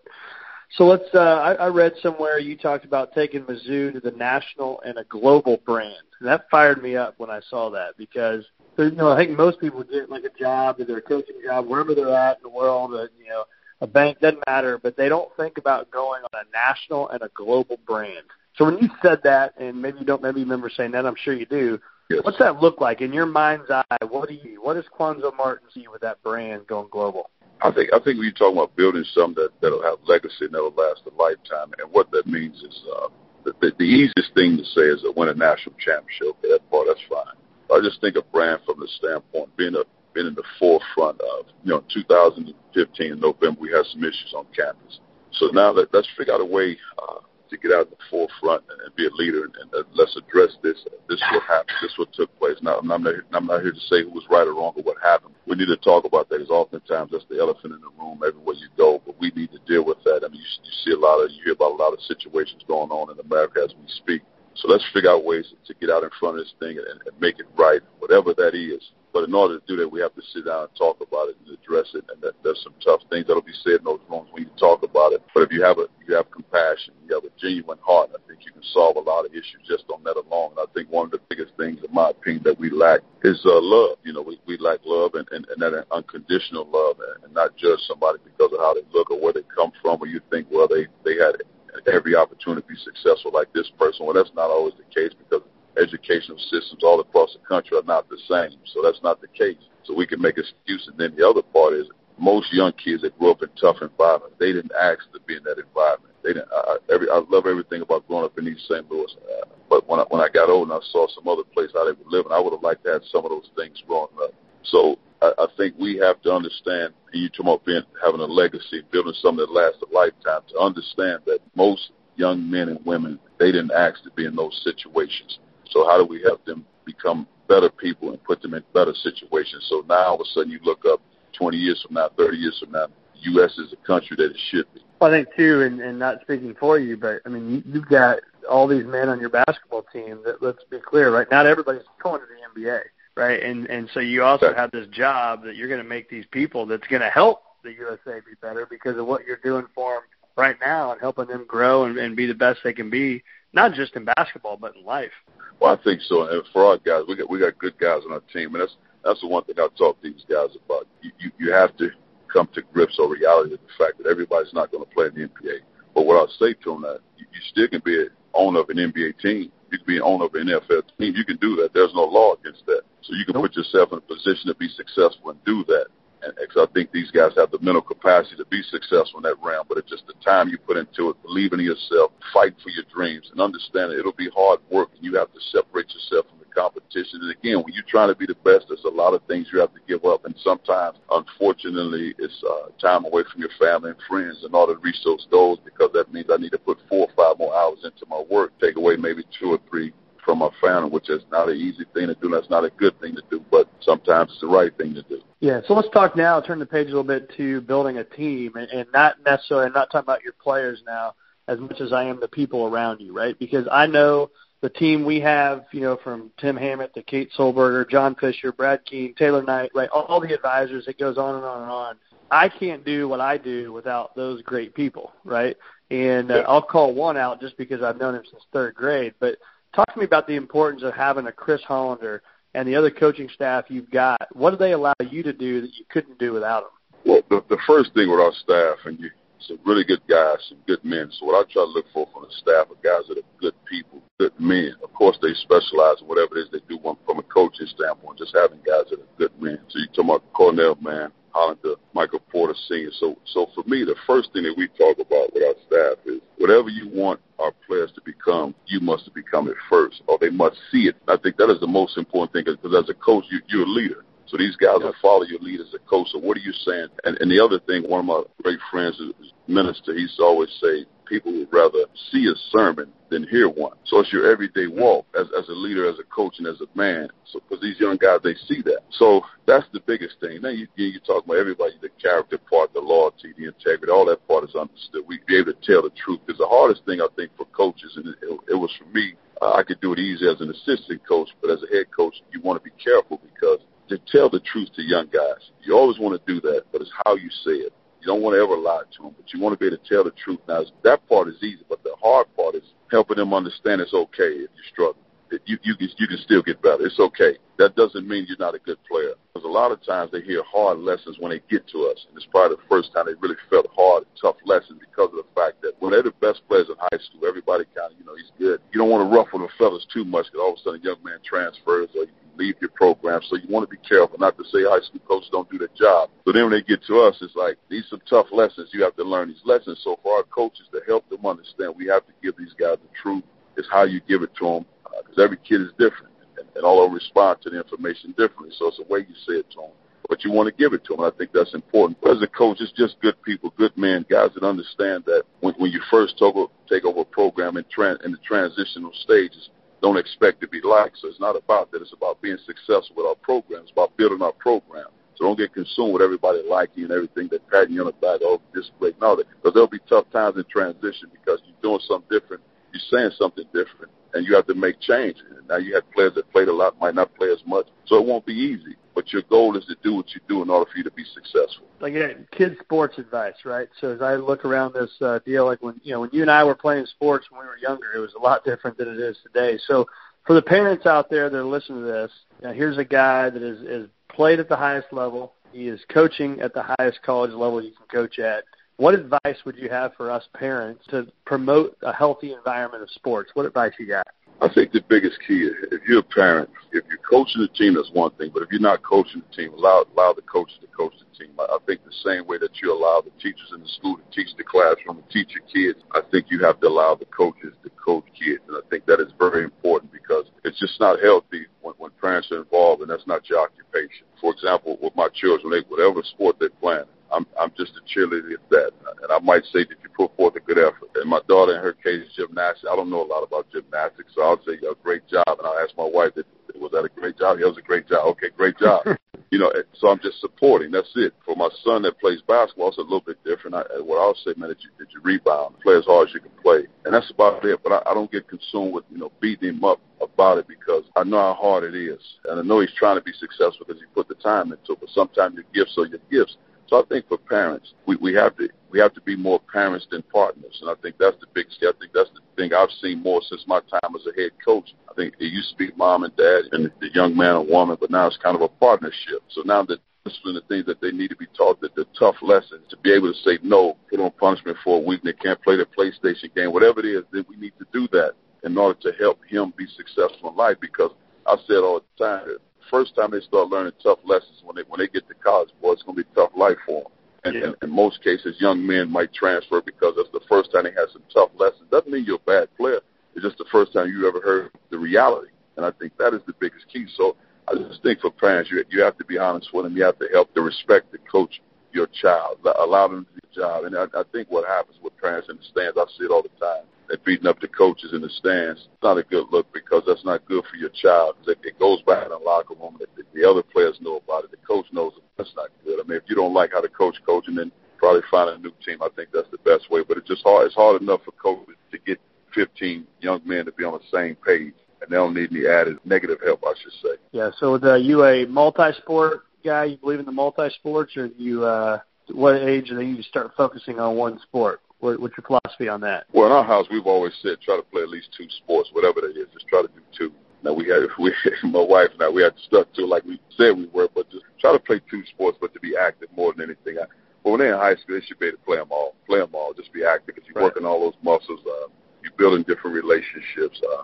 so 0.72 0.86
let's. 0.86 1.04
Uh, 1.14 1.20
I, 1.20 1.54
I 1.54 1.68
read 1.68 1.94
somewhere 2.02 2.40
you 2.40 2.58
talked 2.58 2.86
about 2.86 3.14
taking 3.14 3.44
Mizzou 3.44 3.94
to 3.94 4.00
the 4.00 4.12
national 4.12 4.82
and 4.82 4.98
a 4.98 5.04
global 5.06 5.58
brand. 5.66 5.94
And 6.20 6.28
that 6.28 6.50
fired 6.50 6.82
me 6.82 6.96
up 6.96 7.16
when 7.18 7.30
I 7.30 7.42
saw 7.50 7.70
that 7.72 7.98
because 7.98 8.46
you 8.78 8.92
know 8.92 9.12
I 9.12 9.18
think 9.18 9.38
most 9.38 9.60
people 9.60 9.84
get 9.84 10.10
like 10.10 10.24
a 10.24 10.40
job, 10.40 10.78
either 10.80 10.98
a 10.98 11.02
coaching 11.02 11.38
job, 11.46 11.68
wherever 11.68 11.94
they're 11.94 12.14
at 12.14 12.38
in 12.38 12.44
the 12.44 12.50
world. 12.50 12.94
Uh, 12.94 13.08
you 13.18 13.28
know 13.30 13.46
a 13.82 13.88
bank 13.88 14.20
doesn't 14.20 14.44
matter, 14.48 14.78
but 14.78 14.96
they 14.96 15.10
don't 15.10 15.30
think 15.38 15.58
about 15.58 15.92
going 15.92 16.24
on 16.24 16.30
a 16.34 16.52
national 16.52 17.10
and 17.10 17.22
a 17.22 17.30
global 17.34 17.78
brand. 17.86 18.24
So 18.58 18.66
when 18.66 18.78
you 18.78 18.90
said 19.02 19.20
that, 19.24 19.54
and 19.58 19.82
maybe 19.82 20.00
you 20.00 20.06
don't 20.06 20.22
maybe 20.22 20.42
remember 20.42 20.70
saying 20.70 20.92
that, 20.92 21.06
I'm 21.06 21.16
sure 21.22 21.34
you 21.34 21.46
do. 21.46 21.80
Yes. 22.10 22.24
What's 22.24 22.38
that 22.38 22.62
look 22.62 22.80
like 22.80 23.02
in 23.02 23.12
your 23.12 23.26
mind's 23.26 23.70
eye? 23.70 23.84
What 24.08 24.30
do 24.30 24.36
you? 24.36 24.62
What 24.62 24.76
does 24.76 24.86
Cuonzo 24.98 25.36
Martin 25.36 25.68
see 25.74 25.88
with 25.88 26.02
that 26.02 26.22
brand 26.24 26.68
going 26.68 26.88
global? 26.90 27.30
I 27.62 27.72
think 27.72 27.90
I 27.94 28.00
think 28.00 28.20
you're 28.22 28.32
talking 28.32 28.58
about 28.58 28.76
building 28.76 29.06
something 29.14 29.42
that 29.42 29.50
that'll 29.62 29.84
have 29.84 30.00
legacy 30.06 30.46
and 30.46 30.54
that'll 30.54 30.76
last 30.76 31.02
a 31.08 31.14
lifetime, 31.16 31.72
and 31.80 31.92
what 31.92 32.12
that 32.12 32.28
means 32.28 32.62
is 32.62 32.84
uh, 32.96 33.08
the, 33.44 33.54
the, 33.62 33.72
the 33.80 33.86
easiest 33.86 34.34
thing 34.36 34.58
to 34.58 34.66
say 34.66 34.82
is 34.82 35.02
to 35.02 35.14
win 35.16 35.30
a 35.30 35.34
national 35.34 35.76
championship. 35.80 36.36
Okay, 36.40 36.52
that 36.52 36.70
part 36.70 36.88
that's 36.88 37.00
fine. 37.10 37.36
I 37.72 37.82
just 37.82 38.02
think 38.02 38.16
a 38.16 38.22
brand 38.22 38.62
from 38.66 38.80
the 38.80 38.88
standpoint 39.00 39.56
being 39.58 39.76
a 39.76 39.84
been 40.16 40.26
in 40.26 40.34
the 40.34 40.44
forefront 40.58 41.20
of. 41.22 41.46
You 41.64 41.76
know, 41.76 41.84
2015 41.94 43.12
in 43.12 43.20
November, 43.20 43.60
we 43.60 43.70
had 43.70 43.86
some 43.92 44.02
issues 44.02 44.34
on 44.36 44.48
campus. 44.56 45.00
So 45.34 45.48
now 45.48 45.72
let, 45.72 45.94
let's 45.94 46.08
figure 46.18 46.34
out 46.34 46.42
a 46.42 46.46
way 46.46 46.78
uh, 46.98 47.20
to 47.50 47.58
get 47.58 47.72
out 47.72 47.88
in 47.88 47.94
the 47.94 48.04
forefront 48.10 48.64
and, 48.70 48.96
be 48.96 49.08
a 49.08 49.14
leader, 49.14 49.46
and, 49.46 49.54
and 49.74 49.86
let's 49.94 50.16
address 50.16 50.56
this. 50.64 50.84
This 51.10 51.20
is 51.20 51.30
what 51.32 51.44
happened. 51.44 51.78
This 51.82 51.92
is 51.92 51.98
what 51.98 52.14
took 52.14 52.32
place. 52.40 52.58
Now, 52.62 52.80
I'm 52.80 52.88
not, 52.88 53.02
I'm 53.34 53.46
not 53.46 53.62
here 53.62 53.72
to 53.72 53.86
say 53.92 54.04
who 54.04 54.12
was 54.12 54.26
right 54.30 54.48
or 54.48 54.56
wrong 54.56 54.74
or 54.76 54.84
what 54.84 54.98
happened. 55.04 55.36
We 55.46 55.56
need 55.56 55.68
to 55.68 55.78
talk 55.78 56.06
about 56.06 56.30
that. 56.30 56.40
Because 56.40 56.50
oftentimes 56.50 57.12
that's 57.12 57.26
the 57.30 57.40
elephant 57.40 57.74
in 57.74 57.82
the 57.82 57.92
room 57.98 58.22
everywhere 58.26 58.56
you 58.56 58.70
go. 58.78 59.02
But 59.06 59.20
we 59.20 59.32
need 59.36 59.52
to 59.52 59.60
deal 59.68 59.86
with 59.86 60.02
that. 60.04 60.24
I 60.24 60.28
mean, 60.28 60.42
you, 60.42 60.52
you 60.64 60.74
see 60.84 60.92
a 60.92 61.00
lot 61.00 61.24
of, 61.24 61.32
you 61.32 61.44
hear 61.44 61.54
about 61.54 61.74
a 61.74 61.82
lot 61.82 61.94
of 61.94 62.00
situations 62.02 62.64
going 62.68 62.92
on 62.92 63.12
in 63.12 63.20
America 63.20 63.62
as 63.64 63.74
we 63.76 63.88
speak. 63.88 64.22
So 64.56 64.68
let's 64.68 64.86
figure 64.94 65.12
out 65.12 65.26
ways 65.26 65.52
to 65.68 65.74
get 65.76 65.90
out 65.90 66.04
in 66.04 66.10
front 66.20 66.40
of 66.40 66.44
this 66.44 66.54
thing 66.60 66.78
and, 66.78 66.88
and 66.88 67.20
make 67.20 67.40
it 67.40 67.48
right, 67.58 67.82
whatever 68.00 68.34
that 68.34 68.56
is. 68.56 68.82
But 69.16 69.32
in 69.32 69.34
order 69.34 69.58
to 69.58 69.66
do 69.66 69.78
that, 69.78 69.88
we 69.88 70.02
have 70.02 70.14
to 70.16 70.22
sit 70.36 70.44
down 70.44 70.68
and 70.68 70.76
talk 70.76 71.00
about 71.00 71.32
it 71.32 71.40
and 71.40 71.56
address 71.56 71.88
it. 71.96 72.04
And 72.12 72.20
that, 72.20 72.36
there's 72.44 72.60
some 72.60 72.76
tough 72.84 73.00
things 73.10 73.24
that'll 73.24 73.48
be 73.48 73.56
said 73.64 73.80
in 73.80 73.88
those 73.88 74.04
rooms 74.12 74.28
when 74.36 74.44
you 74.44 74.52
talk 74.60 74.84
about 74.84 75.16
it. 75.16 75.24
But 75.34 75.48
if 75.48 75.54
you 75.56 75.64
have 75.64 75.80
a 75.80 75.88
you 76.04 76.20
have 76.20 76.30
compassion, 76.36 76.92
you 77.08 77.16
have 77.16 77.24
a 77.24 77.32
genuine 77.40 77.80
heart, 77.80 78.12
I 78.12 78.20
think 78.28 78.44
you 78.44 78.52
can 78.52 78.62
solve 78.76 78.98
a 78.98 79.08
lot 79.08 79.24
of 79.24 79.32
issues 79.32 79.64
just 79.64 79.88
on 79.88 80.04
that 80.04 80.20
alone. 80.20 80.60
And 80.60 80.60
I 80.60 80.68
think 80.76 80.92
one 80.92 81.06
of 81.06 81.12
the 81.16 81.24
biggest 81.32 81.56
things, 81.56 81.80
in 81.80 81.96
my 81.96 82.12
opinion, 82.12 82.44
that 82.44 82.60
we 82.60 82.70
lack 82.70 83.08
is 83.24 83.40
uh, 83.48 83.56
love. 83.56 84.04
You 84.04 84.12
know, 84.12 84.22
we, 84.22 84.36
we 84.52 84.60
lack 84.60 84.84
love 84.84 85.16
and, 85.16 85.24
and, 85.32 85.48
and 85.48 85.64
that 85.64 85.88
unconditional 85.96 86.68
love, 86.68 87.00
and, 87.00 87.24
and 87.24 87.34
not 87.34 87.56
judge 87.56 87.80
somebody 87.88 88.20
because 88.20 88.52
of 88.52 88.60
how 88.60 88.76
they 88.76 88.84
look 88.92 89.12
or 89.12 89.22
where 89.24 89.32
they 89.32 89.48
come 89.48 89.72
from, 89.82 89.96
or 90.04 90.12
you 90.12 90.20
think, 90.28 90.52
well, 90.52 90.68
they 90.68 90.92
they 91.08 91.16
had 91.16 91.40
every 91.88 92.20
opportunity 92.20 92.62
to 92.64 92.68
be 92.68 92.76
successful 92.84 93.32
like 93.32 93.48
this 93.56 93.72
person. 93.80 94.04
Well, 94.04 94.16
that's 94.16 94.36
not 94.36 94.52
always 94.52 94.76
the 94.76 94.84
case 94.92 95.16
because 95.16 95.40
educational 95.78 96.38
systems 96.38 96.84
all 96.84 97.00
across 97.00 97.34
the 97.34 97.46
country 97.48 97.78
are 97.78 97.84
not 97.84 98.10
the 98.10 98.18
same. 98.30 98.58
So 98.74 98.82
that's 98.82 99.02
not 99.04 99.22
the 99.22 99.28
case. 99.28 99.58
So 99.84 99.94
we 99.94 100.08
can 100.08 100.22
make 100.22 100.38
excuses. 100.38 100.88
And 100.88 100.98
then 100.98 101.16
the 101.16 101.28
other 101.28 101.42
part 101.42 101.74
is 101.74 101.88
most 102.18 102.52
young 102.54 102.72
kids 102.74 103.02
that 103.02 103.18
grew 103.20 103.32
up 103.32 103.44
in 103.44 103.50
tough 103.60 103.78
environments, 103.82 104.36
they 104.40 104.54
didn't 104.54 104.72
ask 104.80 105.00
to 105.14 105.20
be 105.28 105.36
in 105.36 105.44
that 105.44 105.60
environment. 105.60 106.14
They 106.24 106.34
didn't. 106.34 106.50
I, 106.52 106.78
every, 106.92 107.10
I 107.10 107.22
love 107.30 107.46
everything 107.46 107.82
about 107.82 108.08
growing 108.08 108.26
up 108.26 108.38
in 108.38 108.48
East 108.48 108.68
St. 108.68 108.90
Louis. 108.90 109.14
Uh, 109.20 109.46
but 109.70 109.88
when 109.88 110.00
I, 110.00 110.06
when 110.10 110.22
I 110.22 110.30
got 110.30 110.50
old 110.50 110.70
and 110.70 110.74
I 110.78 110.80
saw 110.92 111.08
some 111.14 111.28
other 111.28 111.44
place 111.44 111.70
how 111.74 111.86
they 111.86 111.92
were 111.92 112.10
living, 112.10 112.32
I 112.32 112.40
would 112.40 112.54
have 112.54 112.64
liked 112.64 112.86
to 112.86 112.94
have 112.94 113.04
some 113.12 113.26
of 113.26 113.32
those 113.32 113.50
things 113.56 113.84
growing 113.86 114.16
up. 114.24 114.34
So 114.64 114.98
I, 115.22 115.32
I 115.38 115.48
think 115.58 115.76
we 115.78 115.98
have 115.98 116.22
to 116.24 116.32
understand. 116.32 116.94
And 117.12 117.22
you 117.22 117.30
talk 117.30 117.42
about 117.42 117.66
being 117.66 117.84
having 118.04 118.22
a 118.22 118.26
legacy, 118.26 118.82
building 118.92 119.14
something 119.22 119.46
that 119.46 119.52
lasts 119.52 119.84
a 119.84 119.94
lifetime. 119.94 120.42
To 120.50 120.60
understand 120.60 121.22
that 121.26 121.40
most 121.56 121.92
young 122.16 122.50
men 122.50 122.70
and 122.70 122.80
women 122.86 123.20
they 123.40 123.52
didn't 123.52 123.72
ask 123.72 124.02
to 124.04 124.12
be 124.12 124.26
in 124.26 124.36
those 124.36 124.56
situations. 124.64 125.40
So 125.72 125.86
how 125.88 125.98
do 125.98 126.06
we 126.06 126.22
help 126.22 126.46
them 126.46 126.66
become 126.86 127.28
better 127.48 127.70
people 127.70 128.10
and 128.10 128.24
put 128.24 128.42
them 128.42 128.54
in 128.54 128.64
better 128.74 128.94
situations? 128.94 129.66
So 129.70 129.84
now 129.88 129.96
all 129.96 130.16
of 130.16 130.22
a 130.22 130.26
sudden 130.34 130.52
you 130.52 130.60
look 130.64 130.84
up 130.86 131.02
20 131.38 131.58
years 131.58 131.82
from 131.86 131.96
now, 131.96 132.10
30 132.18 132.38
years 132.38 132.58
from 132.60 132.72
now, 132.72 132.88
the 132.88 133.32
U.S. 133.32 133.58
is 133.58 133.74
a 133.74 133.88
country 133.88 134.16
that 134.18 134.32
it 134.32 134.38
should 134.50 134.72
be. 134.74 134.82
I 135.02 135.10
think 135.10 135.28
too, 135.36 135.62
and, 135.62 135.80
and 135.82 136.00
not 136.00 136.22
speaking 136.22 136.56
for 136.60 136.80
you, 136.80 136.98
but 136.98 137.22
I 137.26 137.30
mean, 137.30 137.50
you, 137.50 137.64
you've 137.66 137.88
got 137.88 138.20
all 138.50 138.68
these 138.68 138.86
men 138.86 139.10
on 139.10 139.20
your 139.20 139.30
basketball 139.30 139.84
team. 139.94 140.22
That 140.26 140.42
let's 140.42 140.64
be 140.70 140.80
clear, 140.80 141.14
right? 141.14 141.30
Not 141.30 141.46
everybody's 141.46 141.84
going 142.02 142.22
to 142.22 142.28
the 142.28 142.62
NBA, 142.62 142.80
right? 143.16 143.44
And 143.44 143.68
and 143.68 143.90
so 143.94 144.00
you 144.00 144.24
also 144.24 144.54
have 144.54 144.72
this 144.72 144.88
job 144.88 145.44
that 145.44 145.56
you're 145.56 145.68
going 145.68 145.84
to 145.84 145.88
make 145.88 146.10
these 146.10 146.26
people 146.32 146.66
that's 146.66 146.88
going 146.88 147.02
to 147.02 147.10
help 147.10 147.44
the 147.64 147.74
USA 147.74 148.20
be 148.20 148.36
better 148.42 148.66
because 148.70 148.98
of 148.98 149.06
what 149.06 149.26
you're 149.26 149.40
doing 149.44 149.66
for 149.76 149.96
them 149.96 150.04
right 150.38 150.56
now 150.62 150.92
and 150.92 151.02
helping 151.02 151.28
them 151.28 151.46
grow 151.48 151.86
and, 151.86 151.98
and 151.98 152.16
be 152.16 152.26
the 152.26 152.34
best 152.34 152.60
they 152.64 152.74
can 152.74 152.90
be 152.90 153.24
not 153.56 153.74
just 153.74 153.96
in 153.96 154.06
basketball 154.06 154.58
but 154.58 154.76
in 154.76 154.86
life. 154.86 155.12
Well, 155.60 155.74
I 155.74 155.84
think 155.84 156.02
so. 156.02 156.30
And 156.30 156.44
for 156.52 156.66
our 156.66 156.78
guys, 156.78 157.04
we 157.08 157.16
got 157.16 157.30
we 157.30 157.40
got 157.40 157.58
good 157.58 157.78
guys 157.80 158.02
on 158.06 158.12
our 158.12 158.22
team, 158.32 158.54
and 158.54 158.62
that's 158.62 158.76
that's 159.04 159.22
the 159.22 159.28
one 159.28 159.44
thing 159.46 159.56
I 159.58 159.68
talk 159.78 160.02
to 160.02 160.12
these 160.12 160.26
guys 160.30 160.50
about. 160.66 160.86
You 161.02 161.12
you, 161.20 161.32
you 161.40 161.52
have 161.54 161.76
to 161.78 161.90
come 162.32 162.50
to 162.54 162.62
grips 162.74 162.98
or 163.00 163.10
reality 163.10 163.54
of 163.54 163.62
the 163.62 163.74
fact 163.78 163.98
that 163.98 164.10
everybody's 164.10 164.54
not 164.54 164.72
going 164.72 164.84
to 164.84 164.92
play 164.92 165.08
in 165.08 165.16
the 165.16 165.22
NBA. 165.28 165.60
But 165.94 166.06
what 166.06 166.18
I'll 166.18 166.36
say 166.38 166.54
to 166.54 166.72
them 166.72 166.82
that 166.82 167.00
you, 167.18 167.26
you 167.32 167.42
still 167.50 167.70
can 167.70 167.82
be 167.86 167.96
an 167.96 168.10
owner 168.34 168.60
of 168.60 168.70
an 168.70 168.78
NBA 168.78 169.20
team. 169.20 169.52
You 169.72 169.78
can 169.80 169.88
be 169.88 169.98
an 169.98 170.04
owner 170.04 170.26
of 170.26 170.36
an 170.36 170.48
NFL 170.48 170.84
team. 171.00 171.16
You 171.16 171.24
can 171.24 171.38
do 171.38 171.56
that. 171.58 171.74
There's 171.74 171.94
no 171.96 172.04
law 172.04 172.36
against 172.36 172.66
that. 172.66 172.82
So 173.02 173.14
you 173.16 173.24
can 173.24 173.34
nope. 173.34 173.46
put 173.46 173.56
yourself 173.56 173.90
in 173.94 174.00
a 174.00 174.02
position 174.02 174.48
to 174.48 174.56
be 174.56 174.68
successful 174.68 175.32
and 175.32 175.44
do 175.46 175.64
that. 175.66 175.88
And 176.26 176.34
cause 176.50 176.68
I 176.68 176.74
think 176.74 176.92
these 176.92 177.12
guys 177.12 177.32
have 177.38 177.52
the 177.52 177.60
mental 177.62 177.82
capacity 177.82 178.36
to 178.38 178.46
be 178.46 178.64
successful 178.64 179.18
in 179.18 179.24
that 179.24 179.38
realm, 179.44 179.66
but 179.70 179.78
it's 179.78 179.90
just 179.90 180.08
the 180.08 180.18
time 180.26 180.50
you 180.50 180.58
put 180.58 180.78
into 180.78 181.10
it, 181.10 181.22
believing 181.22 181.60
in 181.60 181.66
yourself, 181.66 182.12
fight 182.34 182.56
for 182.64 182.70
your 182.70 182.86
dreams, 182.94 183.30
and 183.32 183.40
understanding 183.40 184.00
it'll 184.00 184.12
be 184.12 184.30
hard 184.36 184.60
work, 184.72 184.90
and 184.96 185.04
you 185.04 185.14
have 185.16 185.32
to 185.34 185.40
separate 185.52 185.86
yourself 185.94 186.26
from 186.30 186.40
the 186.40 186.50
competition. 186.50 187.22
And 187.22 187.32
again, 187.32 187.62
when 187.62 187.74
you're 187.74 187.86
trying 187.88 188.10
to 188.10 188.18
be 188.18 188.26
the 188.26 188.42
best, 188.42 188.66
there's 188.68 188.84
a 188.86 188.90
lot 188.90 189.14
of 189.14 189.22
things 189.28 189.48
you 189.54 189.60
have 189.60 189.74
to 189.74 189.82
give 189.88 190.04
up, 190.06 190.26
and 190.26 190.34
sometimes, 190.42 190.98
unfortunately, 191.12 192.16
it's 192.18 192.42
uh, 192.42 192.74
time 192.82 193.06
away 193.06 193.22
from 193.30 193.42
your 193.42 193.54
family 193.62 193.92
and 193.92 194.00
friends 194.10 194.44
in 194.44 194.56
order 194.56 194.74
to 194.74 194.82
reach 194.82 195.00
those 195.06 195.28
goals 195.30 195.60
because 195.64 195.92
that 195.94 196.12
means 196.12 196.28
I 196.34 196.38
need 196.38 196.58
to 196.58 196.60
put 196.60 196.80
four 196.90 197.06
or 197.08 197.14
five 197.16 197.38
more 197.38 197.54
hours 197.54 197.86
into 197.86 198.06
my 198.10 198.24
work, 198.30 198.58
take 198.60 198.78
away 198.78 198.98
maybe 198.98 199.24
two 199.38 199.54
or 199.54 199.60
three 199.70 199.94
from 200.26 200.40
my 200.40 200.50
family, 200.60 200.90
which 200.90 201.10
is 201.10 201.22
not 201.32 201.50
an 201.50 201.56
easy 201.56 201.86
thing 201.94 202.08
to 202.08 202.16
do. 202.16 202.30
That's 202.30 202.50
not 202.50 202.66
a 202.66 202.72
good 202.72 203.00
thing 203.00 203.16
to 203.16 203.22
do, 203.30 203.46
but 203.52 203.70
sometimes 203.80 204.32
it's 204.32 204.42
the 204.42 204.48
right 204.48 204.76
thing 204.76 204.96
to 204.96 205.04
do. 205.04 205.22
Yeah. 205.46 205.62
So 205.68 205.76
let's 205.76 205.90
talk 205.90 206.16
now. 206.16 206.42
Turn 206.42 206.58
the 206.58 206.66
page 206.66 206.88
a 206.88 206.90
little 206.90 207.04
bit 207.04 207.30
to 207.38 207.62
building 207.62 208.00
a 208.00 208.04
team, 208.04 208.56
and, 208.56 208.68
and 208.72 208.88
not 208.92 209.18
necessarily. 209.24 209.68
I'm 209.68 209.74
not 209.74 209.92
talking 209.92 210.00
about 210.00 210.24
your 210.24 210.34
players 210.34 210.82
now 210.88 211.14
as 211.48 211.60
much 211.60 211.82
as 211.82 211.94
I 211.94 212.06
am 212.06 212.20
the 212.20 212.28
people 212.28 212.66
around 212.66 213.00
you, 213.00 213.16
right? 213.16 213.38
Because 213.38 213.68
I 213.72 213.86
know 213.86 214.32
the 214.62 214.72
team 214.72 215.06
we 215.06 215.20
have, 215.20 215.66
you 215.72 215.82
know, 215.82 216.00
from 216.04 216.32
Tim 216.40 216.58
Hammett 216.58 216.96
to 216.96 217.04
Kate 217.04 217.30
Solberger, 217.38 217.88
John 217.88 218.16
Fisher, 218.16 218.54
Brad 218.54 218.84
Keene, 218.86 219.14
Taylor 219.14 219.44
Knight, 219.44 219.70
right? 219.76 219.88
All, 219.90 220.06
all 220.06 220.20
the 220.20 220.34
advisors. 220.34 220.88
It 220.88 220.98
goes 220.98 221.20
on 221.20 221.36
and 221.36 221.46
on 221.46 221.62
and 221.62 221.72
on. 221.72 221.96
I 222.32 222.50
can't 222.50 222.84
do 222.84 223.08
what 223.08 223.22
I 223.22 223.38
do 223.38 223.72
without 223.72 224.16
those 224.16 224.42
great 224.42 224.74
people, 224.74 225.14
right? 225.24 225.56
And 225.92 226.32
uh, 226.32 226.44
I'll 226.48 226.64
call 226.64 226.96
one 226.96 227.18
out 227.18 227.40
just 227.40 227.56
because 227.56 227.84
I've 227.84 228.00
known 228.00 228.16
him 228.16 228.24
since 228.32 228.42
third 228.52 228.74
grade. 228.74 229.14
But 229.20 229.38
talk 229.76 229.94
to 229.94 230.00
me 230.00 230.06
about 230.06 230.26
the 230.26 230.38
importance 230.38 230.82
of 230.82 230.96
having 230.96 231.28
a 231.28 231.32
Chris 231.32 231.62
Hollender 231.70 232.22
and 232.56 232.66
the 232.68 232.76
other 232.76 232.90
coaching 232.90 233.30
staff 233.30 233.66
you've 233.68 233.92
got. 233.92 234.28
What 234.32 234.52
do 234.52 234.58
they 234.58 234.72
allow 234.72 234.94
you 235.12 235.22
to 235.24 235.34
do 235.34 235.62
that 235.62 235.76
you 235.76 235.84
couldn't 235.90 236.18
do 236.18 236.32
without 236.32 236.64
them? 236.64 236.72
Well, 237.06 237.22
the, 237.30 237.44
the 237.50 237.62
first 237.68 237.94
thing 237.94 238.10
with 238.10 238.20
our 238.20 238.32
staff, 238.32 238.78
and 238.86 238.98
you, 238.98 239.12
some 239.40 239.60
really 239.66 239.84
good 239.84 240.02
guys, 240.08 240.38
some 240.48 240.58
good 240.66 240.84
men. 240.84 241.12
So 241.20 241.26
what 241.28 241.36
I 241.36 241.44
try 241.52 241.62
to 241.64 241.70
look 241.70 241.86
for 241.94 242.08
from 242.14 242.24
the 242.24 242.34
staff 242.40 242.72
are 242.72 242.82
guys 242.82 243.08
that 243.10 243.20
are 243.20 243.30
good 243.40 243.54
people, 243.70 244.02
good 244.20 244.32
men. 244.40 244.74
Of 244.82 244.94
course, 244.94 245.20
they 245.22 245.34
specialize 245.36 246.02
in 246.02 246.08
whatever 246.08 246.38
it 246.38 246.48
is 246.48 246.50
they 246.52 246.64
do 246.68 246.80
from 246.82 247.20
a 247.20 247.24
coaching 247.24 247.68
standpoint, 247.68 248.18
just 248.18 248.34
having 248.34 248.58
guys 248.66 248.88
that 248.90 249.04
are 249.04 249.18
good 249.20 249.36
men. 249.40 249.60
So 249.68 249.78
you 249.78 249.88
talk 249.88 250.06
about 250.06 250.34
Cornell 250.34 250.78
Mann, 250.82 251.12
Hollender, 251.36 251.76
Michael 251.94 252.20
Porter 252.32 252.56
Sr. 252.68 252.92
So, 253.00 253.18
so 253.26 253.48
for 253.54 253.64
me, 253.68 253.84
the 253.84 253.96
first 254.08 254.32
thing 254.32 254.44
that 254.44 254.56
we 254.58 254.68
talk 254.70 255.00
about 255.00 255.34
with 255.34 255.44
our 255.44 255.56
staff 255.68 255.98
is 256.06 256.22
whatever 256.38 256.70
you 256.70 256.88
want 256.90 257.20
our 257.40 257.52
players 257.68 257.92
to 257.96 258.02
become, 258.06 258.56
you 258.68 258.80
must 258.80 259.14
become 259.14 259.50
it 259.50 259.58
first, 259.70 260.02
or 260.08 260.18
they 260.20 260.30
must 260.30 260.56
see 260.72 260.88
it. 260.88 260.96
I 261.08 261.18
think 261.18 261.36
that 261.38 261.50
is 261.50 261.60
the 261.60 261.68
most 261.68 261.98
important 261.98 262.34
thing 262.34 262.56
because 262.56 262.84
as 262.84 262.90
a 262.90 262.94
coach, 262.94 263.26
you, 263.30 263.42
you're 263.48 263.64
a 263.64 263.70
leader. 263.70 264.06
So 264.28 264.38
these 264.38 264.56
guys 264.56 264.80
will 264.80 264.96
follow 265.02 265.24
your 265.24 265.40
lead 265.40 265.62
as 265.62 265.74
a 265.76 265.80
coach. 265.80 266.08
So 266.12 266.20
what 266.20 266.38
are 266.38 266.42
you 266.42 266.54
saying? 266.66 266.88
And, 267.04 267.18
and 267.20 267.30
the 267.30 267.40
other 267.40 267.60
thing, 267.60 267.84
one 267.90 268.00
of 268.00 268.06
my 268.06 268.24
great 268.42 268.60
friends 268.72 269.00
is 269.00 269.32
minister. 269.48 269.94
He 269.94 270.02
used 270.02 270.18
to 270.18 270.24
always 270.24 270.50
say, 270.62 270.86
people 271.06 271.32
would 271.34 271.52
rather 271.52 271.86
see 272.12 272.28
a 272.28 272.36
sermon 272.52 272.92
than 273.10 273.28
hear 273.28 273.48
one. 273.48 273.78
So 273.86 274.00
it's 274.00 274.12
your 274.12 274.30
everyday 274.32 274.68
walk 274.68 275.06
as, 275.18 275.28
as 275.38 275.48
a 275.50 275.54
leader, 275.54 275.88
as 275.88 276.00
a 276.00 276.04
coach, 276.04 276.36
and 276.40 276.48
as 276.48 276.60
a 276.62 276.78
man. 276.78 277.10
So 277.32 277.40
because 277.40 277.62
these 277.62 277.80
young 277.80 277.98
guys, 277.98 278.20
they 278.24 278.36
see 278.48 278.62
that. 278.64 278.82
So 278.92 279.22
that's 279.46 279.66
the 279.74 279.80
biggest 279.80 280.20
thing. 280.20 280.42
Then 280.42 280.56
you, 280.56 280.68
you, 280.76 281.00
talk 281.00 281.26
about 281.26 281.38
everybody, 281.38 281.74
the 281.82 281.90
character 282.02 282.38
part, 282.38 282.74
the 282.74 282.80
loyalty, 282.80 283.34
the 283.38 283.46
integrity, 283.46 283.92
all 283.92 284.06
that 284.06 284.28
part 284.28 284.44
is 284.44 284.56
understood. 284.56 285.04
We 285.08 285.20
be 285.28 285.38
able 285.38 285.54
to 285.54 285.60
tell 285.62 285.84
the 285.84 285.92
truth. 285.96 286.20
Because 286.26 286.40
the 286.40 286.48
hardest 286.48 286.86
thing 286.86 287.02
I 287.02 287.08
think 287.16 287.32
for 287.38 287.46
coaches, 287.46 287.94
and 287.96 288.08
it, 288.08 288.16
it, 288.22 288.40
it 288.52 288.56
was 288.56 288.72
for 288.78 288.90
me, 288.94 289.14
uh, 289.42 289.54
I 289.54 289.64
could 289.64 289.82
do 289.82 289.94
it 289.94 290.00
easy 290.00 290.28
as 290.28 290.42
an 290.42 290.50
assistant 290.50 291.02
coach, 291.08 291.30
but 291.42 291.52
as 291.52 291.62
a 291.64 291.76
head 291.76 291.88
coach, 291.96 292.16
you 292.32 292.42
want 292.42 292.62
to 292.62 292.64
be 292.64 292.76
careful 292.82 293.20
because 293.22 293.60
to 293.90 294.00
tell 294.08 294.30
the 294.30 294.40
truth 294.40 294.70
to 294.76 294.82
young 294.82 295.08
guys, 295.08 295.52
you 295.62 295.76
always 295.76 296.00
want 296.00 296.20
to 296.20 296.34
do 296.34 296.42
that, 296.42 296.64
but 296.72 296.82
it's 296.82 296.92
how 297.06 297.16
you 297.16 297.30
say 297.30 297.52
it. 297.52 297.74
You 298.06 298.14
don't 298.14 298.22
want 298.22 298.38
to 298.38 298.44
ever 298.46 298.56
lie 298.56 298.86
to 298.86 299.02
them, 299.02 299.16
but 299.18 299.34
you 299.34 299.42
want 299.42 299.54
to 299.54 299.58
be 299.58 299.66
able 299.66 299.82
to 299.82 299.90
tell 299.90 300.04
the 300.04 300.14
truth. 300.14 300.38
Now, 300.48 300.62
that 300.84 301.02
part 301.10 301.28
is 301.28 301.42
easy, 301.42 301.66
but 301.68 301.82
the 301.82 301.96
hard 302.00 302.28
part 302.36 302.54
is 302.54 302.62
helping 302.92 303.18
them 303.18 303.34
understand 303.34 303.82
it's 303.82 303.96
okay 303.96 304.46
if 304.46 304.54
you 304.54 304.64
struggle. 304.72 305.02
You, 305.50 305.58
you 305.64 305.76
can 305.76 305.90
you 305.98 306.08
can 306.08 306.20
still 306.22 306.44
get 306.44 306.62
better. 306.62 306.86
It's 306.86 307.00
okay. 307.00 307.40
That 307.58 307.76
doesn't 307.76 308.08
mean 308.08 308.28
you're 308.30 308.38
not 308.38 308.54
a 308.54 308.60
good 308.60 308.78
player. 308.86 309.18
Because 309.34 309.44
a 309.44 309.52
lot 309.52 309.72
of 309.72 309.84
times 309.84 310.12
they 310.12 310.22
hear 310.22 310.44
hard 310.46 310.78
lessons 310.78 311.18
when 311.20 311.32
they 311.32 311.42
get 311.50 311.68
to 311.74 311.90
us, 311.90 312.06
and 312.08 312.16
it's 312.16 312.30
probably 312.30 312.58
the 312.58 312.70
first 312.70 312.94
time 312.94 313.10
they 313.10 313.18
really 313.18 313.42
felt 313.50 313.66
hard, 313.76 314.06
tough 314.22 314.38
lessons 314.46 314.78
because 314.80 315.10
of 315.10 315.18
the 315.18 315.30
fact 315.34 315.64
that 315.64 315.74
when 315.80 315.92
they're 315.92 316.06
the 316.06 316.14
best 316.22 316.46
players 316.48 316.70
in 316.70 316.78
high 316.78 317.02
school, 317.02 317.26
everybody 317.26 317.66
kind 317.74 317.92
of 317.92 317.98
you 317.98 318.06
know 318.06 318.14
he's 318.16 318.32
good. 318.38 318.62
You 318.70 318.86
don't 318.86 318.94
want 318.94 319.10
to 319.10 319.10
ruffle 319.10 319.40
the 319.40 319.50
feathers 319.58 319.88
too 319.90 320.06
much 320.06 320.30
because 320.30 320.46
all 320.46 320.54
of 320.54 320.62
a 320.62 320.62
sudden 320.62 320.82
a 320.82 320.86
young 320.86 321.02
man 321.02 321.18
transfers 321.26 321.90
or 321.98 322.06
leave 322.38 322.56
your 322.62 322.70
program. 322.72 323.22
So 323.30 323.38
you 323.38 323.48
want 323.50 323.70
to 323.70 323.76
be 323.76 323.82
careful 323.88 324.18
not 324.20 324.38
to 324.38 324.44
say 324.46 324.64
high 324.64 324.82
school 324.82 325.02
coaches 325.08 325.30
don't 325.32 325.50
do 325.50 325.58
their 325.58 325.74
job. 325.76 326.10
So 326.26 326.32
then 326.32 326.44
when 326.44 326.52
they 326.52 326.62
get 326.62 326.84
to 326.86 327.02
us, 327.02 327.18
it's 327.22 327.36
like 327.36 327.58
these 327.70 327.86
some 327.90 328.02
tough 328.10 328.28
lessons. 328.32 328.70
You 328.74 328.84
have 328.84 328.96
to 328.98 329.04
learn 329.04 329.30
these 329.30 329.46
lessons. 329.46 329.80
So 329.84 330.00
for 330.04 330.18
our 330.18 330.24
coaches 330.24 330.68
to 330.72 330.82
help 330.88 331.08
them 331.10 331.26
understand, 331.26 331.74
we 331.78 331.88
have 331.88 332.06
to 332.08 332.14
give 332.22 332.38
these 332.38 332.54
guys 332.60 332.78
the 332.82 332.90
truth. 333.02 333.24
It's 333.58 333.68
how 333.72 333.84
you 333.84 334.02
give 334.08 334.22
it 334.22 334.36
to 334.40 334.46
them 334.46 334.66
because 335.04 335.18
uh, 335.18 335.24
every 335.24 335.38
kid 335.38 335.62
is 335.62 335.72
different 335.80 336.14
and, 336.38 336.48
and 336.56 336.66
all 336.66 336.84
them 336.84 336.94
respond 336.94 337.42
to 337.44 337.50
the 337.50 337.58
information 337.58 338.12
differently. 338.18 338.52
So 338.58 338.68
it's 338.68 338.78
the 338.78 338.86
way 338.90 339.00
you 339.00 339.16
say 339.28 339.40
it 339.40 339.50
to 339.52 339.62
them 339.62 339.72
but 340.08 340.24
you 340.24 340.32
want 340.32 340.48
to 340.48 340.54
give 340.62 340.74
it 340.74 340.84
to 340.86 340.96
them. 340.96 341.06
I 341.06 341.12
think 341.18 341.32
that's 341.34 341.54
important. 341.54 342.00
But 342.02 342.18
as 342.18 342.22
a 342.22 342.28
coach, 342.28 342.58
it's 342.60 342.72
just 342.72 343.00
good 343.02 343.22
people, 343.24 343.54
good 343.58 343.76
men, 343.78 344.06
guys 344.10 344.30
that 344.36 344.44
understand 344.44 345.04
that 345.06 345.24
when, 345.42 345.54
when 345.56 345.72
you 345.72 345.82
first 345.90 346.14
take 346.14 346.24
over, 346.24 346.52
take 346.70 346.86
over 346.86 347.02
a 347.02 347.06
program 347.06 347.58
in, 347.58 347.66
tran- 347.66 348.04
in 348.06 348.12
the 348.12 348.18
transitional 348.20 348.92
stages, 349.04 349.50
don't 349.86 349.98
expect 349.98 350.42
to 350.42 350.48
be 350.48 350.62
liked. 350.64 350.98
So 350.98 351.08
it's 351.08 351.20
not 351.20 351.36
about 351.36 351.70
that. 351.70 351.80
It's 351.80 351.94
about 351.94 352.20
being 352.20 352.40
successful 352.44 352.96
with 352.98 353.06
our 353.06 353.14
program. 353.22 353.62
It's 353.62 353.72
about 353.72 353.96
building 353.98 354.24
our 354.24 354.34
program. 354.34 354.88
So 355.14 355.26
don't 355.26 355.38
get 355.38 355.54
consumed 355.54 355.94
with 355.94 356.02
everybody 356.02 356.42
liking 356.50 356.86
and 356.86 356.92
everything 356.92 357.28
that 357.30 357.48
patting 357.50 357.76
you 357.76 357.82
on 357.82 357.94
the 357.94 357.94
back. 357.94 358.20
Oh, 358.24 358.42
this 358.52 358.72
great. 358.80 359.00
No, 359.00 359.16
because 359.16 359.54
there'll 359.54 359.70
be 359.70 359.86
tough 359.88 360.10
times 360.12 360.38
in 360.38 360.44
transition 360.50 361.14
because 361.14 361.40
you're 361.46 361.62
doing 361.62 361.80
something 361.88 362.10
different. 362.10 362.42
You're 362.74 362.82
saying 362.90 363.12
something 363.16 363.46
different, 363.54 363.94
and 364.16 364.26
you 364.26 364.34
have 364.36 364.48
to 364.48 364.56
make 364.56 364.80
change. 364.80 365.18
And 365.30 365.48
now 365.48 365.58
you 365.58 365.76
have 365.76 365.90
players 365.92 366.14
that 366.16 366.32
played 366.32 366.48
a 366.48 366.54
lot, 366.54 366.80
might 366.80 366.96
not 366.96 367.14
play 367.16 367.30
as 367.30 367.46
much, 367.46 367.68
so 367.86 367.98
it 367.98 368.06
won't 368.06 368.26
be 368.26 368.34
easy 368.34 368.76
but 368.96 369.12
your 369.12 369.22
goal 369.24 369.56
is 369.58 369.66
to 369.66 369.76
do 369.84 369.94
what 369.94 370.16
you 370.16 370.22
do 370.28 370.42
in 370.42 370.50
order 370.50 370.70
for 370.72 370.78
you 370.78 370.84
to 370.84 370.92
be 370.92 371.04
successful. 371.14 371.68
Again, 371.82 372.26
kids 372.32 372.56
sports 372.62 372.98
advice, 372.98 373.36
right? 373.44 373.68
So 373.80 373.94
as 373.94 374.02
I 374.02 374.16
look 374.16 374.46
around 374.46 374.74
this 374.74 374.90
uh, 375.02 375.20
deal, 375.26 375.46
like 375.46 375.62
when 375.62 375.80
you 375.84 375.94
know 375.94 376.00
when 376.00 376.10
you 376.14 376.22
and 376.22 376.32
I 376.32 376.44
were 376.44 376.56
playing 376.56 376.86
sports 376.88 377.28
when 377.30 377.42
we 377.42 377.48
were 377.48 377.58
younger, 377.58 377.92
it 377.94 378.00
was 378.00 378.14
a 378.18 378.22
lot 378.22 378.46
different 378.46 378.78
than 378.78 378.88
it 378.88 378.98
is 378.98 379.18
today. 379.22 379.60
So 379.68 379.86
for 380.26 380.34
the 380.34 380.42
parents 380.42 380.86
out 380.86 381.10
there 381.10 381.30
that 381.30 381.38
are 381.38 381.44
listening 381.44 381.82
to 381.82 381.86
this, 381.86 382.12
you 382.42 382.48
know, 382.48 382.54
here's 382.54 382.78
a 382.78 382.86
guy 382.86 383.30
that 383.30 383.44
is 383.44 383.62
is 383.62 383.90
played 384.08 384.40
at 384.40 384.50
the 384.50 384.56
highest 384.56 384.88
level. 384.92 385.34
He 385.52 385.68
is 385.68 385.82
coaching 385.90 386.40
at 386.42 386.54
the 386.54 386.64
highest 386.80 387.02
college 387.04 387.32
level 387.32 387.62
you 387.62 387.72
can 387.72 387.88
coach 387.92 388.18
at. 388.20 388.46
What 388.78 388.94
advice 388.94 389.46
would 389.46 389.56
you 389.56 389.70
have 389.70 389.94
for 389.96 390.12
us 390.12 390.28
parents 390.34 390.84
to 390.90 391.08
promote 391.26 391.78
a 391.82 391.94
healthy 391.94 392.34
environment 392.34 392.84
of 392.84 392.90
sports? 392.90 393.32
What 393.34 393.46
advice 393.46 393.72
you 393.80 393.88
got? 393.88 394.06
I 394.42 394.54
think 394.54 394.74
the 394.74 394.84
biggest 394.90 395.18
key 395.26 395.50
if 395.72 395.82
you're 395.88 396.00
a 396.00 396.04
parent, 396.04 396.50
if 396.74 396.84
you're 396.90 397.00
coaching 397.10 397.42
the 397.42 397.48
team, 397.48 397.76
that's 397.76 397.90
one 397.94 398.12
thing. 398.20 398.32
But 398.34 398.44
if 398.44 398.52
you're 398.52 398.60
not 398.60 398.84
coaching 398.84 399.24
the 399.24 399.36
team, 399.36 399.54
allow 399.54 399.86
allow 399.96 400.12
the 400.12 400.24
coaches 400.24 400.58
to 400.60 400.68
coach 400.68 400.92
the 401.00 401.08
team. 401.18 401.32
I, 401.40 401.44
I 401.44 401.58
think 401.66 401.86
the 401.86 401.96
same 402.04 402.28
way 402.28 402.38
that 402.40 402.60
you 402.62 402.74
allow 402.76 403.00
the 403.00 403.12
teachers 403.24 403.54
in 403.54 403.62
the 403.62 403.68
school 403.70 403.96
to 403.96 404.04
teach 404.12 404.36
the 404.36 404.44
classroom 404.44 404.98
and 404.98 405.10
teach 405.10 405.32
your 405.32 405.48
kids, 405.48 405.82
I 405.94 406.02
think 406.12 406.26
you 406.30 406.44
have 406.44 406.60
to 406.60 406.68
allow 406.68 406.96
the 406.96 407.06
coaches 407.06 407.54
to 407.64 407.70
coach 407.80 408.04
kids. 408.12 408.44
And 408.50 408.58
I 408.58 408.68
think 408.70 408.86
that 408.88 409.00
is 409.00 409.14
very 409.18 409.46
important 409.46 409.94
because 409.94 410.26
it's 410.44 410.60
just 410.60 410.82
not 410.82 411.00
healthy 411.00 411.48
when, 411.62 411.76
when 411.78 411.92
parents 412.02 412.30
are 412.34 412.40
involved 412.44 412.82
and 412.82 412.92
that's 412.92 413.08
not 413.08 413.30
your 413.30 413.40
occupation. 413.40 414.04
For 414.20 414.34
example, 414.34 414.78
with 414.82 414.96
my 414.98 415.08
children, 415.16 415.50
they 415.50 415.64
whatever 415.70 416.04
sport 416.04 416.36
they're 416.40 416.50
playing, 416.60 416.92
I'm 417.12 417.26
I'm 417.40 417.52
just 417.58 417.74
a 417.78 417.84
cheerleader 417.88 418.34
at 418.34 418.50
that. 418.50 418.72
And 419.04 419.12
I 419.12 419.20
might 419.20 419.44
say 419.46 419.64
that 419.64 419.78
you 419.84 419.90
put 419.96 420.16
forth 420.16 420.36
a 420.36 420.40
good 420.40 420.58
effort. 420.58 420.90
And 420.96 421.10
my 421.10 421.22
daughter, 421.28 421.56
in 421.56 421.62
her 421.62 421.74
case, 421.74 422.08
is 422.08 422.16
gymnastics. 422.16 422.66
I 422.70 422.76
don't 422.76 422.90
know 422.90 423.04
a 423.04 423.08
lot 423.10 423.24
about 423.24 423.52
gymnastics, 423.52 424.12
so 424.16 424.22
I'll 424.22 424.44
say 424.46 424.54
a 424.54 424.76
great 424.84 425.08
job. 425.08 425.26
And 425.28 425.46
I'll 425.46 425.60
ask 425.60 425.76
my 425.78 425.88
wife, 425.88 426.12
was 426.56 426.72
that 426.72 426.86
a 426.86 426.90
great 426.90 427.18
job? 427.18 427.38
Yeah, 427.40 427.46
it 427.46 427.50
was 427.50 427.58
a 427.58 427.62
great 427.62 427.88
job. 427.88 428.06
Okay, 428.16 428.28
great 428.36 428.58
job. 428.58 428.86
you 429.32 429.40
know, 429.40 429.52
so 429.74 429.90
I'm 429.90 430.00
just 430.00 430.22
supporting. 430.22 430.72
That's 430.72 430.92
it. 430.96 431.14
For 431.26 431.36
my 431.36 431.50
son 431.64 431.82
that 431.84 432.00
plays 432.00 432.22
basketball, 432.28 432.70
it's 432.70 432.78
a 432.78 432.82
little 432.82 433.02
bit 433.02 433.22
different. 433.24 433.56
I, 433.56 433.64
what 433.82 434.00
I'll 434.00 434.16
say, 434.16 434.34
man, 434.38 434.50
that 434.50 434.62
you, 434.64 434.70
that 434.80 434.88
you 434.94 435.02
rebound, 435.04 435.60
play 435.62 435.76
as 435.76 435.86
hard 435.86 436.10
as 436.10 436.14
you 436.14 436.22
can 436.22 436.32
play, 436.42 436.68
and 436.86 436.94
that's 436.94 437.10
about 437.12 437.44
it. 437.44 437.60
But 437.64 437.74
I, 437.74 437.92
I 437.92 437.94
don't 437.94 438.12
get 438.12 438.28
consumed 438.28 438.74
with 438.74 438.86
you 438.90 438.98
know 438.98 439.12
beating 439.20 439.50
him 439.50 439.64
up 439.64 439.82
about 440.02 440.38
it 440.38 440.48
because 440.48 440.84
I 440.96 441.04
know 441.04 441.18
how 441.18 441.34
hard 441.34 441.64
it 441.64 441.76
is, 441.76 442.02
and 442.26 442.40
I 442.40 442.44
know 442.44 442.62
he's 442.62 442.74
trying 442.78 442.98
to 442.98 443.04
be 443.04 443.14
successful 443.14 443.66
because 443.68 443.82
he 443.82 443.88
put 443.94 444.08
the 444.08 444.16
time 444.16 444.52
into 444.52 444.74
it. 444.74 444.80
But 444.80 444.90
sometimes 444.90 445.36
your 445.36 445.46
gifts 445.54 445.76
are 445.78 445.88
your 445.88 446.00
gifts 446.12 446.38
So 446.68 446.82
I 446.82 446.86
think 446.86 447.08
for 447.08 447.18
parents, 447.18 447.74
we, 447.86 447.96
we 447.98 448.14
have 448.16 448.36
to 448.38 448.50
we 448.72 448.80
have 448.80 448.94
to 448.96 449.02
be 449.02 449.16
more 449.16 449.40
parents 449.40 449.88
than 449.90 450.02
partners, 450.04 450.58
and 450.62 450.70
I 450.70 450.76
think 450.82 450.96
that's 451.00 451.18
the 451.22 451.28
big. 451.34 451.48
I 451.62 451.72
think 451.80 451.94
that's 451.94 452.10
the 452.10 452.22
thing 452.36 452.54
I've 452.54 452.72
seen 452.82 453.02
more 453.02 453.22
since 453.22 453.46
my 453.48 453.62
time 453.62 453.96
as 453.96 454.06
a 454.06 454.20
head 454.20 454.32
coach. 454.44 454.74
I 454.90 454.94
think 454.94 455.14
it 455.20 455.32
used 455.32 455.52
to 455.52 455.58
be 455.58 455.72
mom 455.78 456.04
and 456.04 456.16
dad 456.16 456.44
and 456.52 456.72
the 456.82 456.90
young 456.94 457.16
man 457.16 457.36
and 457.36 457.50
woman, 457.50 457.78
but 457.80 457.92
now 457.92 458.08
it's 458.08 458.18
kind 458.18 458.36
of 458.36 458.42
a 458.42 458.50
partnership. 458.50 459.22
So 459.30 459.44
now 459.46 459.64
that 459.64 459.80
discipline, 460.06 460.36
the 460.36 460.42
things 460.42 460.66
that 460.66 460.82
they 460.82 460.92
need 460.92 461.10
to 461.10 461.16
be 461.16 461.28
taught, 461.38 461.60
that 461.62 461.76
the 461.76 461.86
tough 461.98 462.16
lessons, 462.22 462.64
to 462.70 462.78
be 462.78 462.94
able 462.94 463.12
to 463.12 463.20
say 463.20 463.40
no, 463.44 463.78
put 463.90 464.00
on 464.00 464.12
punishment 464.12 464.58
for 464.64 464.78
a 464.78 464.86
week, 464.86 465.02
they 465.04 465.14
can't 465.14 465.42
play 465.42 465.58
the 465.58 465.66
PlayStation 465.66 466.34
game, 466.36 466.54
whatever 466.54 466.80
it 466.80 466.86
is, 466.86 467.04
that 467.12 467.28
we 467.30 467.36
need 467.38 467.54
to 467.60 467.66
do 467.74 467.88
that 467.92 468.14
in 468.44 468.58
order 468.58 468.80
to 468.82 468.92
help 469.00 469.20
him 469.26 469.54
be 469.58 469.66
successful 469.76 470.30
in 470.30 470.36
life. 470.36 470.58
Because 470.62 470.92
I 471.26 471.36
said 471.48 471.58
all 471.58 471.82
the 471.82 472.06
time, 472.06 472.28
the 472.28 472.38
first 472.70 472.96
time 472.96 473.12
they 473.12 473.22
start 473.22 473.50
learning 473.50 473.74
tough 473.82 474.00
lessons 474.04 474.42
when 474.44 474.56
they 474.56 474.64
when 474.68 474.80
they 474.80 474.88
get 474.88 475.08
to 475.08 475.14
college, 475.16 475.50
boy, 475.62 475.74
it's 475.74 475.84
going 475.84 475.98
to 475.98 476.04
be 476.04 476.10
a 476.12 476.16
tough 476.16 476.32
life 476.36 476.58
for 476.66 476.84
them. 476.84 476.92
And, 477.24 477.36
yeah. 477.36 477.44
and 477.46 477.56
in 477.64 477.72
most 477.72 478.04
cases, 478.04 478.36
young 478.40 478.66
men 478.66 478.92
might 478.92 479.14
transfer 479.14 479.62
because 479.62 479.96
that's 479.98 480.12
the 480.14 480.22
first 480.30 480.52
time 480.52 480.66
they 480.66 480.72
had 480.72 480.90
some 480.94 481.02
tough 481.12 481.32
lessons. 481.38 481.70
Doesn't 481.72 481.92
mean 481.92 482.06
you're 482.06 482.18
a 482.18 482.20
bad 482.20 482.56
player. 482.56 482.82
It's 483.16 483.26
just 483.26 483.38
the 483.38 483.50
first 483.52 483.74
time 483.74 483.90
you 483.90 484.08
ever 484.08 484.22
heard 484.22 484.52
the 484.70 484.78
reality. 484.78 485.32
And 485.58 485.66
I 485.66 485.72
think 485.72 485.98
that 485.98 486.14
is 486.14 486.22
the 486.28 486.34
biggest 486.40 486.68
key. 486.72 486.86
So 486.96 487.16
I 487.48 487.56
just 487.56 487.82
think 487.82 488.02
for 488.02 488.12
parents, 488.12 488.52
you 488.52 488.64
you 488.70 488.84
have 488.84 488.98
to 488.98 489.06
be 489.06 489.18
honest 489.18 489.50
with 489.54 489.66
them. 489.66 489.76
You 489.76 489.84
have 489.84 489.98
to 490.00 490.08
help 490.12 490.34
to 490.36 490.42
respect 490.42 490.92
the 490.92 491.00
coach 491.00 491.42
your 491.76 491.88
child, 491.88 492.40
allow 492.60 492.88
them 492.88 493.06
to 493.06 493.12
do 493.12 493.20
the 493.28 493.42
job. 493.42 493.66
And 493.66 493.76
I, 493.76 493.84
I 494.00 494.04
think 494.12 494.32
what 494.32 494.48
happens 494.48 494.78
with 494.82 494.98
parents 494.98 495.28
in 495.30 495.36
the 495.36 495.44
stands, 495.44 495.78
I 495.78 495.84
see 495.98 496.06
it 496.06 496.12
all 496.12 496.24
the 496.24 496.30
time. 496.40 496.64
They're 496.88 496.98
beating 497.06 497.28
up 497.28 497.40
the 497.40 497.48
coaches 497.48 497.94
in 497.94 498.02
the 498.02 498.10
stands. 498.10 498.62
It's 498.62 498.84
not 498.84 498.98
a 498.98 499.04
good 499.04 499.28
look 499.32 499.52
because 499.54 499.84
that's 499.88 500.06
not 500.06 500.26
good 500.26 500.44
for 500.50 500.58
your 500.58 500.70
child. 500.70 501.16
It, 501.28 501.40
it 501.44 501.60
goes 501.60 501.82
back 501.84 502.04
in 502.04 502.10
the 502.10 502.18
locker 502.18 502.54
room. 502.56 502.78
The, 502.80 503.04
the 503.14 503.28
other 503.30 503.44
players 503.44 503.78
know 503.82 503.98
about 503.98 504.26
it. 504.26 504.32
The 504.32 504.38
coach 504.38 504.66
knows 504.72 504.94
it. 504.98 505.04
That's 505.18 505.34
not 505.36 505.50
good. 505.64 505.80
I 505.80 505.88
mean, 505.88 505.98
if 505.98 506.04
you 506.08 506.16
don't 506.16 506.34
like 506.34 506.52
how 506.54 506.62
the 506.62 506.70
coach 506.70 506.96
coaching, 507.06 507.36
then 507.36 507.52
probably 507.78 508.02
find 508.12 508.30
a 508.30 508.38
new 508.38 508.54
team. 508.66 508.82
I 508.82 508.90
think 508.96 509.10
that's 509.14 509.30
the 509.32 509.40
best 509.40 509.70
way. 509.72 509.82
But 509.88 509.98
it's 509.98 510.08
just 510.08 510.24
hard. 510.24 510.48
It's 510.48 510.56
hard 510.56 510.82
enough 510.82 511.02
for 511.04 511.12
coaches 511.12 511.56
to 511.72 511.78
get 511.80 512.00
15 512.34 512.86
young 513.02 513.22
men 513.26 513.46
to 513.46 513.52
be 513.52 513.64
on 513.64 513.80
the 513.80 513.98
same 513.98 514.16
page 514.16 514.54
and 514.82 514.92
they 514.92 514.96
don't 514.96 515.14
need 515.14 515.32
any 515.32 515.48
added 515.48 515.78
negative 515.86 516.20
help, 516.24 516.44
I 516.46 516.54
should 516.62 516.74
say. 516.74 516.98
Yeah. 517.12 517.32
So, 517.40 517.56
are 517.56 517.78
you 517.78 518.04
a 518.06 518.26
multi-sport 518.26 519.24
guy? 519.44 519.66
You 519.66 519.78
believe 519.78 520.00
in 520.00 520.06
the 520.06 520.12
multi-sports, 520.12 520.96
or 520.98 521.08
you? 521.18 521.44
Uh, 521.44 521.80
what 522.12 522.36
age 522.36 522.68
do 522.68 522.76
you 522.76 522.80
going 522.80 522.98
to 522.98 523.04
start 523.04 523.32
focusing 523.36 523.80
on 523.80 523.96
one 523.96 524.20
sport? 524.20 524.62
What, 524.80 525.00
what's 525.00 525.16
your 525.18 525.26
philosophy 525.26 525.68
on 525.70 525.82
that? 525.82 526.06
Well, 526.14 526.28
in 526.28 526.32
our 526.32 526.44
house, 526.44 526.68
we've 526.70 526.86
always 526.86 527.14
said 527.22 527.42
try 527.42 527.56
to 527.56 527.64
play 527.64 527.82
at 527.82 527.90
least 527.90 528.10
two 528.18 528.28
sports, 528.44 528.70
whatever 528.74 529.00
it 529.00 529.18
is. 529.18 529.28
Just 529.34 529.48
try 529.48 529.62
to 529.62 529.68
do 529.68 529.82
two. 529.98 530.12
Now 530.44 530.54
we 530.54 530.68
had, 530.68 530.84
we, 531.00 531.14
my 531.44 531.64
wife 531.64 531.90
and 531.94 532.04
I, 532.04 532.10
we 532.10 532.24
had 532.24 532.34
stuck 532.46 532.72
to 532.74 532.86
like 532.86 533.04
we 533.04 533.20
said 533.38 533.58
we 533.58 533.68
were, 533.74 533.90
but 533.94 534.10
just 534.10 534.26
try 534.40 534.52
to 534.52 534.60
play 534.60 534.82
two 534.90 535.04
sports, 535.06 535.38
but 535.40 535.54
to 535.54 535.60
be 535.60 535.76
active 535.78 536.10
more 536.16 536.34
than 536.34 536.46
anything. 536.46 536.78
I, 536.82 536.86
but 537.24 537.32
when 537.32 537.40
they're 537.40 537.54
in 537.54 537.60
high 537.60 537.76
school, 537.76 538.00
they 538.00 538.06
should 538.06 538.20
be 538.20 538.28
able 538.28 538.38
to 538.38 538.44
play 538.44 538.58
them 538.58 538.68
all. 538.70 538.94
Play 539.08 539.20
them 539.20 539.34
all. 539.34 539.52
Just 539.54 539.74
be 539.74 539.84
active 539.84 540.14
because 540.14 540.24
you're 540.28 540.36
right. 540.36 540.54
working 540.54 540.66
all 540.66 540.80
those 540.80 541.00
muscles. 541.02 541.40
Uh, 541.42 541.70
you're 542.04 542.14
building 542.20 542.44
different 542.44 542.76
relationships. 542.76 543.60
Uh, 543.66 543.84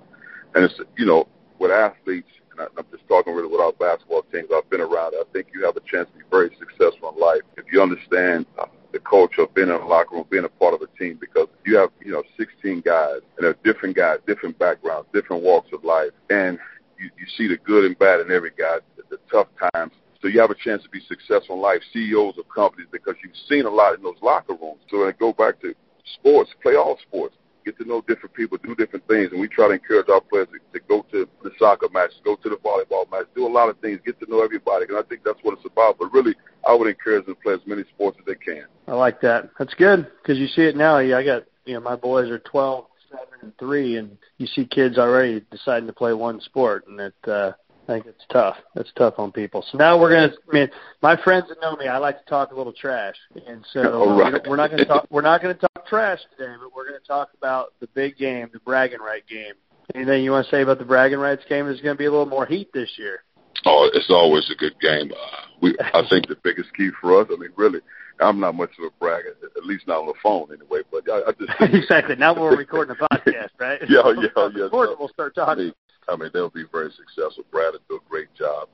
and 0.54 0.64
it's, 0.66 0.80
you 0.96 1.08
know, 1.08 1.28
with 1.58 1.72
athletes, 1.72 2.30
and 2.52 2.62
I, 2.62 2.66
I'm 2.78 2.86
just 2.92 3.08
talking 3.08 3.34
really 3.34 3.50
with 3.50 3.60
our 3.60 3.74
basketball 3.74 4.22
teams, 4.32 4.50
I've 4.54 4.70
been 4.70 4.82
around 4.82 5.16
it. 5.16 5.26
I 5.28 5.34
think 5.34 5.48
you 5.56 5.66
have 5.66 5.76
a 5.76 5.82
chance 5.90 6.08
to 6.14 6.20
be 6.20 6.26
very 6.30 6.52
successful 6.60 7.14
in 7.16 7.20
life 7.20 7.42
if 7.58 7.66
you 7.74 7.82
understand 7.82 8.46
uh, 8.60 8.66
the 8.92 9.00
culture 9.00 9.42
of 9.42 9.54
being 9.54 9.70
in 9.70 9.76
a 9.76 9.88
locker 9.88 10.16
room, 10.16 10.26
being 10.30 10.46
a 10.46 10.50
part 10.50 10.74
of 10.74 10.82
a 10.82 10.88
team, 10.98 11.18
because 11.20 11.48
you 11.66 11.78
have, 11.78 11.90
you 12.04 12.12
know, 12.12 12.24
16 12.38 12.82
guys, 12.82 13.20
and 13.38 13.46
they're 13.46 13.56
different 13.64 13.96
guys, 13.96 14.20
different 14.28 14.58
backgrounds, 14.60 15.08
different 15.14 15.44
walks 15.44 15.70
of 15.74 15.84
life, 15.84 16.12
and 16.30 16.60
you, 17.00 17.10
you 17.18 17.26
see 17.38 17.48
the 17.48 17.58
good 17.58 17.86
and 17.86 17.98
bad 17.98 18.20
in 18.20 18.32
every 18.32 18.52
guy, 18.58 18.78
the, 18.98 19.04
the 19.10 19.18
tough 19.32 19.48
times. 19.74 19.94
So 20.22 20.28
you 20.28 20.40
have 20.40 20.52
a 20.52 20.56
chance 20.56 20.84
to 20.84 20.90
be 20.90 21.02
successful 21.08 21.56
in 21.56 21.62
life, 21.62 21.82
CEOs 21.94 22.38
of 22.38 22.48
companies, 22.54 22.88
because 22.92 23.16
you've 23.24 23.36
seen 23.50 23.66
a 23.66 23.70
lot 23.70 23.96
in 23.96 24.04
those 24.04 24.22
locker 24.22 24.54
rooms. 24.54 24.82
So 24.90 25.00
when 25.00 25.08
I 25.08 25.14
go 25.14 25.34
back 25.34 25.60
to 25.62 25.74
sports, 26.06 26.52
play 26.62 26.76
all 26.76 26.98
sports 27.08 27.36
get 27.64 27.78
to 27.78 27.86
know 27.86 28.02
different 28.08 28.34
people, 28.34 28.58
do 28.58 28.76
different 28.76 29.08
things, 29.08 29.30
and 29.32 29.40
we 29.40 29.48
try 29.48 29.68
to 29.68 29.74
encourage 29.74 30.10
our 30.10 30.22
players 30.22 30.48
to, 30.52 30.80
to 30.80 30.86
go 30.88 31.06
to 31.12 31.28
the 31.44 31.52
soccer 31.60 31.88
match, 31.94 32.12
go 32.24 32.36
to 32.36 32.50
the 32.50 32.56
volleyball 32.58 33.10
match, 33.12 33.28
do 33.36 33.46
a 33.46 33.50
lot 33.50 33.70
of 33.70 33.78
things, 33.80 34.00
get 34.06 34.20
to 34.20 34.30
know 34.30 34.44
everybody, 34.44 34.86
and 34.90 34.98
I 34.98 35.04
think 35.04 35.24
that's 35.24 35.40
what 35.44 35.58
it's 35.58 35.66
about. 35.66 35.98
But 36.00 36.14
really, 36.14 36.36
I 36.72 36.76
would 36.76 36.88
encourage 36.88 37.26
them 37.26 37.36
to 37.36 37.42
play 37.42 37.54
as 37.54 37.60
many 37.66 37.84
sports 37.94 38.18
as 38.20 38.26
they 38.26 38.36
can. 38.36 38.66
I 38.88 38.94
like 38.94 39.20
that. 39.22 39.50
That's 39.60 39.74
good 39.74 40.08
because 40.22 40.38
you 40.38 40.48
see 40.48 40.62
it 40.62 40.76
now. 40.76 40.98
I 40.98 41.24
got 41.24 41.44
you 41.66 41.74
know 41.74 41.82
my 41.82 41.96
boys 41.96 42.30
are 42.30 42.40
twelve, 42.40 42.86
seven, 43.10 43.28
and 43.42 43.58
three, 43.58 43.98
and 43.98 44.18
you 44.38 44.48
see 44.48 44.66
kids 44.66 44.98
already 44.98 45.44
deciding 45.52 45.88
to 45.88 45.94
play 45.94 46.14
one 46.14 46.40
sport, 46.40 46.88
and 46.88 47.00
it 47.00 47.14
uh, 47.28 47.52
I 47.84 47.94
think 47.94 48.06
it's 48.06 48.24
tough. 48.32 48.56
It's 48.76 48.92
tough 48.96 49.16
on 49.18 49.34
people. 49.34 49.66
So 49.70 49.78
now 49.78 50.00
we're 50.00 50.14
gonna. 50.14 50.34
I 50.50 50.54
mean, 50.54 50.70
my 51.02 51.22
friends 51.22 51.50
that 51.50 51.60
know 51.62 51.76
me, 51.76 51.88
I 51.88 51.98
like 51.98 52.20
to 52.20 52.26
talk 52.30 52.52
a 52.52 52.56
little 52.56 52.74
trash, 52.74 53.16
and 53.48 53.66
so 53.74 53.82
oh, 53.86 54.18
right. 54.18 54.42
we're 54.48 54.56
not 54.56 54.72
gonna 54.72 54.86
talk. 54.86 55.08
We're 55.10 55.22
not 55.22 55.42
gonna 55.42 55.56
talk 55.56 55.86
trash 55.88 56.20
today, 56.38 56.54
but 56.58 56.74
we're 56.74 56.86
gonna 56.86 57.00
talk 57.00 57.32
about 57.38 57.74
the 57.82 57.88
big 57.88 58.18
game, 58.18 58.50
the 58.54 58.60
bragging 58.60 59.02
right 59.02 59.28
game. 59.28 59.54
Anything 59.94 60.24
you 60.24 60.32
want 60.32 60.46
to 60.46 60.52
say 60.52 60.62
about 60.62 60.80
the 60.80 60.86
bragging 60.86 61.20
rights 61.20 61.44
game? 61.50 61.66
There's 61.66 61.82
going 61.82 61.96
to 61.96 61.98
be 61.98 62.06
a 62.06 62.12
little 62.12 62.26
more 62.26 62.46
heat 62.46 62.72
this 62.72 62.90
year. 62.98 63.24
Oh, 63.66 63.90
it's 63.94 64.10
always 64.10 64.50
a 64.50 64.56
good 64.56 64.80
game. 64.80 65.12
Uh, 65.12 65.48
we, 65.62 65.76
I 65.94 66.04
think 66.10 66.28
the 66.28 66.38
biggest 66.44 66.74
key 66.76 66.90
for 67.00 67.22
us. 67.22 67.28
I 67.32 67.38
mean, 67.38 67.52
really, 67.56 67.80
I'm 68.20 68.40
not 68.40 68.56
much 68.56 68.72
of 68.80 68.86
a 68.86 68.92
bragger, 69.00 69.36
at 69.56 69.66
least 69.66 69.88
not 69.88 70.02
on 70.02 70.08
the 70.08 70.14
phone 70.22 70.50
anyway. 70.52 70.82
But 70.92 71.10
I, 71.10 71.30
I 71.30 71.32
just 71.34 71.74
exactly. 71.74 72.16
Now 72.16 72.40
we're 72.40 72.56
recording 72.58 72.96
a 73.00 73.08
podcast, 73.08 73.50
right? 73.60 73.80
yeah, 73.90 74.02
yeah, 74.18 74.50
yeah. 74.56 74.68
So, 74.72 74.96
we'll 75.00 75.10
start 75.10 75.36
talking. 75.36 75.52
I 75.52 75.56
mean, 75.66 75.74
I 76.10 76.16
mean, 76.16 76.30
they'll 76.34 76.50
be 76.50 76.66
very 76.72 76.92
successful. 76.92 77.44
Brad 77.52 77.74
will 77.74 77.80
do 77.90 77.96
a 78.06 78.10
great 78.10 78.34
job. 78.36 78.70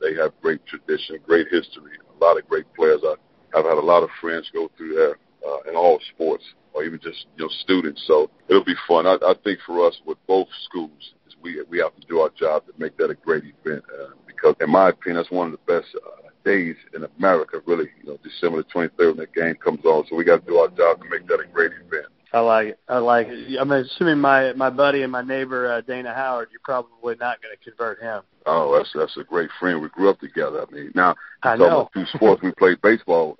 They 0.00 0.14
have 0.14 0.32
great 0.40 0.64
tradition, 0.66 1.18
great 1.26 1.48
history, 1.50 1.92
a 2.20 2.24
lot 2.24 2.38
of 2.38 2.48
great 2.48 2.64
players. 2.74 3.00
I, 3.04 3.14
I've 3.56 3.64
had 3.64 3.78
a 3.78 3.80
lot 3.80 4.02
of 4.02 4.08
friends 4.20 4.50
go 4.52 4.70
through 4.76 4.94
there 4.94 5.18
uh, 5.46 5.70
in 5.70 5.76
all 5.76 6.00
sports, 6.14 6.44
or 6.72 6.84
even 6.84 6.98
just 7.00 7.26
you 7.36 7.44
know 7.44 7.50
students. 7.62 8.02
So 8.06 8.30
it'll 8.48 8.64
be 8.64 8.74
fun. 8.88 9.06
I, 9.06 9.16
I 9.22 9.34
think 9.44 9.60
for 9.66 9.86
us 9.86 9.98
with 10.06 10.18
both 10.26 10.48
schools, 10.64 11.14
we 11.42 11.62
we 11.68 11.78
have 11.78 11.94
to 11.94 12.06
do 12.06 12.20
our 12.20 12.30
job 12.30 12.66
to 12.66 12.72
make 12.78 12.96
that 12.98 13.10
a 13.10 13.14
great 13.14 13.44
event. 13.44 13.84
Uh, 13.92 14.10
because 14.26 14.54
in 14.60 14.70
my 14.70 14.90
opinion, 14.90 15.16
that's 15.22 15.30
one 15.30 15.52
of 15.52 15.52
the 15.52 15.72
best 15.72 15.88
uh, 15.94 16.28
days 16.44 16.76
in 16.94 17.06
America. 17.18 17.60
Really, 17.66 17.88
you 18.02 18.08
know, 18.08 18.18
December 18.22 18.58
the 18.58 18.64
23rd 18.64 19.16
when 19.16 19.16
the 19.16 19.26
game 19.26 19.56
comes 19.56 19.84
on. 19.84 20.04
So 20.08 20.16
we 20.16 20.24
got 20.24 20.44
to 20.44 20.46
do 20.46 20.58
our 20.58 20.68
job 20.68 21.02
to 21.02 21.08
make 21.08 21.26
that 21.28 21.40
a 21.40 21.52
great 21.52 21.72
event. 21.72 22.06
I 22.32 22.40
like 22.40 22.68
it. 22.68 22.80
I 22.88 22.98
like 22.98 23.28
it. 23.28 23.56
I'm 23.58 23.70
assuming 23.70 24.18
my 24.18 24.52
my 24.52 24.70
buddy 24.70 25.02
and 25.02 25.12
my 25.12 25.22
neighbor 25.22 25.72
uh, 25.72 25.80
Dana 25.80 26.12
Howard. 26.12 26.48
You're 26.50 26.60
probably 26.64 27.14
not 27.20 27.40
going 27.42 27.56
to 27.56 27.64
convert 27.64 28.00
him. 28.00 28.22
Oh, 28.44 28.76
that's 28.76 28.90
that's 28.94 29.16
a 29.16 29.24
great 29.24 29.50
friend. 29.58 29.80
We 29.80 29.88
grew 29.88 30.10
up 30.10 30.20
together. 30.20 30.66
I 30.66 30.72
mean, 30.72 30.92
now 30.94 31.14
I 31.42 31.56
know. 31.56 31.66
about 31.66 31.92
two 31.92 32.04
sports. 32.14 32.42
we 32.42 32.52
played 32.52 32.80
baseball 32.82 33.38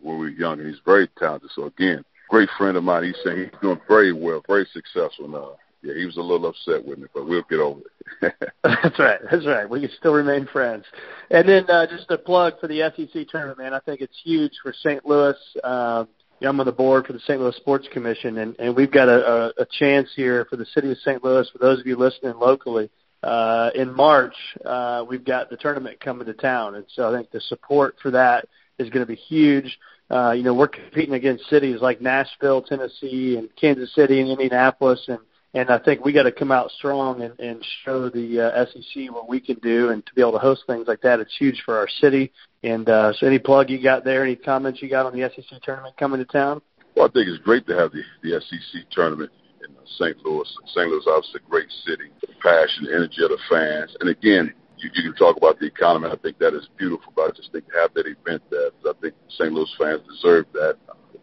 when 0.00 0.18
we 0.18 0.26
were 0.26 0.28
young, 0.30 0.60
and 0.60 0.68
he's 0.68 0.80
very 0.84 1.08
talented. 1.18 1.50
So 1.54 1.66
again, 1.66 2.04
great 2.28 2.48
friend 2.58 2.76
of 2.76 2.84
mine. 2.84 3.04
He's 3.04 3.16
saying 3.24 3.38
he's 3.38 3.60
doing 3.60 3.80
very 3.86 4.12
well, 4.12 4.42
very 4.46 4.66
successful 4.72 5.28
now. 5.28 5.56
Yeah, 5.82 5.94
he 5.94 6.06
was 6.06 6.16
a 6.16 6.20
little 6.20 6.46
upset 6.48 6.84
with 6.84 6.98
me, 6.98 7.06
but 7.12 7.26
we'll 7.26 7.42
get 7.50 7.58
over 7.58 7.80
it. 8.22 8.34
that's 8.62 8.98
right. 8.98 9.18
That's 9.30 9.46
right. 9.46 9.68
We 9.68 9.80
can 9.80 9.90
still 9.98 10.12
remain 10.12 10.46
friends. 10.46 10.84
And 11.30 11.48
then 11.48 11.68
uh, 11.68 11.86
just 11.86 12.10
a 12.10 12.18
plug 12.18 12.54
for 12.60 12.68
the 12.68 12.92
SEC 12.96 13.28
tournament, 13.28 13.58
man. 13.58 13.74
I 13.74 13.80
think 13.80 14.00
it's 14.00 14.16
huge 14.22 14.52
for 14.62 14.72
St. 14.72 15.04
Louis. 15.04 15.36
Um, 15.64 16.08
you 16.40 16.46
know, 16.46 16.50
I'm 16.50 16.60
on 16.60 16.66
the 16.66 16.72
board 16.72 17.06
for 17.06 17.12
the 17.12 17.20
St. 17.20 17.40
Louis 17.40 17.54
Sports 17.56 17.88
Commission, 17.92 18.38
and, 18.38 18.56
and 18.58 18.76
we've 18.76 18.90
got 18.90 19.08
a, 19.08 19.52
a, 19.58 19.62
a 19.62 19.66
chance 19.78 20.08
here 20.14 20.44
for 20.48 20.56
the 20.56 20.66
city 20.66 20.90
of 20.90 20.98
St. 20.98 21.22
Louis. 21.22 21.48
For 21.50 21.58
those 21.58 21.80
of 21.80 21.86
you 21.86 21.96
listening 21.96 22.34
locally, 22.38 22.90
uh, 23.22 23.70
in 23.74 23.94
March, 23.94 24.34
uh, 24.64 25.04
we've 25.08 25.24
got 25.24 25.50
the 25.50 25.56
tournament 25.56 26.00
coming 26.00 26.26
to 26.26 26.34
town, 26.34 26.74
and 26.74 26.84
so 26.94 27.12
I 27.12 27.16
think 27.16 27.30
the 27.30 27.40
support 27.42 27.96
for 28.02 28.10
that 28.10 28.48
is 28.78 28.90
going 28.90 29.06
to 29.06 29.06
be 29.06 29.14
huge. 29.14 29.78
Uh, 30.10 30.32
you 30.32 30.42
know, 30.42 30.52
we're 30.52 30.68
competing 30.68 31.14
against 31.14 31.48
cities 31.48 31.80
like 31.80 32.00
Nashville, 32.00 32.62
Tennessee, 32.62 33.36
and 33.36 33.48
Kansas 33.54 33.94
City, 33.94 34.20
and 34.20 34.28
Indianapolis, 34.28 35.04
and 35.06 35.18
and 35.54 35.70
I 35.70 35.78
think 35.78 36.04
we 36.04 36.12
got 36.12 36.22
to 36.22 36.32
come 36.32 36.50
out 36.50 36.70
strong 36.70 37.22
and, 37.22 37.38
and 37.38 37.64
show 37.84 38.08
the 38.08 38.40
uh, 38.40 38.64
SEC 38.66 39.12
what 39.12 39.28
we 39.28 39.38
can 39.40 39.56
do, 39.56 39.90
and 39.90 40.04
to 40.06 40.14
be 40.14 40.22
able 40.22 40.32
to 40.32 40.38
host 40.38 40.62
things 40.66 40.88
like 40.88 41.02
that, 41.02 41.20
it's 41.20 41.36
huge 41.38 41.62
for 41.64 41.76
our 41.76 41.88
city. 42.00 42.32
And 42.62 42.88
uh, 42.88 43.12
so, 43.12 43.26
any 43.26 43.38
plug 43.38 43.68
you 43.68 43.82
got 43.82 44.04
there? 44.04 44.24
Any 44.24 44.36
comments 44.36 44.80
you 44.80 44.88
got 44.88 45.04
on 45.06 45.18
the 45.18 45.30
SEC 45.34 45.60
tournament 45.62 45.96
coming 45.98 46.18
to 46.18 46.24
town? 46.24 46.62
Well, 46.96 47.06
I 47.06 47.10
think 47.10 47.28
it's 47.28 47.42
great 47.42 47.66
to 47.66 47.76
have 47.76 47.92
the, 47.92 48.02
the 48.22 48.40
SEC 48.40 48.90
tournament 48.90 49.30
in 49.62 49.74
St. 49.98 50.16
Louis. 50.24 50.48
St. 50.66 50.88
Louis 50.88 51.00
is 51.00 51.06
obviously 51.08 51.40
a 51.46 51.50
great 51.50 51.70
city. 51.86 52.10
The 52.20 52.28
passion, 52.42 52.84
the 52.84 52.94
energy 52.94 53.22
of 53.22 53.30
the 53.30 53.38
fans, 53.50 53.94
and 54.00 54.08
again, 54.08 54.54
you, 54.78 54.90
you 54.94 55.02
can 55.02 55.14
talk 55.14 55.36
about 55.36 55.58
the 55.58 55.66
economy. 55.66 56.08
I 56.10 56.16
think 56.16 56.38
that 56.38 56.54
is 56.54 56.68
beautiful, 56.78 57.12
but 57.14 57.22
I 57.22 57.30
just 57.36 57.52
think 57.52 57.66
to 57.68 57.78
have 57.80 57.94
that 57.94 58.06
event 58.06 58.42
there, 58.50 58.70
I 58.88 58.92
think 59.00 59.14
St. 59.28 59.52
Louis 59.52 59.72
fans 59.78 60.00
deserve 60.08 60.46
that 60.54 60.76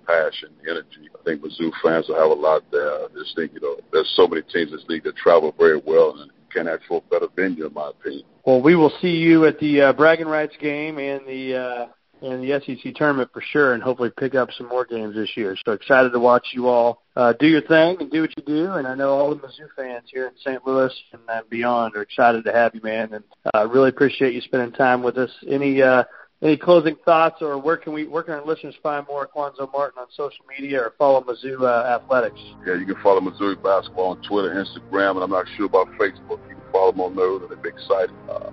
passion, 0.09 0.49
energy. 0.67 1.07
I 1.13 1.23
think 1.23 1.41
Mizzou 1.41 1.71
fans 1.83 2.07
will 2.09 2.19
have 2.19 2.31
a 2.31 2.41
lot 2.41 2.63
there. 2.71 3.07
Just 3.13 3.35
think, 3.35 3.53
you 3.53 3.61
know, 3.61 3.77
there's 3.91 4.11
so 4.15 4.27
many 4.27 4.41
teams 4.41 4.71
in 4.71 4.77
this 4.77 4.85
league 4.89 5.03
that 5.03 5.15
travel 5.15 5.53
very 5.57 5.81
well 5.85 6.15
and 6.19 6.31
can 6.51 6.67
ask 6.67 6.81
for 6.87 7.03
a 7.05 7.09
better 7.09 7.27
venue, 7.35 7.67
in 7.67 7.73
my 7.73 7.89
opinion. 7.89 8.23
Well, 8.45 8.61
we 8.61 8.75
will 8.75 8.91
see 9.01 9.15
you 9.15 9.45
at 9.45 9.59
the 9.59 9.81
uh, 9.81 9.93
bragging 9.93 10.27
rights 10.27 10.55
game 10.59 10.97
and 10.97 11.25
the 11.27 11.55
uh, 11.55 11.87
and 12.21 12.43
the 12.43 12.59
SEC 12.65 12.95
tournament 12.95 13.29
for 13.31 13.41
sure, 13.41 13.73
and 13.73 13.83
hopefully 13.83 14.11
pick 14.17 14.35
up 14.35 14.49
some 14.57 14.67
more 14.67 14.83
games 14.83 15.15
this 15.15 15.29
year. 15.37 15.55
So 15.63 15.71
excited 15.71 16.11
to 16.11 16.19
watch 16.19 16.47
you 16.51 16.67
all 16.67 17.03
uh, 17.15 17.33
do 17.39 17.47
your 17.47 17.61
thing 17.61 17.95
and 18.01 18.11
do 18.11 18.21
what 18.21 18.35
you 18.35 18.43
do. 18.43 18.73
And 18.73 18.85
I 18.85 18.95
know 18.95 19.11
all 19.11 19.29
the 19.29 19.37
Mizzou 19.37 19.67
fans 19.75 20.09
here 20.11 20.27
in 20.27 20.33
St. 20.43 20.65
Louis 20.65 20.91
and 21.13 21.49
beyond 21.49 21.95
are 21.95 22.01
excited 22.01 22.43
to 22.43 22.51
have 22.51 22.75
you, 22.75 22.81
man. 22.83 23.13
And 23.13 23.23
I 23.53 23.59
uh, 23.59 23.67
really 23.67 23.89
appreciate 23.89 24.33
you 24.33 24.41
spending 24.41 24.73
time 24.73 25.01
with 25.01 25.17
us. 25.17 25.31
Any 25.47 25.81
uh, 25.81 26.03
any 26.41 26.55
closing 26.55 26.95
thoughts, 27.03 27.41
or 27.41 27.57
where 27.57 27.77
can 27.77 27.93
we 27.93 28.07
where 28.07 28.23
can 28.23 28.35
our 28.35 28.45
listeners 28.45 28.75
find 28.81 29.05
more 29.07 29.27
Cuonzo 29.27 29.71
Martin 29.71 29.99
on 29.99 30.07
social 30.15 30.45
media, 30.47 30.81
or 30.81 30.93
follow 30.97 31.21
Mizzou 31.21 31.61
uh, 31.61 31.87
Athletics? 31.87 32.39
Yeah, 32.65 32.75
you 32.75 32.85
can 32.85 32.95
follow 33.03 33.19
Missouri 33.19 33.55
basketball 33.55 34.11
on 34.11 34.21
Twitter, 34.23 34.53
Instagram, 34.53 35.15
and 35.15 35.23
I'm 35.23 35.29
not 35.31 35.45
sure 35.57 35.65
about 35.65 35.87
Facebook. 35.91 36.39
You 36.47 36.55
can 36.55 36.71
follow 36.71 36.91
them 36.91 37.01
on 37.01 37.15
those, 37.15 37.41
and 37.41 37.49
they're 37.49 37.57
big 37.57 37.73
excited. 37.73 38.15
Uh, 38.29 38.51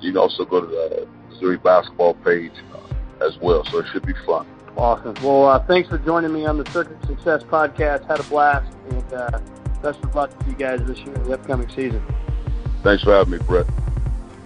you 0.00 0.12
can 0.12 0.18
also 0.18 0.44
go 0.44 0.60
to 0.60 0.66
the 0.66 1.08
Missouri 1.30 1.58
basketball 1.58 2.14
page 2.14 2.52
uh, 2.74 3.24
as 3.24 3.36
well, 3.42 3.64
so 3.64 3.78
it 3.78 3.86
should 3.92 4.06
be 4.06 4.14
fun. 4.24 4.46
Awesome. 4.76 5.14
Well, 5.22 5.46
uh, 5.46 5.66
thanks 5.66 5.88
for 5.88 5.98
joining 5.98 6.32
me 6.32 6.44
on 6.46 6.58
the 6.58 6.70
Circuit 6.70 6.98
Success 7.06 7.42
podcast. 7.44 8.06
Had 8.06 8.20
a 8.20 8.24
blast, 8.24 8.74
and 8.90 9.12
uh, 9.12 9.40
best 9.82 10.02
of 10.02 10.14
luck 10.14 10.38
to 10.38 10.46
you 10.50 10.54
guys 10.54 10.80
this 10.86 10.98
year 10.98 11.14
in 11.14 11.24
the 11.24 11.34
upcoming 11.34 11.68
season. 11.70 12.02
Thanks 12.82 13.02
for 13.02 13.12
having 13.12 13.32
me, 13.32 13.38
Brett. 13.46 13.66